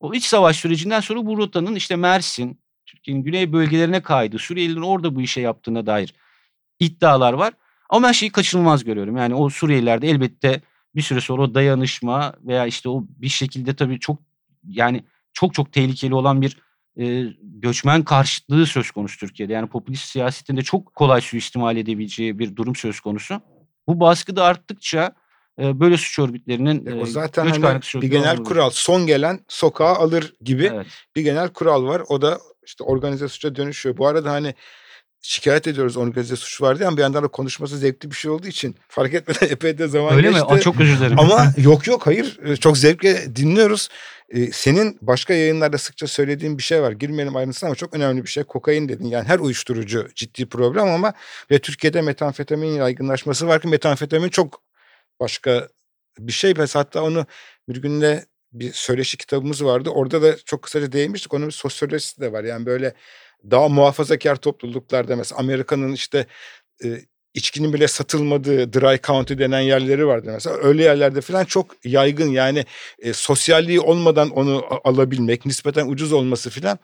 O 0.00 0.14
iç 0.14 0.24
savaş 0.24 0.56
sürecinden 0.56 1.00
sonra 1.00 1.26
bu 1.26 1.38
rotanın 1.38 1.74
işte 1.74 1.96
Mersin, 1.96 2.60
Türkiye'nin 2.86 3.22
güney 3.22 3.52
bölgelerine 3.52 4.02
kaydı. 4.02 4.38
Suriyelilerin 4.38 4.82
orada 4.82 5.14
bu 5.14 5.22
işe 5.22 5.40
yaptığına 5.40 5.86
dair 5.86 6.14
iddialar 6.80 7.32
var. 7.32 7.52
Ama 7.90 8.08
ben 8.08 8.12
şeyi 8.12 8.32
kaçınılmaz 8.32 8.84
görüyorum. 8.84 9.16
Yani 9.16 9.34
o 9.34 9.48
Suriyelilerde 9.48 10.08
elbette 10.08 10.60
bir 10.94 11.02
süre 11.02 11.20
sonra 11.20 11.42
o 11.42 11.54
dayanışma 11.54 12.34
veya 12.40 12.66
işte 12.66 12.88
o 12.88 13.04
bir 13.08 13.28
şekilde 13.28 13.76
tabii 13.76 14.00
çok 14.00 14.18
yani 14.64 15.04
çok 15.32 15.54
çok 15.54 15.72
tehlikeli 15.72 16.14
olan 16.14 16.42
bir 16.42 16.56
e, 17.00 17.24
göçmen 17.42 18.04
karşıtlığı 18.04 18.66
söz 18.66 18.90
konusu 18.90 19.18
Türkiye'de. 19.18 19.52
Yani 19.52 19.68
popülist 19.68 20.04
siyasetinde 20.04 20.62
çok 20.62 20.94
kolay 20.94 21.20
suistimal 21.20 21.76
edebileceği 21.76 22.38
bir 22.38 22.56
durum 22.56 22.76
söz 22.76 23.00
konusu. 23.00 23.40
Bu 23.86 24.00
baskı 24.00 24.36
da 24.36 24.44
arttıkça 24.44 25.12
e, 25.60 25.80
böyle 25.80 25.96
suç 25.96 26.18
örgütlerinin 26.18 26.86
E, 26.86 26.90
e, 26.90 27.02
o 27.02 27.06
zaten 27.06 27.46
göç 27.46 27.64
hani 27.64 28.02
bir 28.02 28.08
genel 28.10 28.36
kural 28.36 28.70
son 28.70 29.06
gelen 29.06 29.40
sokağa 29.48 29.94
alır 29.96 30.34
gibi 30.40 30.70
Evet. 30.74 30.86
bir 31.16 31.22
genel 31.22 31.48
kural 31.48 31.84
var. 31.84 32.02
O 32.08 32.22
da 32.22 32.38
işte 32.66 32.84
organize 32.84 33.28
suça 33.28 33.54
dönüşüyor. 33.56 33.96
Bu 33.96 34.06
arada 34.06 34.30
hani 34.32 34.54
şikayet 35.22 35.66
ediyoruz 35.66 35.96
organize 35.96 36.36
suç 36.36 36.62
var 36.62 36.78
diye 36.78 36.88
ama 36.88 36.96
bir 36.96 37.02
yandan 37.02 37.22
da 37.24 37.28
konuşması 37.28 37.78
zevkli 37.78 38.10
bir 38.10 38.16
şey 38.16 38.30
olduğu 38.30 38.46
için 38.46 38.76
fark 38.88 39.14
etmeden 39.14 39.46
epey 39.50 39.78
de 39.78 39.88
zaman 39.88 40.14
Öyle 40.14 40.28
mi? 40.28 40.34
geçti. 40.34 40.48
Aa, 40.48 40.60
çok 40.60 40.80
özür 40.80 40.98
dilerim. 40.98 41.18
Ama 41.20 41.46
yok 41.56 41.86
yok 41.86 42.06
hayır 42.06 42.38
E, 42.44 42.56
çok 42.56 42.78
zevkle 42.78 43.36
dinliyoruz. 43.36 43.88
E, 44.28 44.52
Senin 44.52 44.98
başka 45.02 45.34
yayınlarda 45.34 45.78
sıkça 45.78 46.06
söylediğin 46.06 46.58
bir 46.58 46.62
şey 46.62 46.82
var. 46.82 46.92
Girmeyelim 46.92 47.36
ayrıntısına 47.36 47.68
ama 47.68 47.74
çok 47.76 47.94
önemli 47.94 48.22
bir 48.24 48.28
şey. 48.28 48.44
Kokain 48.44 48.88
dedin. 48.88 49.04
Yani 49.06 49.28
her 49.28 49.38
uyuşturucu 49.38 50.08
ciddi 50.14 50.46
problem 50.46 50.88
ama 50.88 51.12
ve 51.50 51.58
Türkiye'de 51.58 52.02
metamfetamin 52.02 52.68
yaygınlaşması 52.74 53.46
var 53.46 53.60
ki 53.62 53.68
metamfetamin 53.68 54.28
çok 54.28 54.60
başka 55.20 55.68
bir 56.18 56.32
şey. 56.32 56.56
Biz 56.56 56.74
hatta 56.74 57.02
onu 57.02 57.26
bir 57.68 57.82
günde 57.82 58.24
bir 58.52 58.72
söyleşi 58.72 59.16
kitabımız 59.16 59.64
vardı. 59.64 59.90
Orada 59.90 60.22
da 60.22 60.36
çok 60.38 60.62
kısaca 60.62 60.92
değinmiştik. 60.92 61.34
Onun 61.34 61.46
bir 61.46 61.52
sosyolojisi 61.52 62.20
de 62.20 62.32
var. 62.32 62.44
Yani 62.44 62.66
böyle 62.66 62.94
daha 63.50 63.68
muhafazakar 63.68 64.36
topluluklarda 64.36 65.16
mesela 65.16 65.38
Amerika'nın 65.38 65.92
işte 65.92 66.26
e, 66.84 67.00
içkinin 67.34 67.72
bile 67.72 67.88
satılmadığı 67.88 68.72
dry 68.72 68.98
county 69.02 69.38
denen 69.38 69.60
yerleri 69.60 70.06
vardır 70.06 70.32
mesela. 70.32 70.56
Öyle 70.56 70.84
yerlerde 70.84 71.20
falan 71.20 71.44
çok 71.44 71.76
yaygın 71.84 72.28
yani 72.28 72.64
e, 72.98 73.12
sosyalliği 73.12 73.80
olmadan 73.80 74.30
onu 74.30 74.64
alabilmek, 74.84 75.46
nispeten 75.46 75.86
ucuz 75.86 76.12
olması 76.12 76.50
falan 76.50 76.78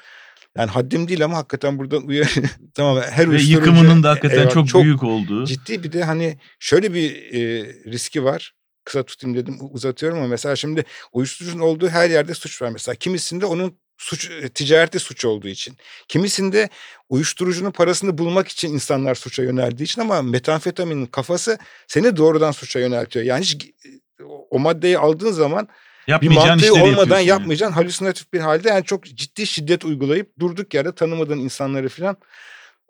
yani 0.59 0.70
haddim 0.70 1.09
değil 1.09 1.24
ama 1.24 1.36
hakikaten 1.36 1.78
buradan 1.78 2.07
uyar. 2.07 2.34
tamam 2.74 3.02
her 3.11 3.30
Ve 3.30 3.42
yıkımının 3.42 4.02
da 4.02 4.11
hakikaten 4.11 4.38
Eyvah, 4.38 4.66
çok, 4.66 4.82
büyük 4.82 5.02
olduğu. 5.02 5.44
Ciddi 5.44 5.82
bir 5.82 5.92
de 5.92 6.04
hani 6.04 6.38
şöyle 6.59 6.94
bir 6.94 7.34
e, 7.34 7.64
riski 7.92 8.24
var. 8.24 8.54
Kısa 8.84 9.02
tutayım 9.02 9.36
dedim 9.36 9.59
uzatıyorum 9.70 10.18
ama 10.18 10.28
mesela 10.28 10.57
şimdi 10.57 10.84
uyuşturucunun 11.12 11.62
olduğu 11.62 11.88
her 11.88 12.11
yerde 12.11 12.34
suç 12.34 12.62
var 12.62 12.70
mesela. 12.70 12.94
Kimisinde 12.94 13.46
onun 13.46 13.78
suç 13.96 14.30
e, 14.30 14.48
ticareti 14.48 14.98
suç 14.98 15.24
olduğu 15.24 15.48
için. 15.48 15.76
Kimisinde 16.09 16.68
uyuşturucunun 17.09 17.70
parasını 17.70 18.18
bulmak 18.18 18.48
için 18.48 18.74
insanlar 18.74 19.14
suça 19.14 19.42
yöneldiği 19.42 19.84
için 19.84 20.00
ama 20.00 20.22
metamfetaminin 20.22 21.07
kafası 21.07 21.59
seni 21.86 22.16
doğrudan 22.16 22.52
suça 22.52 22.80
yöneltiyor. 22.80 23.24
Yani 23.24 23.42
hiç 23.42 23.54
e, 23.64 24.22
o 24.50 24.59
maddeyi 24.59 24.98
aldığın 24.98 25.32
zaman 25.32 25.68
bir 26.09 26.28
mantığı 26.28 26.66
işleri 26.66 26.82
olmadan 26.82 27.20
yani. 27.20 27.72
halüsinatif 27.72 28.32
bir 28.32 28.40
halde 28.40 28.68
yani 28.68 28.84
çok 28.84 29.04
ciddi 29.04 29.46
şiddet 29.46 29.84
uygulayıp 29.84 30.38
durduk 30.38 30.74
yerde 30.74 30.94
tanımadığın 30.94 31.38
insanları 31.38 31.88
falan 31.88 32.16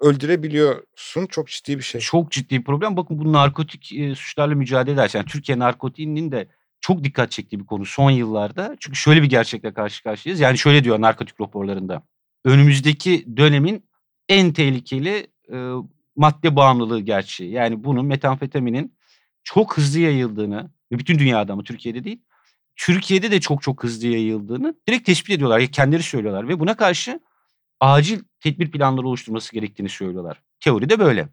öldürebiliyorsun. 0.01 1.27
Çok 1.27 1.49
ciddi 1.49 1.79
bir 1.79 1.83
şey. 1.83 2.01
Çok 2.01 2.33
ciddi 2.33 2.59
bir 2.59 2.65
problem. 2.65 2.97
Bakın 2.97 3.19
bu 3.19 3.33
narkotik 3.33 3.93
e, 3.93 4.15
suçlarla 4.15 4.55
mücadele 4.55 4.95
ederken 4.95 5.19
yani 5.19 5.29
Türkiye 5.29 5.59
narkotiğinin 5.59 6.33
de 6.33 6.49
çok 6.81 7.05
dikkat 7.05 7.31
çektiği 7.31 7.61
bir 7.61 7.67
konu 7.67 7.85
son 7.85 8.11
yıllarda. 8.11 8.77
Çünkü 8.81 8.97
şöyle 8.97 9.23
bir 9.23 9.29
gerçekle 9.29 9.75
karşı 9.75 10.03
karşıyayız. 10.03 10.41
Yani 10.41 10.59
şöyle 10.59 10.85
diyor 10.85 11.01
narkotik 11.01 11.41
raporlarında. 11.41 12.03
Önümüzdeki 12.45 13.27
dönemin 13.37 13.85
en 14.29 14.53
tehlikeli 14.53 15.27
e, 15.53 15.57
madde 16.17 16.57
bağımlılığı 16.57 17.01
gerçeği. 17.01 17.53
Yani 17.53 17.85
bunun 17.85 18.07
metamfetaminin 18.07 18.97
çok 19.45 19.77
hızlı 19.77 20.01
yayıldığını 20.01 20.71
ve 20.93 20.99
bütün 20.99 21.19
dünyada 21.19 21.53
ama 21.53 21.63
Türkiye'de 21.63 22.05
değil. 22.05 22.23
Türkiye'de 22.77 23.31
de 23.31 23.41
çok 23.41 23.63
çok 23.63 23.85
hızlı 23.85 24.09
yayıldığını 24.09 24.75
direkt 24.89 25.07
tespit 25.07 25.31
ediyorlar. 25.31 25.59
Ya 25.59 25.67
kendileri 25.67 26.03
söylüyorlar 26.03 26.49
ve 26.49 26.61
buna 26.61 26.77
karşı 26.77 27.21
acil 27.81 28.21
tedbir 28.41 28.71
planları 28.71 29.09
oluşturması 29.09 29.53
gerektiğini 29.53 29.89
söylüyorlar. 29.89 30.43
Teoride 30.61 30.99
böyle. 30.99 31.29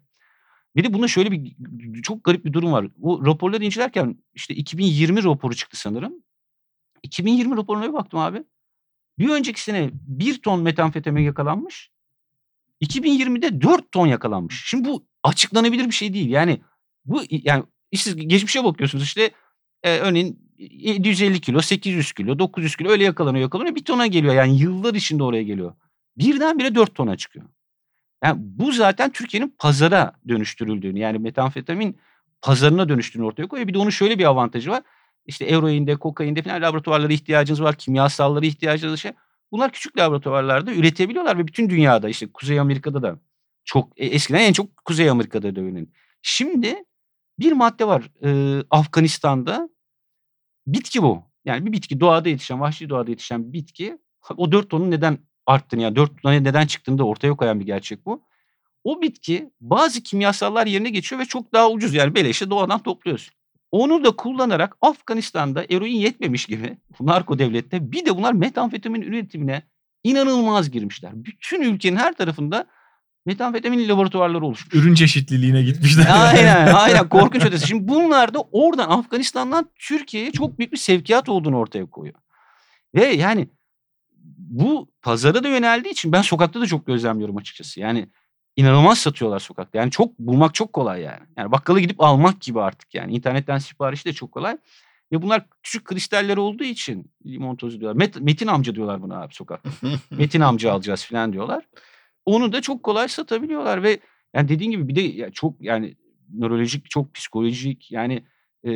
Bir 0.76 0.84
de 0.84 0.92
bunda 0.92 1.08
şöyle 1.08 1.32
bir 1.32 1.56
çok 2.02 2.24
garip 2.24 2.44
bir 2.44 2.52
durum 2.52 2.72
var. 2.72 2.86
Bu 2.96 3.26
raporları 3.26 3.64
incelerken 3.64 4.16
işte 4.34 4.54
2020 4.54 5.24
raporu 5.24 5.54
çıktı 5.54 5.76
sanırım. 5.76 6.14
2020 7.02 7.56
raporuna 7.56 7.88
bir 7.88 7.92
baktım 7.92 8.20
abi. 8.20 8.44
Bir 9.18 9.28
önceki 9.28 9.62
sene 9.62 9.90
1 9.92 10.42
ton 10.42 10.62
metamfetamin 10.62 11.22
yakalanmış. 11.22 11.90
2020'de 12.82 13.60
4 13.60 13.92
ton 13.92 14.06
yakalanmış. 14.06 14.62
Şimdi 14.66 14.88
bu 14.88 15.06
açıklanabilir 15.22 15.84
bir 15.84 15.94
şey 15.94 16.14
değil. 16.14 16.30
Yani 16.30 16.60
bu 17.04 17.22
yani 17.30 17.64
siz 17.94 18.16
geçmişe 18.16 18.64
bakıyorsunuz 18.64 19.04
işte 19.04 19.30
e, 19.82 19.98
örneğin 19.98 20.53
750 20.58 21.40
kilo, 21.40 21.60
800 21.60 22.12
kilo, 22.12 22.38
900 22.38 22.76
kilo 22.76 22.90
öyle 22.90 23.04
yakalanıyor 23.04 23.42
yakalanıyor. 23.42 23.74
Bir 23.74 23.84
tona 23.84 24.06
geliyor 24.06 24.34
yani 24.34 24.58
yıllar 24.58 24.94
içinde 24.94 25.22
oraya 25.22 25.42
geliyor. 25.42 25.74
Birdenbire 26.18 26.74
4 26.74 26.94
tona 26.94 27.16
çıkıyor. 27.16 27.46
Yani 28.24 28.36
bu 28.40 28.72
zaten 28.72 29.12
Türkiye'nin 29.12 29.54
pazara 29.58 30.12
dönüştürüldüğünü 30.28 30.98
yani 30.98 31.18
metamfetamin 31.18 31.98
pazarına 32.42 32.88
dönüştüğünü 32.88 33.24
ortaya 33.24 33.46
koyuyor. 33.46 33.68
Bir 33.68 33.74
de 33.74 33.78
onun 33.78 33.90
şöyle 33.90 34.18
bir 34.18 34.24
avantajı 34.24 34.70
var. 34.70 34.82
İşte 35.26 35.44
eroinde, 35.44 35.96
kokainde 35.96 36.42
falan 36.42 36.62
laboratuvarlara 36.62 37.12
ihtiyacınız 37.12 37.62
var. 37.62 37.74
Kimyasallara 37.74 38.46
ihtiyacınız 38.46 38.92
var. 38.92 38.96
Şey. 38.96 39.12
Bunlar 39.52 39.72
küçük 39.72 39.98
laboratuvarlarda 39.98 40.72
üretebiliyorlar 40.72 41.38
ve 41.38 41.46
bütün 41.46 41.70
dünyada 41.70 42.08
işte 42.08 42.26
Kuzey 42.32 42.60
Amerika'da 42.60 43.02
da 43.02 43.18
çok 43.64 44.00
e, 44.00 44.06
eskiden 44.06 44.40
en 44.40 44.52
çok 44.52 44.84
Kuzey 44.84 45.10
Amerika'da 45.10 45.56
dövülen. 45.56 45.86
Şimdi 46.22 46.84
bir 47.38 47.52
madde 47.52 47.86
var 47.86 48.10
e, 48.24 48.60
Afganistan'da 48.70 49.68
bitki 50.66 51.02
bu. 51.02 51.22
Yani 51.44 51.66
bir 51.66 51.72
bitki 51.72 52.00
doğada 52.00 52.28
yetişen, 52.28 52.60
vahşi 52.60 52.88
doğada 52.88 53.10
yetişen 53.10 53.48
bir 53.48 53.52
bitki. 53.52 53.98
O 54.36 54.52
4 54.52 54.70
tonun 54.70 54.90
neden 54.90 55.18
arttığını 55.46 55.82
yani 55.82 55.96
4 55.96 56.22
tona 56.22 56.32
neden 56.32 56.66
çıktığını 56.66 56.98
da 56.98 57.04
ortaya 57.04 57.36
koyan 57.36 57.60
bir 57.60 57.66
gerçek 57.66 58.06
bu. 58.06 58.22
O 58.84 59.02
bitki 59.02 59.50
bazı 59.60 60.00
kimyasallar 60.00 60.66
yerine 60.66 60.90
geçiyor 60.90 61.20
ve 61.20 61.24
çok 61.24 61.52
daha 61.52 61.70
ucuz 61.70 61.94
yani 61.94 62.14
beleşe 62.14 62.50
doğadan 62.50 62.82
topluyorsun. 62.82 63.34
Onu 63.70 64.04
da 64.04 64.16
kullanarak 64.16 64.76
Afganistan'da 64.80 65.64
eroin 65.70 65.96
yetmemiş 65.96 66.46
gibi 66.46 66.78
narko 67.00 67.38
devlette 67.38 67.92
bir 67.92 68.06
de 68.06 68.16
bunlar 68.16 68.32
metamfetamin 68.32 69.02
üretimine 69.02 69.62
inanılmaz 70.04 70.70
girmişler. 70.70 71.12
Bütün 71.14 71.62
ülkenin 71.62 71.96
her 71.96 72.12
tarafında 72.12 72.66
metamfetamin 73.26 73.88
laboratuvarları 73.88 74.44
oluşmuş. 74.44 74.74
Ürün 74.74 74.94
çeşitliliğine 74.94 75.62
gitmişler. 75.62 76.06
Aynen 76.10 76.66
aynen 76.74 77.08
korkunç 77.08 77.44
ötesi. 77.44 77.66
Şimdi 77.66 77.88
bunlar 77.88 78.34
da 78.34 78.40
oradan 78.52 78.90
Afganistan'dan 78.90 79.70
Türkiye'ye 79.78 80.32
çok 80.32 80.58
büyük 80.58 80.72
bir 80.72 80.78
sevkiyat 80.78 81.28
olduğunu 81.28 81.56
ortaya 81.56 81.86
koyuyor. 81.86 82.18
Ve 82.94 83.04
yani 83.04 83.48
bu 84.38 84.90
pazara 85.02 85.44
da 85.44 85.48
yöneldiği 85.48 85.92
için 85.92 86.12
ben 86.12 86.22
sokakta 86.22 86.60
da 86.60 86.66
çok 86.66 86.86
gözlemliyorum 86.86 87.36
açıkçası. 87.36 87.80
Yani 87.80 88.08
inanılmaz 88.56 88.98
satıyorlar 88.98 89.38
sokakta. 89.38 89.78
Yani 89.78 89.90
çok 89.90 90.18
bulmak 90.18 90.54
çok 90.54 90.72
kolay 90.72 91.02
yani. 91.02 91.22
Yani 91.36 91.52
bakkala 91.52 91.80
gidip 91.80 92.00
almak 92.00 92.40
gibi 92.40 92.60
artık 92.60 92.94
yani. 92.94 93.14
İnternetten 93.14 93.58
siparişi 93.58 94.04
de 94.04 94.12
çok 94.12 94.32
kolay. 94.32 94.56
Ve 95.12 95.22
bunlar 95.22 95.46
küçük 95.62 95.84
kristaller 95.84 96.36
olduğu 96.36 96.64
için 96.64 97.10
limon 97.26 97.56
tozu 97.56 97.80
diyorlar. 97.80 98.06
Met- 98.06 98.20
Metin 98.20 98.46
amca 98.46 98.74
diyorlar 98.74 99.02
buna 99.02 99.22
abi 99.22 99.34
sokakta. 99.34 99.70
Metin 100.10 100.40
amca 100.40 100.72
alacağız 100.72 101.04
falan 101.04 101.32
diyorlar. 101.32 101.64
Onu 102.26 102.52
da 102.52 102.62
çok 102.62 102.82
kolay 102.82 103.08
satabiliyorlar 103.08 103.82
ve 103.82 103.98
yani 104.34 104.48
dediğin 104.48 104.70
gibi 104.70 104.88
bir 104.88 104.94
de 104.94 105.00
ya 105.00 105.30
çok 105.30 105.54
yani 105.60 105.96
nörolojik 106.34 106.90
çok 106.90 107.14
psikolojik 107.14 107.92
yani 107.92 108.24
e, 108.64 108.70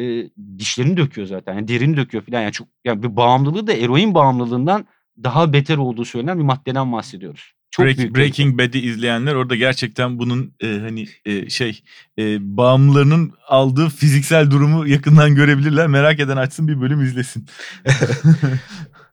dişlerini 0.59 0.97
döküyor 0.97 1.27
zaten. 1.27 1.55
Yani 1.55 1.69
derini 1.69 1.97
döküyor 1.97 2.25
falan. 2.25 2.41
Yani 2.41 2.53
çok 2.53 2.69
yani 2.85 3.03
bir 3.03 3.17
bağımlılığı 3.17 3.67
da 3.67 3.73
eroin 3.73 4.15
bağımlılığından 4.15 4.87
daha 5.25 5.53
beter 5.53 5.77
olduğu 5.77 6.05
söylenen 6.05 6.39
bir 6.39 6.45
maddeden 6.45 6.93
bahsediyoruz. 6.93 7.53
Çok 7.71 7.87
Break- 7.87 7.99
büyük 7.99 8.17
Breaking 8.17 8.61
Bad'i 8.61 8.79
izleyenler 8.79 9.35
orada 9.35 9.57
gerçekten 9.57 10.19
bunun 10.19 10.55
e, 10.61 10.67
hani 10.67 11.07
e, 11.25 11.51
şey 11.51 11.83
e, 12.19 12.57
bağımlılarının 12.57 13.33
aldığı 13.49 13.89
fiziksel 13.89 14.51
durumu 14.51 14.89
yakından 14.89 15.35
görebilirler. 15.35 15.87
Merak 15.87 16.21
eden 16.21 16.37
açsın 16.37 16.69
bir 16.69 16.81
bölüm 16.81 17.03
izlesin. 17.03 17.47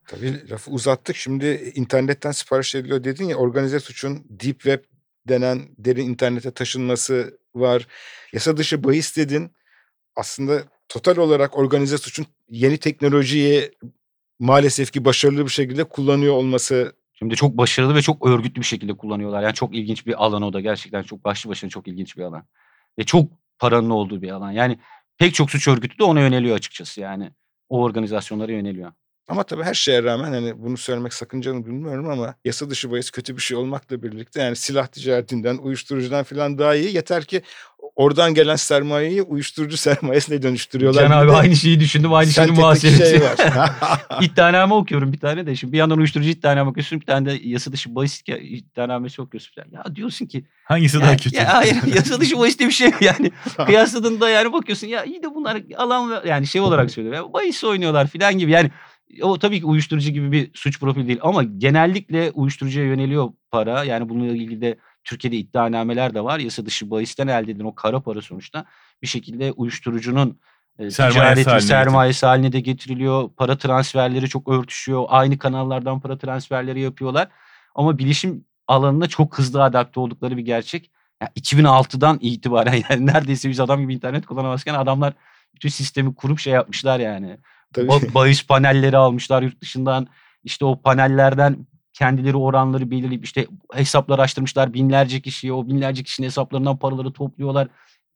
Tabii 0.08 0.50
lafı 0.50 0.72
uzattık. 0.72 1.16
Şimdi 1.16 1.72
internetten 1.76 2.32
sipariş 2.32 2.76
ediliyor 2.76 3.04
dedin 3.04 3.26
ya 3.26 3.36
organize 3.36 3.80
suçun 3.80 4.26
deep 4.30 4.60
web 4.62 4.84
denen 5.30 5.62
derin 5.78 6.10
internete 6.10 6.52
taşınması 6.52 7.40
var. 7.56 7.88
Yasa 8.34 8.58
dışı 8.58 8.84
bahis 8.84 9.18
dedin. 9.18 9.52
Aslında 10.16 10.64
total 10.90 11.18
olarak 11.18 11.58
organize 11.58 11.98
suçun 11.98 12.26
yeni 12.50 12.78
teknolojiyi 12.78 13.72
maalesef 14.40 14.92
ki 14.92 15.06
başarılı 15.06 15.46
bir 15.46 15.52
şekilde 15.52 15.84
kullanıyor 15.84 16.34
olması 16.34 16.94
Şimdi 17.20 17.36
çok 17.36 17.58
başarılı 17.58 17.96
ve 17.96 18.02
çok 18.02 18.28
örgütlü 18.28 18.62
bir 18.62 18.66
şekilde 18.66 18.94
kullanıyorlar. 18.94 19.44
Yani 19.44 19.54
çok 19.54 19.76
ilginç 19.76 20.08
bir 20.08 20.26
alan 20.26 20.42
o 20.42 20.54
da 20.54 20.62
gerçekten 20.62 21.04
çok 21.04 21.26
başlı 21.26 21.50
başına 21.50 21.70
çok 21.70 21.88
ilginç 21.88 22.18
bir 22.18 22.24
alan. 22.24 22.48
Ve 23.00 23.04
çok 23.04 23.32
paranın 23.60 23.90
olduğu 23.90 24.22
bir 24.22 24.30
alan. 24.30 24.52
Yani 24.52 24.80
pek 25.18 25.34
çok 25.34 25.52
suç 25.52 25.68
örgütü 25.68 26.00
de 26.00 26.04
ona 26.04 26.22
yöneliyor 26.22 26.56
açıkçası 26.56 27.02
yani. 27.02 27.32
O 27.70 27.84
organizasyonlara 27.84 28.52
yöneliyor. 28.52 28.92
Ama 29.28 29.44
tabii 29.44 29.64
her 29.64 29.74
şeye 29.74 30.04
rağmen 30.04 30.34
hani 30.34 30.64
bunu 30.64 30.78
söylemek 30.78 31.14
sakıncalı 31.14 31.66
bilmiyorum 31.66 32.10
ama 32.10 32.36
yasa 32.46 32.70
dışı 32.70 32.92
bahis 32.92 33.12
kötü 33.12 33.38
bir 33.38 33.42
şey 33.42 33.58
olmakla 33.58 34.04
birlikte 34.04 34.42
yani 34.42 34.56
silah 34.56 34.88
ticaretinden, 34.88 35.58
uyuşturucudan 35.58 36.24
falan 36.24 36.58
daha 36.58 36.76
iyi. 36.76 36.96
Yeter 36.96 37.24
ki 37.24 37.42
oradan 37.96 38.34
gelen 38.34 38.56
sermayeyi 38.56 39.22
uyuşturucu 39.22 39.78
sermayesine 39.88 40.42
dönüştürüyorlar. 40.42 41.04
Can 41.04 41.12
abi 41.12 41.32
de 41.32 41.36
aynı 41.36 41.56
şeyi 41.56 41.80
düşündüm. 41.80 42.14
Aynı 42.14 42.32
şeyin 42.32 42.54
muhasebesi. 42.54 43.10
şey 43.10 43.22
var. 43.22 43.36
İddianame 44.22 44.74
okuyorum 44.74 45.14
bir 45.14 45.20
tane 45.20 45.46
de. 45.46 45.56
Şimdi 45.56 45.74
bir 45.74 45.78
yandan 45.78 45.98
uyuşturucu 45.98 46.30
iddianame 46.30 46.70
okuyorsun. 46.70 47.02
Bir 47.02 47.06
tane 47.06 47.26
de 47.26 47.40
yasa 47.44 47.72
dışı 47.72 47.96
bahis 47.96 48.22
iddianamesi 48.42 49.22
okuyorsun. 49.22 49.54
falan. 49.56 49.68
Ya 49.72 49.96
diyorsun 49.96 50.26
ki. 50.26 50.46
Hangisi 50.64 50.98
Ya, 50.98 51.04
daha 51.04 51.18
kötü? 51.18 51.36
ya 51.38 51.54
hayır 51.54 51.76
yasa 51.96 52.20
dışı 52.20 52.40
bahis 52.40 52.60
diye 52.60 52.70
bir 52.70 52.74
şey 52.74 52.92
yani. 53.02 53.32
Kıyasladığında 53.66 54.30
yani 54.30 54.54
bakıyorsun 54.54 54.88
ya 54.88 55.04
iyi 55.04 55.24
de 55.24 55.36
bunlar 55.36 55.62
alan 55.78 56.22
yani 56.26 56.48
şey 56.48 56.62
olarak 56.62 56.92
söylüyorum. 56.92 57.26
Ya, 57.26 57.34
bahis 57.34 57.64
oynuyorlar 57.64 58.08
falan 58.08 58.38
gibi. 58.38 58.52
Yani 58.52 58.72
o 59.22 59.40
tabii 59.40 59.60
ki 59.60 59.66
uyuşturucu 59.66 60.12
gibi 60.12 60.32
bir 60.32 60.52
suç 60.54 60.80
profili 60.80 61.08
değil 61.08 61.20
ama 61.22 61.44
genellikle 61.44 62.32
uyuşturucuya 62.32 62.86
yöneliyor 62.86 63.30
para. 63.52 63.84
Yani 63.84 64.10
bununla 64.10 64.32
ilgili 64.32 64.62
de 64.62 64.78
Türkiye'de 65.04 65.38
iddianameler 65.38 66.14
de 66.14 66.24
var. 66.24 66.40
Yasa 66.40 66.66
dışı 66.66 66.92
bahisten 66.92 67.28
elde 67.28 67.52
edilen 67.52 67.66
o 67.66 67.76
kara 67.76 68.00
para 68.00 68.22
sonuçta 68.22 68.66
bir 69.02 69.08
şekilde 69.08 69.52
uyuşturucunun 69.52 70.40
e, 70.80 70.92
Sermayesi 70.92 71.20
ticareti, 71.20 71.50
haline 71.50 71.62
sermayesi 71.62 72.26
haline 72.26 72.52
de 72.52 72.60
getiriliyor. 72.60 73.30
Para 73.38 73.58
transferleri 73.58 74.30
çok 74.30 74.48
örtüşüyor. 74.48 75.06
Aynı 75.08 75.38
kanallardan 75.38 76.00
para 76.00 76.18
transferleri 76.18 76.82
yapıyorlar. 76.82 77.28
Ama 77.76 77.98
bilişim 77.98 78.46
alanına 78.68 79.08
çok 79.08 79.38
hızlı 79.38 79.64
adapte 79.64 80.00
oldukları 80.00 80.38
bir 80.38 80.46
gerçek. 80.46 80.92
Ya 81.22 81.28
2006'dan 81.40 82.18
itibaren 82.22 82.84
yani 82.90 83.06
neredeyse 83.06 83.50
biz 83.50 83.60
adam 83.60 83.82
gibi 83.82 83.94
internet 83.94 84.26
kullanamazken 84.26 84.74
adamlar 84.74 85.14
bütün 85.56 85.70
sistemi 85.70 86.16
kurup 86.16 86.40
şey 86.40 86.54
yapmışlar 86.54 87.00
yani. 87.00 87.38
Tabii. 87.76 87.88
Ba- 87.88 88.14
bahis 88.14 88.48
panelleri 88.48 88.98
almışlar 88.98 89.42
yurt 89.42 89.62
dışından. 89.62 90.08
İşte 90.44 90.66
o 90.66 90.82
panellerden 90.82 91.68
kendileri 91.94 92.38
oranları 92.38 92.92
belirleyip 92.92 93.26
işte 93.26 93.48
hesaplar 93.74 94.20
açtırmışlar 94.20 94.74
binlerce 94.74 95.22
kişiye. 95.22 95.54
O 95.54 95.68
binlerce 95.68 96.04
kişinin 96.04 96.28
hesaplarından 96.28 96.78
paraları 96.78 97.14
topluyorlar. 97.14 97.68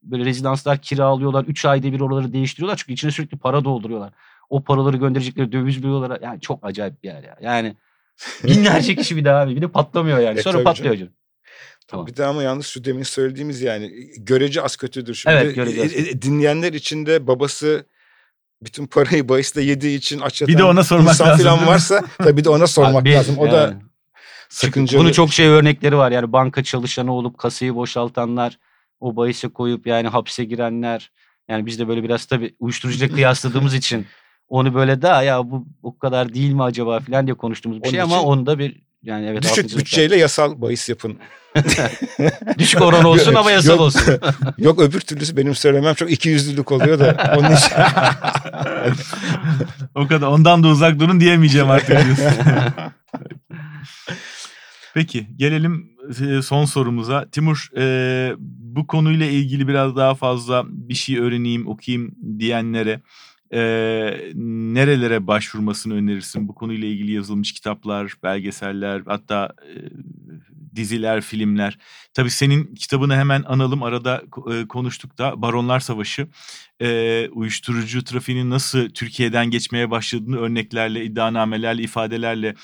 Böyle 0.03 0.25
rezidanslar 0.25 0.77
kiralıyorlar. 0.77 1.43
3 1.43 1.65
ayda 1.65 1.93
bir 1.93 1.99
oraları 1.99 2.33
değiştiriyorlar. 2.33 2.77
Çünkü 2.77 2.93
içine 2.93 3.11
sürekli 3.11 3.37
para 3.37 3.63
dolduruyorlar. 3.63 4.13
O 4.49 4.63
paraları 4.63 4.97
gönderecekleri 4.97 5.51
döviz 5.51 5.83
bürolara. 5.83 6.19
Yani 6.21 6.41
çok 6.41 6.65
acayip 6.65 7.03
bir 7.03 7.07
yer 7.07 7.23
ya. 7.23 7.37
Yani 7.41 7.75
binlerce 8.43 8.95
kişi 8.95 9.17
bir 9.17 9.25
daha 9.25 9.41
abi. 9.41 9.55
Bir 9.55 9.61
de 9.61 9.67
patlamıyor 9.67 10.19
yani. 10.19 10.41
Sonra 10.41 10.63
patlıyor 10.63 10.93
hocam. 10.93 11.09
Tamam. 11.87 12.07
Bir 12.07 12.15
de 12.15 12.25
ama 12.25 12.43
yalnız 12.43 12.65
şu 12.65 12.83
demin 12.83 13.03
söylediğimiz 13.03 13.61
yani 13.61 13.91
görece 14.17 14.61
az 14.61 14.75
kötüdür. 14.75 15.15
Şimdi 15.15 15.35
Evet, 15.35 15.55
görece 15.55 15.83
az 15.83 15.93
e, 15.93 16.09
e, 16.09 16.21
dinleyenler 16.21 16.73
içinde 16.73 17.27
babası 17.27 17.85
bütün 18.61 18.87
parayı 18.87 19.29
bahisle 19.29 19.61
yediği 19.61 19.97
için 19.97 20.19
aç 20.19 20.41
Bir 20.41 20.57
de 20.57 20.63
ona 20.63 20.83
sormak 20.83 21.13
insan 21.13 21.27
lazım, 21.27 21.45
falan 21.45 21.67
varsa 21.67 22.03
tabii 22.17 22.37
bir 22.37 22.43
de 22.43 22.49
ona 22.49 22.67
sormak 22.67 23.01
Abi, 23.01 23.13
lazım. 23.13 23.37
O 23.37 23.51
da 23.51 23.61
yani. 23.61 23.75
sakıncalı. 24.49 25.01
Bunun 25.01 25.11
çok 25.11 25.33
şey 25.33 25.47
örnekleri 25.47 25.97
var. 25.97 26.11
Yani 26.11 26.31
banka 26.31 26.63
çalışanı 26.63 27.13
olup 27.13 27.37
kasayı 27.37 27.75
boşaltanlar, 27.75 28.59
o 28.99 29.15
bahise 29.15 29.47
koyup 29.47 29.87
yani 29.87 30.07
hapse 30.07 30.43
girenler. 30.43 31.11
Yani 31.47 31.65
biz 31.65 31.79
de 31.79 31.87
böyle 31.87 32.03
biraz 32.03 32.25
tabii 32.25 32.55
uyuşturucuyla 32.59 33.07
kıyasladığımız 33.15 33.73
için 33.73 34.05
onu 34.47 34.73
böyle 34.73 35.01
daha 35.01 35.23
ya 35.23 35.51
bu 35.51 35.65
o 35.83 35.97
kadar 35.97 36.33
değil 36.33 36.53
mi 36.53 36.63
acaba 36.63 36.99
falan 36.99 37.27
diye 37.27 37.33
konuştuğumuz 37.33 37.77
bir 37.77 37.83
Onun 37.83 37.91
şey 37.91 38.01
ama 38.01 38.17
için 38.17 38.27
onda 38.27 38.59
bir 38.59 38.81
yani 39.03 39.25
evet 39.25 39.43
Düşük 39.43 39.77
bütçeyle 39.77 40.15
yasal 40.15 40.61
bahis 40.61 40.89
yapın. 40.89 41.17
düşük 42.57 42.81
oran 42.81 43.05
olsun 43.05 43.35
ama 43.35 43.51
yasal 43.51 43.73
Yok. 43.73 43.81
olsun. 43.81 44.19
Yok 44.57 44.81
öbür 44.81 44.99
türlüsü 44.99 45.37
benim 45.37 45.55
söylemem 45.55 45.95
çok 45.95 46.11
ikiyüzlülük 46.11 46.71
oluyor 46.71 46.99
da 46.99 47.35
onun 47.37 47.55
için. 47.55 47.71
o 49.95 50.07
kadar 50.07 50.27
ondan 50.27 50.63
da 50.63 50.67
uzak 50.67 50.99
durun 50.99 51.19
diyemeyeceğim 51.19 51.69
artık 51.69 52.05
diyorsun. 52.05 52.25
Peki 54.93 55.27
gelelim 55.35 55.89
e, 56.09 56.41
son 56.41 56.65
sorumuza. 56.65 57.29
Timur 57.31 57.69
e, 57.77 58.33
bu 58.47 58.87
konuyla 58.87 59.25
ilgili 59.25 59.67
biraz 59.67 59.95
daha 59.95 60.15
fazla 60.15 60.63
bir 60.67 60.95
şey 60.95 61.19
öğreneyim, 61.19 61.67
okuyayım 61.67 62.15
diyenlere 62.39 63.01
e, 63.53 63.61
nerelere 64.73 65.27
başvurmasını 65.27 65.93
önerirsin? 65.93 66.47
Bu 66.47 66.55
konuyla 66.55 66.87
ilgili 66.87 67.11
yazılmış 67.11 67.53
kitaplar, 67.53 68.13
belgeseller, 68.23 69.01
hatta 69.05 69.53
e, 69.63 69.73
diziler, 70.75 71.21
filmler. 71.21 71.77
Tabii 72.13 72.29
senin 72.29 72.75
kitabını 72.75 73.15
hemen 73.15 73.43
analım. 73.43 73.83
Arada 73.83 74.23
e, 74.53 74.67
konuştuk 74.67 75.17
da 75.17 75.41
Baronlar 75.41 75.79
Savaşı. 75.79 76.27
E, 76.81 77.29
uyuşturucu 77.29 78.03
trafiğinin 78.03 78.49
nasıl 78.49 78.89
Türkiye'den 78.89 79.45
geçmeye 79.45 79.91
başladığını 79.91 80.37
örneklerle, 80.37 81.05
iddianamelerle, 81.05 81.83
ifadelerle, 81.83 82.55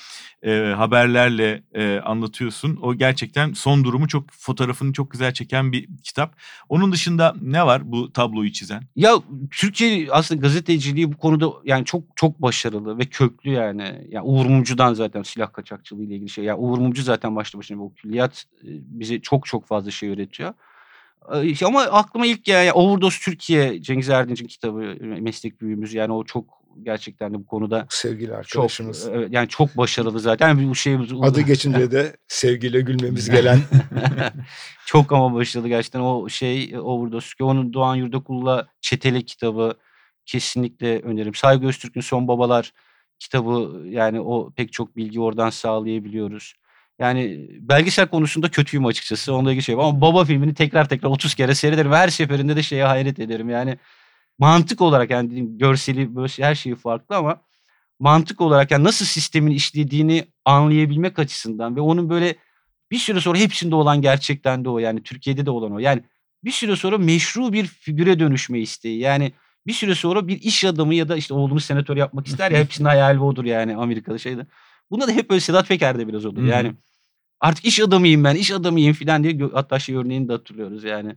e, 0.42 0.72
haberlerle 0.76 1.62
e, 1.74 2.00
anlatıyorsun. 2.00 2.78
O 2.82 2.94
gerçekten 2.94 3.52
son 3.52 3.84
durumu 3.84 4.08
çok 4.08 4.30
fotoğrafını 4.30 4.92
çok 4.92 5.10
güzel 5.10 5.32
çeken 5.32 5.72
bir 5.72 5.88
kitap. 6.02 6.36
Onun 6.68 6.92
dışında 6.92 7.34
ne 7.42 7.66
var 7.66 7.92
bu 7.92 8.12
tabloyu 8.12 8.52
çizen? 8.52 8.82
Ya 8.96 9.14
Türkiye 9.50 10.08
aslında 10.10 10.40
gazeteciliği 10.40 11.12
bu 11.12 11.16
konuda 11.16 11.46
yani 11.64 11.84
çok 11.84 12.02
çok 12.16 12.42
başarılı 12.42 12.98
ve 12.98 13.04
köklü 13.04 13.50
yani. 13.50 14.06
Ya 14.10 14.22
Uğur 14.22 14.46
Mumcu'dan 14.46 14.94
zaten 14.94 15.22
silah 15.22 15.52
kaçakçılığı 15.52 16.02
ile 16.02 16.14
ilgili 16.14 16.28
şey. 16.28 16.44
Ya 16.44 16.56
Uğur 16.56 16.78
Mumcu 16.78 17.02
zaten 17.02 17.36
başlı 17.36 17.58
başına 17.58 17.78
bu 17.78 17.94
külliyat 17.94 18.44
bize 18.62 19.20
çok 19.20 19.46
çok 19.46 19.66
fazla 19.66 19.90
şey 19.90 20.08
öğretiyor. 20.08 20.54
E, 21.34 21.64
Ama 21.66 21.82
aklıma 21.82 22.26
ilk 22.26 22.48
ya, 22.48 22.62
ya 22.62 22.74
Overdose 22.74 23.18
Türkiye 23.24 23.82
Cengiz 23.82 24.08
Erdinç'in 24.08 24.46
kitabı 24.46 24.78
meslek 25.00 25.60
büyüğümüz 25.60 25.94
yani 25.94 26.12
o 26.12 26.24
çok 26.24 26.56
gerçekten 26.82 27.34
de 27.34 27.38
bu 27.38 27.46
konuda 27.46 27.86
Sevgili 27.90 28.26
çok 28.28 28.36
arkadaşımız. 28.36 29.08
e, 29.08 29.28
yani 29.30 29.48
çok 29.48 29.76
başarılı 29.76 30.20
zaten 30.20 30.48
Yani 30.48 30.68
bu 30.68 30.74
şey 30.74 30.94
Adı 31.22 31.40
geçince 31.40 31.90
de 31.90 32.16
sevgiyle 32.28 32.80
gülmemiz 32.80 33.30
gelen 33.30 33.58
çok 34.86 35.12
ama 35.12 35.34
başarılı 35.34 35.68
gerçekten 35.68 36.00
o 36.00 36.28
şey 36.28 36.70
e, 36.72 36.80
Overdose. 36.80 37.44
Onun 37.44 37.72
Doğan 37.72 37.96
Yurdakul'la 37.96 38.68
Çetele 38.80 39.22
kitabı 39.22 39.74
kesinlikle 40.26 41.00
öneririm. 41.00 41.34
Saygı 41.34 41.66
Öztürk'ün 41.66 42.00
Son 42.00 42.28
Babalar 42.28 42.72
kitabı 43.18 43.82
yani 43.88 44.20
o 44.20 44.52
pek 44.56 44.72
çok 44.72 44.96
bilgi 44.96 45.20
oradan 45.20 45.50
sağlayabiliyoruz. 45.50 46.54
Yani 46.98 47.48
belgesel 47.60 48.08
konusunda 48.08 48.50
kötüyüm 48.50 48.86
açıkçası. 48.86 49.34
Onunla 49.34 49.50
ilgili 49.50 49.64
şey 49.64 49.78
var. 49.78 49.84
Ama 49.84 50.00
Baba 50.00 50.24
filmini 50.24 50.54
tekrar 50.54 50.88
tekrar 50.88 51.08
30 51.10 51.34
kere 51.34 51.54
seyrederim. 51.54 51.92
Her 51.92 52.08
seferinde 52.08 52.56
de 52.56 52.62
şeye 52.62 52.84
hayret 52.84 53.18
ederim. 53.18 53.50
Yani 53.50 53.78
mantık 54.38 54.80
olarak 54.80 55.10
yani 55.10 55.30
dediğim 55.30 55.58
görseli 55.58 56.16
böyle 56.16 56.28
şey- 56.28 56.44
her 56.44 56.54
şeyi 56.54 56.74
farklı 56.74 57.16
ama 57.16 57.40
mantık 57.98 58.40
olarak 58.40 58.70
yani 58.70 58.84
nasıl 58.84 59.04
sistemin 59.04 59.50
işlediğini 59.52 60.24
anlayabilmek 60.44 61.18
açısından 61.18 61.76
ve 61.76 61.80
onun 61.80 62.10
böyle 62.10 62.36
bir 62.90 62.98
süre 62.98 63.20
sonra 63.20 63.38
hepsinde 63.38 63.74
olan 63.74 64.02
gerçekten 64.02 64.64
de 64.64 64.68
o 64.68 64.78
yani 64.78 65.02
Türkiye'de 65.02 65.46
de 65.46 65.50
olan 65.50 65.72
o. 65.72 65.78
Yani 65.78 66.02
bir 66.44 66.50
süre 66.50 66.76
sonra 66.76 66.98
meşru 66.98 67.52
bir 67.52 67.66
figüre 67.66 68.18
dönüşme 68.18 68.60
isteği. 68.60 68.98
Yani 68.98 69.32
bir 69.66 69.72
süre 69.72 69.94
sonra 69.94 70.28
bir 70.28 70.40
iş 70.42 70.64
adamı 70.64 70.94
ya 70.94 71.08
da 71.08 71.16
işte 71.16 71.34
oğlumuz 71.34 71.64
senatör 71.64 71.96
yapmak 71.96 72.26
ister 72.26 72.50
ya 72.50 72.58
hepsinin 72.58 72.88
hayali 72.88 73.20
odur 73.20 73.44
yani 73.44 73.76
Amerika'da 73.76 74.18
şeyde. 74.18 74.46
Bunda 74.90 75.08
da 75.08 75.12
hep 75.12 75.30
böyle 75.30 75.40
Sedat 75.40 75.68
Peker'de 75.68 76.08
biraz 76.08 76.24
olur. 76.24 76.42
Hı 76.42 76.46
hı. 76.46 76.46
Yani 76.46 76.72
artık 77.40 77.64
iş 77.64 77.80
adamıyım 77.80 78.24
ben, 78.24 78.34
iş 78.34 78.50
adamıyım 78.50 78.94
falan 78.94 79.24
diye 79.24 79.38
hatta 79.52 79.78
şey 79.78 79.94
örneğini 79.94 80.28
de 80.28 80.32
hatırlıyoruz 80.32 80.84
yani. 80.84 81.16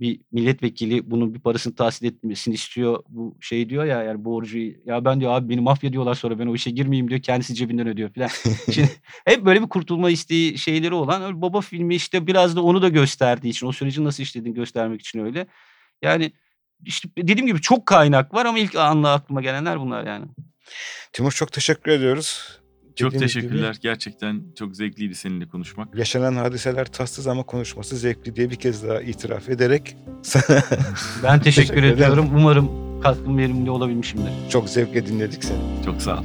Bir 0.00 0.20
milletvekili 0.32 1.10
bunun 1.10 1.34
bir 1.34 1.40
parasını 1.40 1.74
tahsil 1.74 2.06
etmesini 2.06 2.54
istiyor. 2.54 3.02
Bu 3.08 3.36
şey 3.40 3.68
diyor 3.68 3.84
ya 3.84 4.02
yani 4.02 4.24
borcu 4.24 4.58
ya 4.86 5.04
ben 5.04 5.20
diyor 5.20 5.32
abi 5.32 5.48
beni 5.48 5.60
mafya 5.60 5.92
diyorlar 5.92 6.14
sonra 6.14 6.38
ben 6.38 6.46
o 6.46 6.54
işe 6.54 6.70
girmeyeyim 6.70 7.08
diyor. 7.08 7.22
Kendisi 7.22 7.54
cebinden 7.54 7.88
ödüyor 7.88 8.10
falan. 8.14 8.28
Şimdi 8.72 8.90
hep 9.24 9.44
böyle 9.44 9.62
bir 9.62 9.68
kurtulma 9.68 10.10
isteği 10.10 10.58
şeyleri 10.58 10.94
olan 10.94 11.22
öyle 11.22 11.42
baba 11.42 11.60
filmi 11.60 11.94
işte 11.94 12.26
biraz 12.26 12.56
da 12.56 12.62
onu 12.62 12.82
da 12.82 12.88
gösterdiği 12.88 13.48
için 13.48 13.66
o 13.66 13.72
sürecin 13.72 14.04
nasıl 14.04 14.22
işlediğini 14.22 14.54
göstermek 14.54 15.00
için 15.00 15.24
öyle. 15.24 15.46
Yani 16.02 16.32
işte 16.84 17.08
dediğim 17.16 17.46
gibi 17.46 17.60
çok 17.60 17.86
kaynak 17.86 18.34
var 18.34 18.46
ama 18.46 18.58
ilk 18.58 18.76
anla 18.76 19.12
aklıma 19.12 19.42
gelenler 19.42 19.80
bunlar 19.80 20.06
yani. 20.06 20.26
Timur 21.12 21.32
çok 21.32 21.52
teşekkür 21.52 21.92
ediyoruz. 21.92 22.61
Çok 22.96 23.12
Dediğimiz 23.12 23.34
gibi 23.34 23.42
teşekkürler. 23.42 23.76
Gerçekten 23.82 24.42
çok 24.58 24.76
zevkliydi 24.76 25.14
seninle 25.14 25.48
konuşmak. 25.48 25.94
yaşanan 25.98 26.34
hadiseler 26.36 26.84
tatsız 26.86 27.26
ama 27.26 27.42
konuşması 27.42 27.96
zevkli 27.96 28.36
diye 28.36 28.50
bir 28.50 28.56
kez 28.56 28.88
daha 28.88 29.00
itiraf 29.00 29.48
ederek 29.48 29.96
sana 30.22 30.62
Ben 31.22 31.40
teşekkür 31.40 31.68
Teşekkür 31.68 31.82
ederim. 31.82 31.94
ediyorum. 31.94 32.30
Umarım 32.36 32.70
katkım 33.02 33.38
verimli 33.38 33.70
olabilmişimdir. 33.70 34.32
çok 34.50 34.68
zevkle 34.68 35.06
dinledik 35.06 35.44
seni. 35.44 35.84
Çok 35.84 36.02
sağ 36.02 36.18
ol. 36.18 36.22